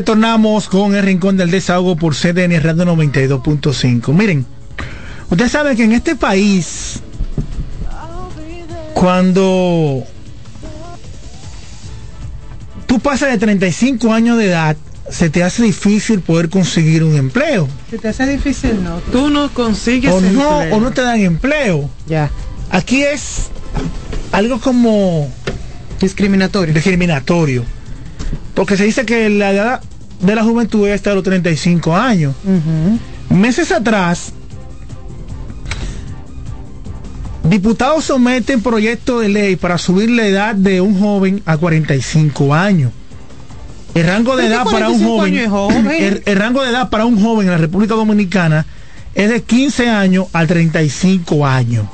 [0.02, 4.12] Retornamos con el Rincón del Desahogo por CDN Radio 92.5.
[4.12, 4.44] Miren,
[5.30, 6.98] usted sabe que en este país,
[8.94, 10.02] cuando
[12.86, 14.76] tú pasas de 35 años de edad,
[15.08, 17.68] se te hace difícil poder conseguir un empleo.
[17.88, 18.98] Se te hace difícil, ¿no?
[19.12, 20.76] Tú no consigues O no, empleo.
[20.76, 21.88] o no te dan empleo.
[22.08, 22.28] Ya.
[22.72, 23.50] Aquí es
[24.32, 25.30] algo como
[26.00, 26.74] discriminatorio.
[26.74, 27.62] Discriminatorio.
[28.54, 29.82] Porque se dice que la edad
[30.22, 32.34] de la juventud es hasta los 35 años.
[33.28, 34.32] Meses atrás,
[37.42, 42.92] diputados someten proyecto de ley para subir la edad de un joven a 45 años.
[43.94, 45.90] El rango de ¿Pero edad para un 45 joven?
[45.90, 48.64] El, el rango de edad para un joven en la República Dominicana
[49.14, 51.86] es de 15 años a 35 años.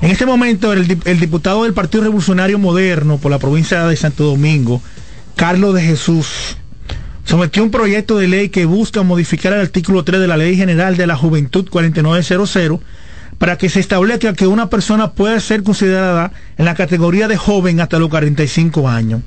[0.00, 4.82] En este momento, el diputado del Partido Revolucionario Moderno por la provincia de Santo Domingo,
[5.34, 6.53] Carlos de Jesús,
[7.24, 10.96] sometió un proyecto de ley que busca modificar el artículo 3 de la Ley General
[10.96, 12.80] de la Juventud 4900
[13.38, 17.80] para que se establezca que una persona puede ser considerada en la categoría de joven
[17.80, 19.22] hasta los 45 años.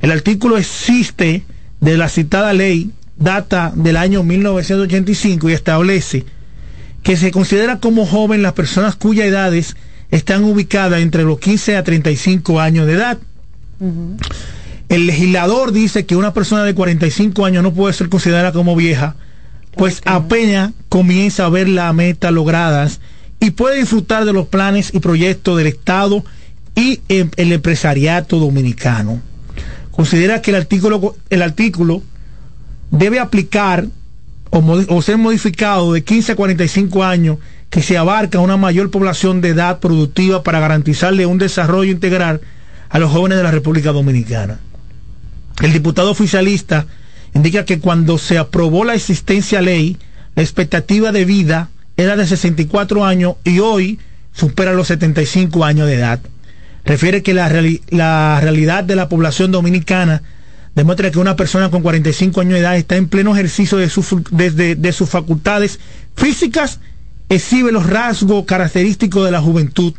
[0.00, 1.44] El artículo existe
[1.80, 6.24] de la citada ley, data del año 1985 y establece
[7.02, 9.76] que se considera como joven las personas cuyas edades
[10.10, 13.18] están ubicadas entre los 15 a 35 años de edad.
[14.90, 19.14] El legislador dice que una persona de 45 años no puede ser considerada como vieja,
[19.76, 23.00] pues apenas comienza a ver la meta logradas
[23.38, 26.24] y puede disfrutar de los planes y proyectos del Estado
[26.74, 29.22] y em- el empresariato dominicano.
[29.92, 32.02] Considera que el artículo, el artículo
[32.90, 33.86] debe aplicar
[34.50, 34.58] o,
[34.88, 37.38] o ser modificado de 15 a 45 años
[37.70, 42.40] que se abarca una mayor población de edad productiva para garantizarle un desarrollo integral
[42.88, 44.58] a los jóvenes de la República Dominicana.
[45.60, 46.86] El diputado oficialista
[47.34, 49.98] indica que cuando se aprobó la existencia ley,
[50.34, 53.98] la expectativa de vida era de 64 años y hoy
[54.32, 56.20] supera los 75 años de edad.
[56.84, 57.50] Refiere que la,
[57.90, 60.22] la realidad de la población dominicana
[60.74, 64.92] demuestra que una persona con 45 años de edad está en pleno ejercicio de, de
[64.92, 65.78] sus facultades
[66.16, 66.80] físicas,
[67.28, 69.92] exhibe los rasgos característicos de la juventud.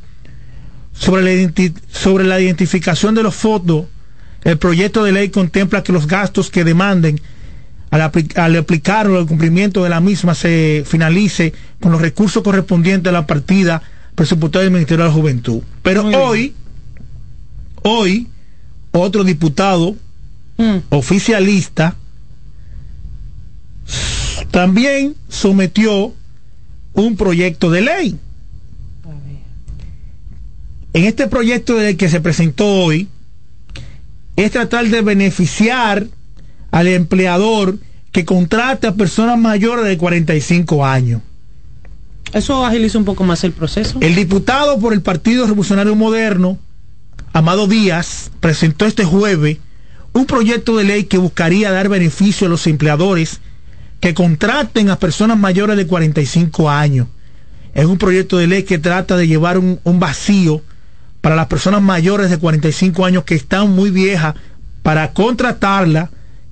[0.94, 1.52] Sobre la,
[1.92, 3.86] sobre la identificación de los fotos,
[4.44, 7.20] el proyecto de ley contempla que los gastos que demanden
[7.92, 12.42] al, apli- al aplicar o el cumplimiento de la misma se finalice con los recursos
[12.44, 13.82] correspondientes a la partida
[14.16, 15.62] presupuestaria del Ministerio de la Juventud.
[15.84, 16.54] Pero hoy,
[17.84, 18.28] hoy,
[18.92, 19.96] otro diputado
[20.90, 21.96] oficialista
[24.52, 26.14] también sometió
[26.94, 28.20] un proyecto de ley.
[30.94, 33.08] En este proyecto de ley que se presentó hoy,
[34.44, 36.08] es tratar de beneficiar
[36.72, 37.78] al empleador
[38.12, 41.22] que contrate a personas mayores de 45 años.
[42.34, 44.00] Eso agiliza un poco más el proceso.
[44.02, 46.58] El diputado por el Partido Revolucionario Moderno,
[47.34, 49.58] Amado Díaz, presentó este jueves
[50.14, 53.40] un proyecto de ley que buscaría dar beneficio a los empleadores
[54.00, 57.08] que contraten a personas mayores de 45 años.
[57.74, 60.62] Es un proyecto de ley que trata de llevar un, un vacío
[61.22, 64.36] para las personas mayores de 45 años que están muy viejas
[64.84, 66.10] para contratarla,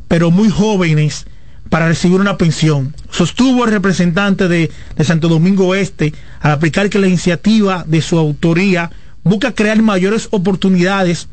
[0.07, 1.25] pero muy jóvenes
[1.69, 2.95] para recibir una pensión.
[3.11, 8.17] Sostuvo el representante de, de Santo Domingo Este al aplicar que la iniciativa de su
[8.17, 8.91] autoría
[9.23, 11.27] busca crear mayores oportunidades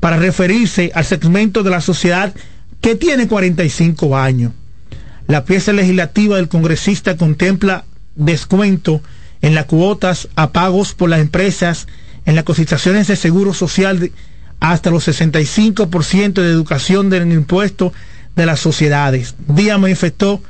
[0.00, 2.34] para referirse al segmento de la sociedad
[2.80, 4.52] que tiene 45 años.
[5.26, 7.84] La pieza legislativa del congresista contempla
[8.14, 9.02] descuento
[9.42, 11.86] en las cuotas a pagos por las empresas,
[12.28, 14.12] en las cotizaciones de seguro social
[14.60, 17.94] hasta los 65% de educación del impuesto
[18.36, 19.34] de las sociedades.
[19.48, 20.42] Díaz manifestó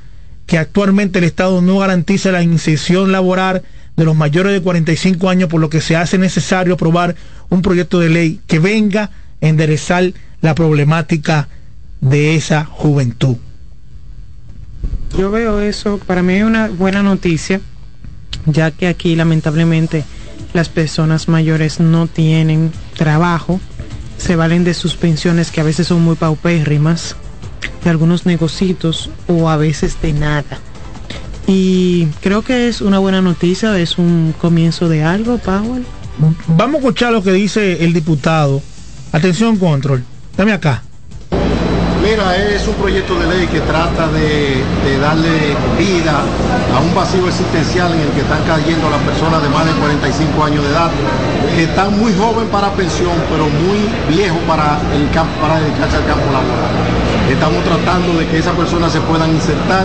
[0.46, 3.62] que actualmente el Estado no garantiza la inserción laboral
[3.96, 7.14] de los mayores de 45 años, por lo que se hace necesario aprobar
[7.48, 9.04] un proyecto de ley que venga
[9.40, 11.48] a enderezar la problemática
[12.00, 13.36] de esa juventud.
[15.16, 17.60] Yo veo eso, para mí es una buena noticia,
[18.46, 20.02] ya que aquí lamentablemente
[20.52, 23.60] las personas mayores no tienen trabajo,
[24.16, 27.16] se valen de sus pensiones que a veces son muy paupérrimas,
[27.84, 30.58] de algunos negocios o a veces de nada.
[31.46, 35.84] Y creo que es una buena noticia, es un comienzo de algo, Powell.
[36.48, 38.60] Vamos a escuchar lo que dice el diputado.
[39.12, 40.04] Atención, control.
[40.36, 40.82] Dame acá.
[42.08, 44.64] Mira, es un proyecto de ley que trata de,
[44.98, 46.24] darle vida
[46.74, 50.42] a un vacío existencial en el que están cayendo las personas de más de 45
[50.42, 50.90] años de edad,
[51.54, 56.06] que están muy jóvenes para pensión, pero muy viejos para, el campo, para dedicarse al
[56.06, 56.72] campo laboral.
[57.28, 59.84] Estamos tratando de que esas personas se puedan insertar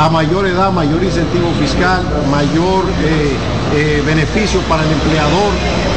[0.00, 3.36] a mayor edad, mayor incentivo fiscal, mayor eh,
[3.76, 5.52] eh, beneficio para el empleador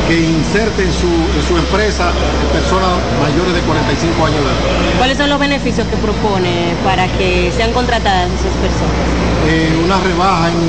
[0.07, 2.11] que inserte en su, en su empresa
[2.51, 4.97] personas mayores de 45 años de edad.
[4.97, 9.07] ¿Cuáles son los beneficios que propone para que sean contratadas esas personas?
[9.47, 10.59] eh, una rebaja en,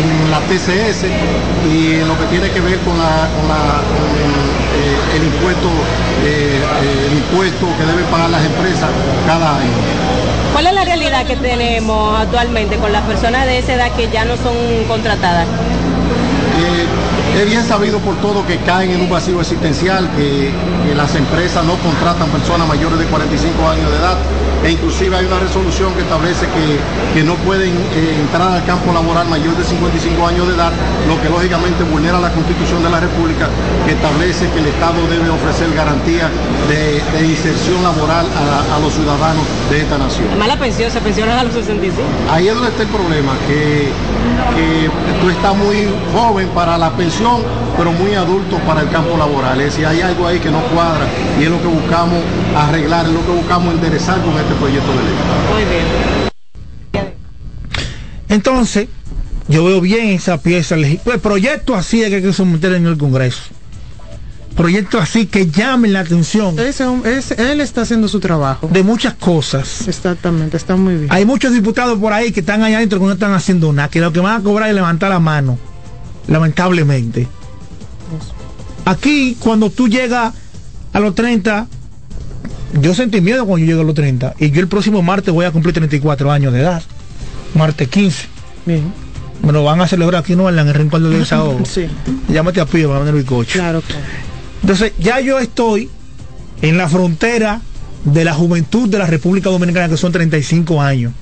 [0.00, 1.04] en la TCS
[1.68, 4.44] y en lo que tiene que ver con, la, con la- con,
[5.14, 5.68] el impuesto
[6.24, 6.60] eh,
[7.06, 8.88] el impuesto que deben pagar las empresas
[9.26, 9.70] cada año.
[10.54, 14.24] ¿Cuál es la realidad que tenemos actualmente con las personas de esa edad que ya
[14.24, 14.54] no son
[14.86, 15.48] contratadas?
[15.48, 20.52] Eh, es bien sabido por todo que caen en un vacío existencial, que,
[20.86, 24.16] que las empresas no contratan personas mayores de 45 años de edad
[24.64, 26.80] e inclusive hay una resolución que establece que,
[27.12, 30.72] que no pueden eh, entrar al campo laboral mayor de 55 años de edad,
[31.06, 33.48] lo que lógicamente vulnera la Constitución de la República
[33.84, 36.30] que establece que el Estado debe ofrecer garantías
[36.68, 40.26] de, de inserción laboral a, a los ciudadanos de esta nación.
[40.30, 42.00] Además la pensión, se pensionan a los 65.
[42.32, 43.92] Ahí es donde está el problema, que,
[44.56, 44.88] que
[45.20, 47.42] tú estás muy joven para la pensión,
[47.76, 49.60] pero muy adulto para el campo laboral.
[49.60, 51.04] Es decir, hay algo ahí que no cuadra
[51.38, 52.18] y es lo que buscamos
[52.56, 55.14] arreglar, es lo que buscamos enderezar con este proyecto de ley.
[55.52, 55.84] Muy bien.
[58.28, 58.88] Entonces,
[59.48, 60.76] yo veo bien esa pieza.
[60.76, 63.42] legi- Pues proyectos así es que hay que someter en el Congreso.
[64.56, 66.56] Proyectos así que llamen la atención.
[66.58, 68.68] Ese hom- es- él está haciendo su trabajo.
[68.72, 69.86] De muchas cosas.
[69.88, 71.06] Exactamente, está muy bien.
[71.10, 74.00] Hay muchos diputados por ahí que están allá adentro que no están haciendo nada, que
[74.00, 75.58] lo que van a cobrar es levantar la mano.
[76.28, 77.26] Lamentablemente.
[78.84, 80.32] Aquí, cuando tú llegas
[80.92, 81.66] a los 30,
[82.80, 84.34] yo sentí miedo cuando yo llegué a los 30.
[84.38, 86.82] Y yo el próximo martes voy a cumplir 34 años de edad.
[87.54, 88.26] Martes 15.
[88.66, 88.92] Bien.
[89.42, 90.48] Me lo van a celebrar aquí, ¿no?
[90.48, 91.64] En el rincón del desahogo.
[91.64, 91.86] Sí.
[92.28, 93.58] Llámate a Pío, van a el bizcocho.
[93.58, 94.02] Claro, claro.
[94.62, 95.90] Entonces, ya yo estoy
[96.62, 97.60] en la frontera
[98.04, 101.12] de la juventud de la República Dominicana, que son 35 años.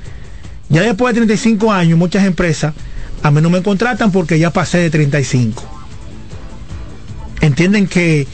[0.68, 2.72] Ya después de 35 años, muchas empresas
[3.22, 5.62] a mí no me contratan porque ya pasé de 35.
[7.40, 8.26] Entienden que,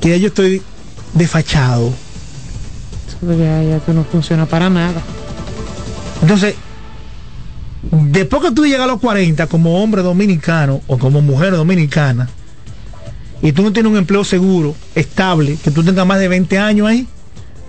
[0.00, 0.62] que yo estoy
[1.14, 1.92] desfachado.
[3.22, 5.02] Ya, ya que no funciona para nada.
[6.22, 6.54] Entonces,
[7.90, 12.28] después que tú llegas a los 40 como hombre dominicano o como mujer dominicana,
[13.42, 16.88] y tú no tienes un empleo seguro, estable, que tú tengas más de 20 años
[16.88, 17.06] ahí,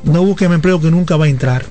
[0.04, 1.64] no busques un empleo que nunca va a entrar.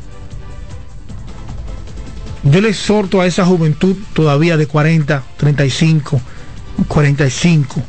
[2.44, 6.20] Yo le exhorto a esa juventud todavía de 40, 35,
[6.86, 7.82] 45,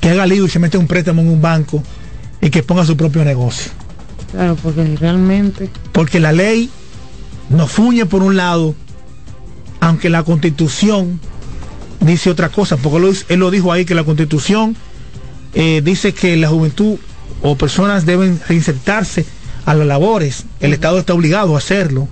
[0.00, 1.82] que haga lío y se mete un préstamo en un banco
[2.40, 3.72] y que ponga su propio negocio.
[4.32, 5.70] Claro, porque realmente.
[5.92, 6.70] Porque la ley
[7.48, 8.74] nos fuñe por un lado,
[9.80, 11.20] aunque la constitución
[12.00, 14.76] dice otra cosa, porque él lo dijo ahí que la constitución
[15.54, 16.98] eh, dice que la juventud
[17.42, 19.24] o personas deben reinsertarse
[19.64, 20.44] a las labores.
[20.60, 22.08] El Estado está obligado a hacerlo.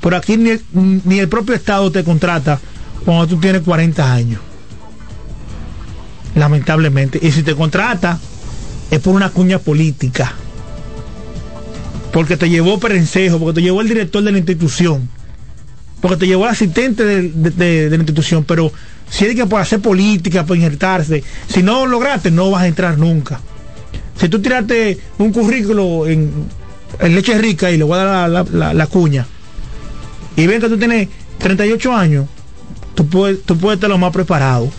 [0.00, 0.62] Pero aquí ni el,
[1.04, 2.60] ni el propio Estado te contrata
[3.04, 4.40] cuando tú tienes 40 años.
[6.34, 7.18] Lamentablemente.
[7.22, 8.18] Y si te contrata,
[8.90, 10.32] es por una cuña política.
[12.12, 15.08] Porque te llevó Perencejo, porque te llevó el director de la institución,
[16.00, 18.44] porque te llevó el asistente de, la institución.
[18.44, 18.70] Pero
[19.10, 22.66] si es que por hacer política, por injertarse, si no lo lograste, no vas a
[22.68, 23.40] entrar nunca.
[24.16, 26.30] Si tú tiraste un currículo en,
[27.02, 29.26] leche rica y le voy a dar la- la cuña,
[30.36, 31.08] y ven que tú tienes
[31.38, 32.26] 38 años,
[32.94, 34.70] tú puedes, tú puedes estar lo más preparado.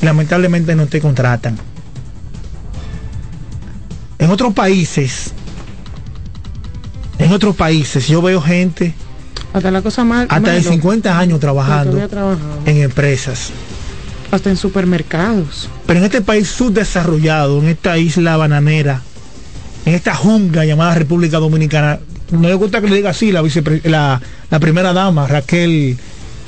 [0.00, 1.58] Lamentablemente no te contratan.
[4.24, 5.32] En otros países,
[7.18, 8.94] en otros países, yo veo gente
[9.52, 10.22] Hasta la cosa más.
[10.30, 10.70] hasta de más loca.
[10.74, 12.08] 50 años trabajando
[12.64, 13.50] en empresas.
[14.30, 15.68] Hasta en supermercados.
[15.86, 19.02] Pero en este país subdesarrollado, en esta isla bananera,
[19.84, 22.00] en esta jungla llamada República Dominicana,
[22.32, 24.20] no le gusta que le diga así la, vicepre- la,
[24.50, 25.98] la primera dama, Raquel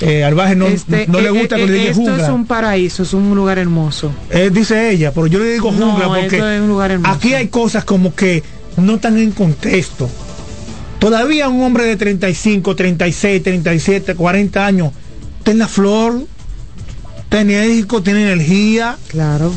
[0.01, 2.23] eh, Albaje, no, Este, no le eh, gusta eh, que le diga Esto jungla.
[2.23, 4.11] es un paraíso, es un lugar hermoso.
[4.29, 7.13] Eh, dice ella, pero yo le digo No, jungla porque esto es un lugar hermoso.
[7.13, 8.43] aquí hay cosas como que
[8.77, 10.09] no están en contexto.
[10.99, 14.91] Todavía un hombre de 35, 36, 37, 40 años
[15.39, 16.23] está en la flor,
[17.19, 18.97] está enérgico, tiene energía.
[19.07, 19.51] Claro.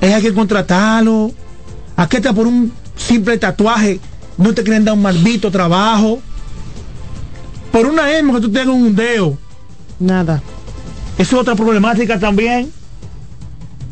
[0.00, 1.32] Es hay que contratarlo.
[1.96, 4.00] Aquí está por un simple tatuaje.
[4.38, 6.20] No te quieren dar un maldito trabajo.
[7.72, 9.38] Por una hembra que tú tengas un dedo.
[9.98, 10.42] Nada.
[11.18, 12.70] Eso es otra problemática también.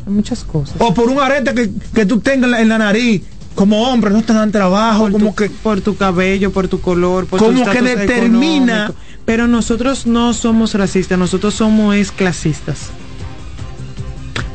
[0.07, 0.75] Hay muchas cosas.
[0.79, 3.21] O por un arete que, que tú tengas en la, en la nariz.
[3.55, 5.11] Como hombre, no te dan trabajo.
[5.11, 8.95] como que por tu cabello, por tu color, por Como tu que determina- económico.
[9.25, 12.89] Pero nosotros no somos racistas, nosotros somos es clasistas.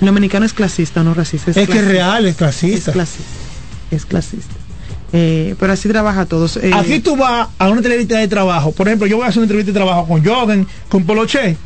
[0.01, 1.51] El dominicano es clasista, no racista.
[1.51, 1.91] Es que es clasista.
[1.93, 2.91] real, es clasista.
[2.91, 3.25] Es clasista.
[3.91, 4.55] Es clasista.
[5.17, 6.57] Eh, pero así trabaja todos.
[6.57, 8.73] Eh, Aquí tú vas a una entrevista de trabajo.
[8.73, 11.57] Por ejemplo, yo voy a hacer una entrevista de trabajo con Jogan, con Poloche.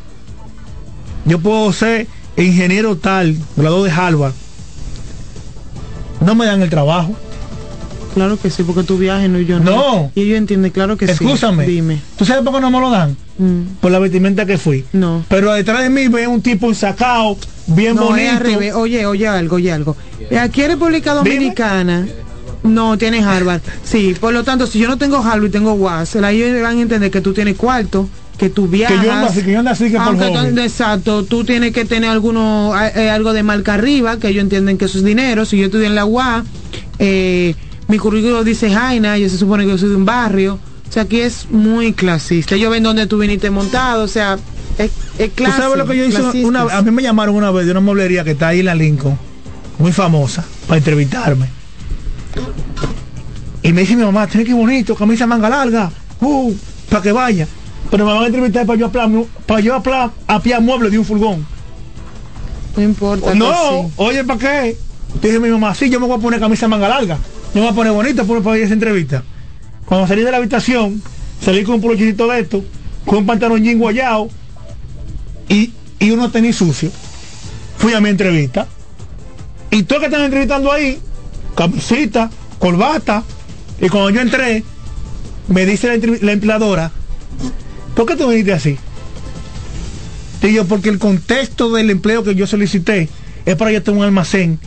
[1.25, 2.05] Yo puedo ser
[2.37, 4.33] ingeniero tal, graduado de Harvard.
[6.23, 7.15] No me dan el trabajo.
[8.13, 9.71] Claro que sí, porque tú viajes, no y yo no.
[9.71, 10.11] No.
[10.13, 11.13] Y ellos entienden, claro que sí.
[11.13, 11.65] Escúchame.
[11.65, 11.99] Dime.
[12.17, 13.17] ¿Tú sabes por qué no me lo dan?
[13.39, 13.77] Mm.
[13.81, 14.85] Por la vestimenta que fui.
[14.93, 15.25] No.
[15.27, 17.35] Pero detrás de mí ve un tipo ensacado,
[17.65, 18.79] bien no, bonito.
[18.79, 19.97] Oye, oye algo, oye algo.
[20.39, 22.05] Aquí en República Dominicana
[22.63, 23.61] no tienes Harvard.
[23.83, 25.75] Sí, por lo tanto, si yo no tengo Harvard y tengo
[26.23, 28.99] ahí ellos van a entender que tú tienes cuarto, que tú viajas.
[28.99, 30.55] Que yo ando así, que yo así que por Aunque joven.
[30.55, 34.77] tú- exacto, tú tienes que tener alguno, eh, algo de marca arriba, que ellos entienden
[34.77, 35.45] que eso es dinero.
[35.45, 36.43] Si yo estudié en la UA,
[36.99, 37.55] eh,
[37.87, 40.59] mi currículo dice Jaina, yo se supone que yo soy de un barrio.
[40.87, 42.55] O sea, aquí es muy clasista.
[42.55, 44.37] Ellos ven dónde tú viniste montado, o sea,
[44.77, 46.19] es, es ¿Tú clase, sabes lo que yo hice?
[46.19, 46.43] clasistas.
[46.49, 48.75] Una, a mí me llamaron una vez de una mueblería que está ahí en la
[48.75, 49.17] Lincoln,
[49.77, 51.47] muy famosa, para entrevistarme.
[53.61, 55.91] Y me dice mi mamá, tiene que ir bonito, camisa manga larga,
[56.21, 56.53] uh,
[56.89, 57.47] para que vaya.
[57.91, 59.09] Pero me van a entrevistar para yo aplar,
[59.45, 61.45] para yo aplar, apiar muebles de un furgón.
[62.75, 63.33] No importa.
[63.35, 63.93] No, que sí.
[63.97, 64.77] oye, ¿para qué?
[65.21, 67.17] Dije mi mamá, sí, yo me voy a poner camisa manga larga.
[67.53, 69.23] Yo me voy a poner bonita para ir a esa entrevista.
[69.85, 71.01] Cuando salí de la habitación,
[71.41, 72.63] salí con un polochito de esto,
[73.05, 74.29] con un pantalón jean guayao
[75.47, 76.93] y, y unos tenis sucios.
[77.77, 78.67] Fui a mi entrevista.
[79.71, 80.99] Y todos que están entrevistando ahí,
[81.59, 83.23] camisita, corbata.
[83.81, 84.63] Y cuando yo entré,
[85.49, 86.91] me dice la, la empleadora,
[87.95, 88.77] ¿por qué tú viniste así?
[90.41, 93.09] Y yo, porque el contexto del empleo que yo solicité
[93.45, 94.57] es para yo tener un almacén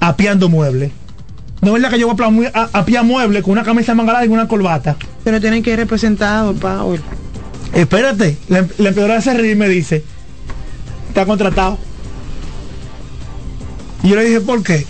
[0.00, 0.90] apiando muebles.
[1.60, 4.12] No es verdad que yo voy a a- apiar muebles con una camisa de manga
[4.14, 4.96] larga y una corbata.
[5.24, 7.00] Pero tienen que ir representados, Power.
[7.74, 10.02] Espérate, la, la empleadora se ríe y me dice,
[11.08, 11.76] está contratado.
[14.02, 14.86] Y yo le dije, ¿por qué?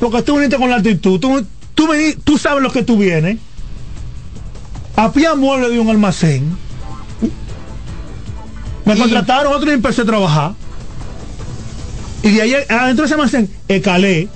[0.00, 1.44] Porque tú viniste con la actitud, tú,
[1.74, 3.38] tú, vení- tú sabes lo que tú vienes.
[4.96, 6.56] Apiar muebles de un almacén.
[8.84, 10.52] Me contrataron, otro y empecé a trabajar.
[12.22, 14.28] Y de ahí adentro de ese almacén, escalé.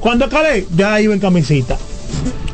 [0.00, 1.76] Cuando escalé, ya iba en camisita.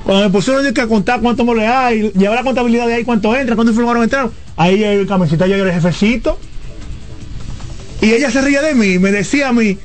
[0.05, 3.34] Cuando me pusieron que a contar cuánto muebles hay, llevar la contabilidad de ahí cuánto
[3.34, 6.38] entra, cuántos informaron entraron, ahí iba en camisita, yo era el jefecito.
[8.01, 9.78] Y ella se ría de mí me decía a mí,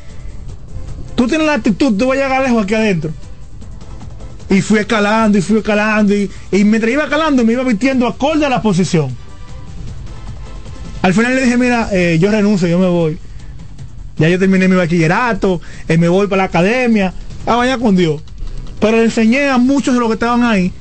[1.15, 3.11] tú tienes la actitud, tú vas a llegar lejos aquí adentro.
[4.49, 8.45] Y fui escalando y fui escalando y, y mientras iba escalando me iba vistiendo acorde
[8.45, 9.15] a la posición.
[11.01, 13.17] Al final le dije, mira, eh, yo renuncio, yo me voy.
[14.17, 17.13] Ya yo terminé mi bachillerato, eh, me voy para la academia,
[17.45, 18.21] a vaya con Dios.
[18.79, 20.71] Pero le enseñé a muchos de los que estaban ahí.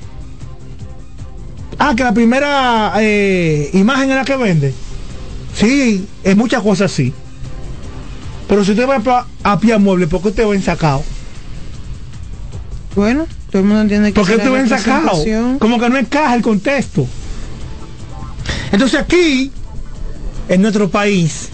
[1.79, 4.75] Ah, que la primera eh, imagen es la que vende.
[5.55, 7.15] Sí, en muchas cosas sí.
[8.51, 11.05] Pero si usted va a, a pie mueble, ¿por qué usted va ensacado?
[12.97, 15.13] Bueno, Todo el mundo entiende que ¿Por qué es te la ven sacado?
[15.61, 17.07] Como que no encaja el contexto.
[18.73, 19.53] Entonces aquí,
[20.49, 21.51] en nuestro país,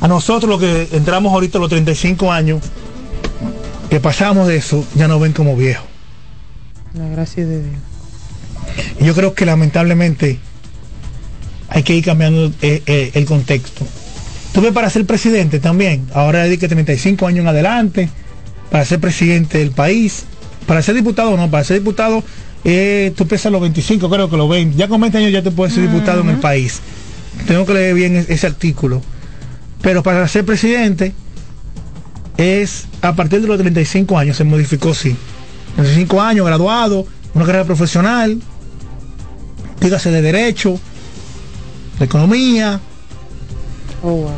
[0.00, 2.60] a nosotros los que entramos ahorita a los 35 años,
[3.88, 5.86] que pasamos de eso, ya nos ven como viejos.
[6.94, 7.76] La gracia de Dios.
[8.98, 10.40] Y yo creo que lamentablemente
[11.68, 13.86] hay que ir cambiando eh, eh, el contexto.
[14.54, 18.08] Tuve para ser presidente también, ahora dedique 35 años en adelante,
[18.70, 20.24] para ser presidente del país,
[20.66, 22.22] para ser diputado no, para ser diputado
[22.64, 25.50] eh, tú pesas los 25, creo que los 20, ya con 20 años ya te
[25.50, 26.80] puedes ser diputado en el país.
[27.46, 29.02] Tengo que leer bien es- ese artículo.
[29.82, 31.12] Pero para ser presidente
[32.38, 35.14] es a partir de los 35 años, se modificó, sí.
[35.74, 38.40] 35 años, graduado, una carrera profesional,
[39.80, 40.78] dígase de derecho,
[41.98, 42.80] de economía,
[44.04, 44.30] Oh, wow.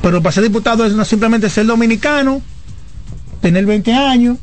[0.00, 2.40] pero para ser diputado es no simplemente ser dominicano,
[3.40, 4.38] tener 20 años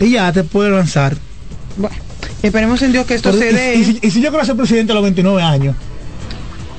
[0.00, 1.16] y ya te puede lanzar.
[1.76, 1.94] Bueno,
[2.42, 3.74] esperemos en Dios que esto Pero, se y- dé.
[3.76, 5.76] y, si- y si yo quiero ser presidente a los 29 años,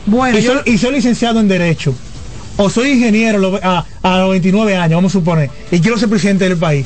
[0.06, 1.94] Bueno, y, yo- soy, y soy licenciado en Derecho,
[2.57, 3.61] o soy ingeniero a los-
[4.03, 6.85] a, los 29 años, vamos a suponer, y quiero ser presidente del país,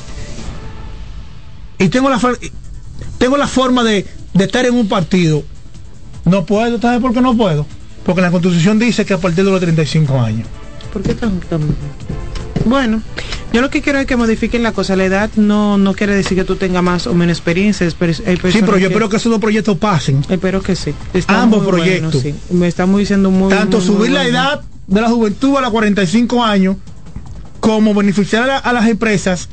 [1.79, 2.19] y tengo la,
[3.17, 5.43] tengo la forma de, de estar en un partido,
[6.25, 7.65] no puedo, ¿sabes por qué no puedo?
[8.05, 10.47] Porque la constitución dice que a partir de los 35 años.
[10.91, 11.61] ¿Por qué tan, tan-
[12.65, 13.01] Bueno,
[13.53, 14.95] yo lo que quiero es que modifiquen la cosa.
[14.95, 17.85] La edad no, no quiere decir que tú tengas más o menos experiencia.
[17.85, 17.91] hay
[18.51, 20.23] Sí, pero yo espero que esos dos proyectos pasen.
[20.29, 20.93] Espero que sí.
[21.13, 22.21] Está Ambos bueno, proyectos.
[22.21, 22.33] sí.
[22.51, 24.37] Me está muy diciendo muy Tanto muy, muy subir la bueno.
[24.37, 26.75] edad de la juventud a los 45 años,
[27.59, 29.47] como beneficiar a, la- a las empresas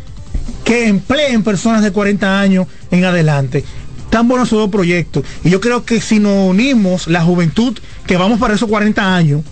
[0.65, 3.65] que empleen personas de 40 años en adelante.
[4.11, 5.25] Tan buenos esos dos proyectos.
[5.45, 9.43] Y yo creo que si nos unimos, la juventud, que vamos para esos 40 años,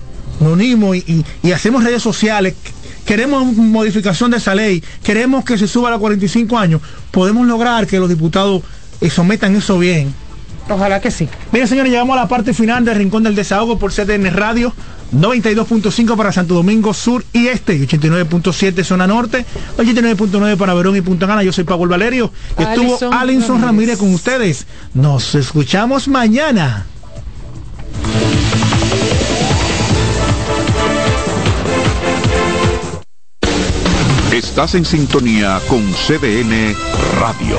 [0.40, 2.54] nos unimos y, y- y hacemos redes sociales,
[3.04, 6.80] queremos modificación de esa ley, queremos que se suba a los 45 años,
[7.10, 8.62] podemos lograr que los diputados
[9.00, 10.12] eh, sometan eso bien.
[10.68, 11.28] Ojalá que sí.
[11.52, 14.72] Bien, señores, llegamos a la parte final del Rincón del Desahogo por CDN Radio.
[15.12, 19.44] 92.5 para Santo Domingo Sur y Este, y 89.7 zona norte,
[19.78, 21.42] 89.9 para Verón y Punta Gana.
[21.42, 23.66] Yo soy Pablo Valerio y estuvo Alison Alinson Ramírez.
[23.66, 24.66] Ramírez con ustedes.
[24.94, 26.86] Nos escuchamos mañana.
[34.32, 36.74] Estás en sintonía con CDN
[37.18, 37.58] Radio.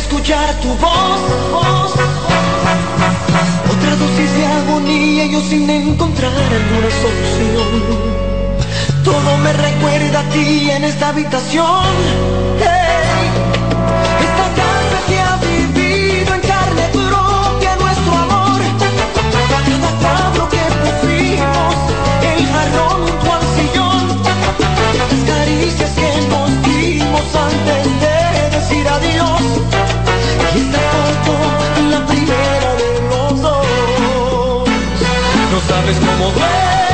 [0.00, 1.20] Escuchar tu voz.
[3.72, 7.70] Otra dosis de agonía yo sin encontrar alguna solución.
[9.04, 11.84] Todo me recuerda a ti en esta habitación.
[14.26, 18.60] Esta casa que ha vivido en carne propia nuestro amor.
[19.48, 21.74] Cada cuadro que pusimos,
[22.32, 24.04] el jarrón junto al sillón,
[25.00, 28.16] las caricias que nos dimos antes de
[28.56, 29.42] decir adiós.
[30.54, 31.32] Y esta foto,
[31.90, 34.68] la primera de los dos.
[35.52, 36.89] No sabes cómo duele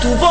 [0.00, 0.27] 赌博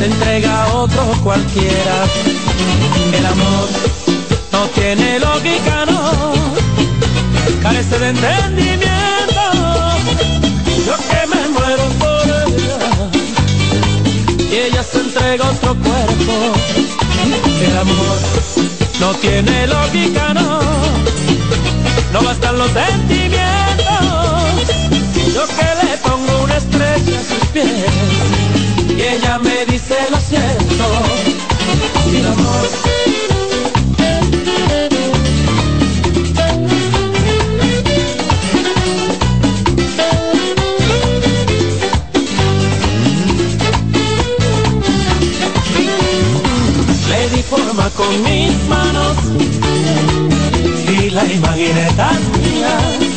[0.00, 1.96] se entrega a otro cualquiera.
[3.12, 3.68] El amor
[4.52, 6.32] no tiene lógica, no,
[7.62, 9.42] carece de entendimiento.
[10.86, 12.78] Yo que me muero por ella
[14.50, 16.34] y ella se entrega a otro cuerpo.
[17.60, 18.18] El amor
[19.00, 20.60] no tiene lógica, no,
[22.12, 23.49] no bastan los sentimientos
[26.58, 27.66] una sus pies.
[28.88, 30.84] Y ella me dice lo siento
[32.12, 32.68] y amor
[47.08, 49.16] Le di forma con mis manos
[50.88, 53.09] y la imaginé tan mía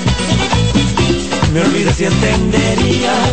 [1.53, 3.31] me olvides y entenderías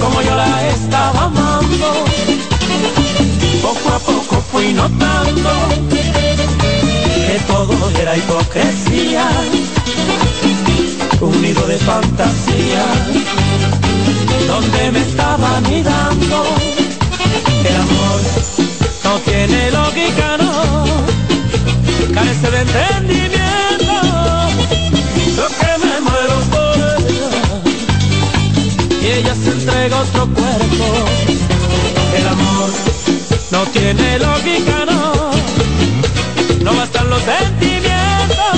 [0.00, 2.04] como yo la estaba amando.
[3.60, 5.50] Poco a poco fui notando
[7.26, 9.28] que todo era hipocresía,
[11.20, 12.84] un nido de fantasía
[14.46, 16.44] donde me estaba mirando.
[17.68, 18.20] El amor
[19.04, 20.84] no tiene lógica, no
[22.14, 23.41] carece de entendimiento
[29.62, 30.86] entrega otro cuerpo.
[32.16, 32.70] El amor
[33.52, 35.30] no tiene lógica, no.
[36.64, 38.56] No bastan los sentimientos.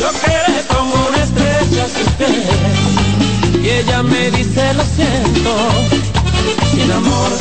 [0.00, 3.62] Yo que le pongo una estrella sus pies.
[3.62, 5.52] Y ella me dice lo siento.
[6.72, 7.32] Sin amor.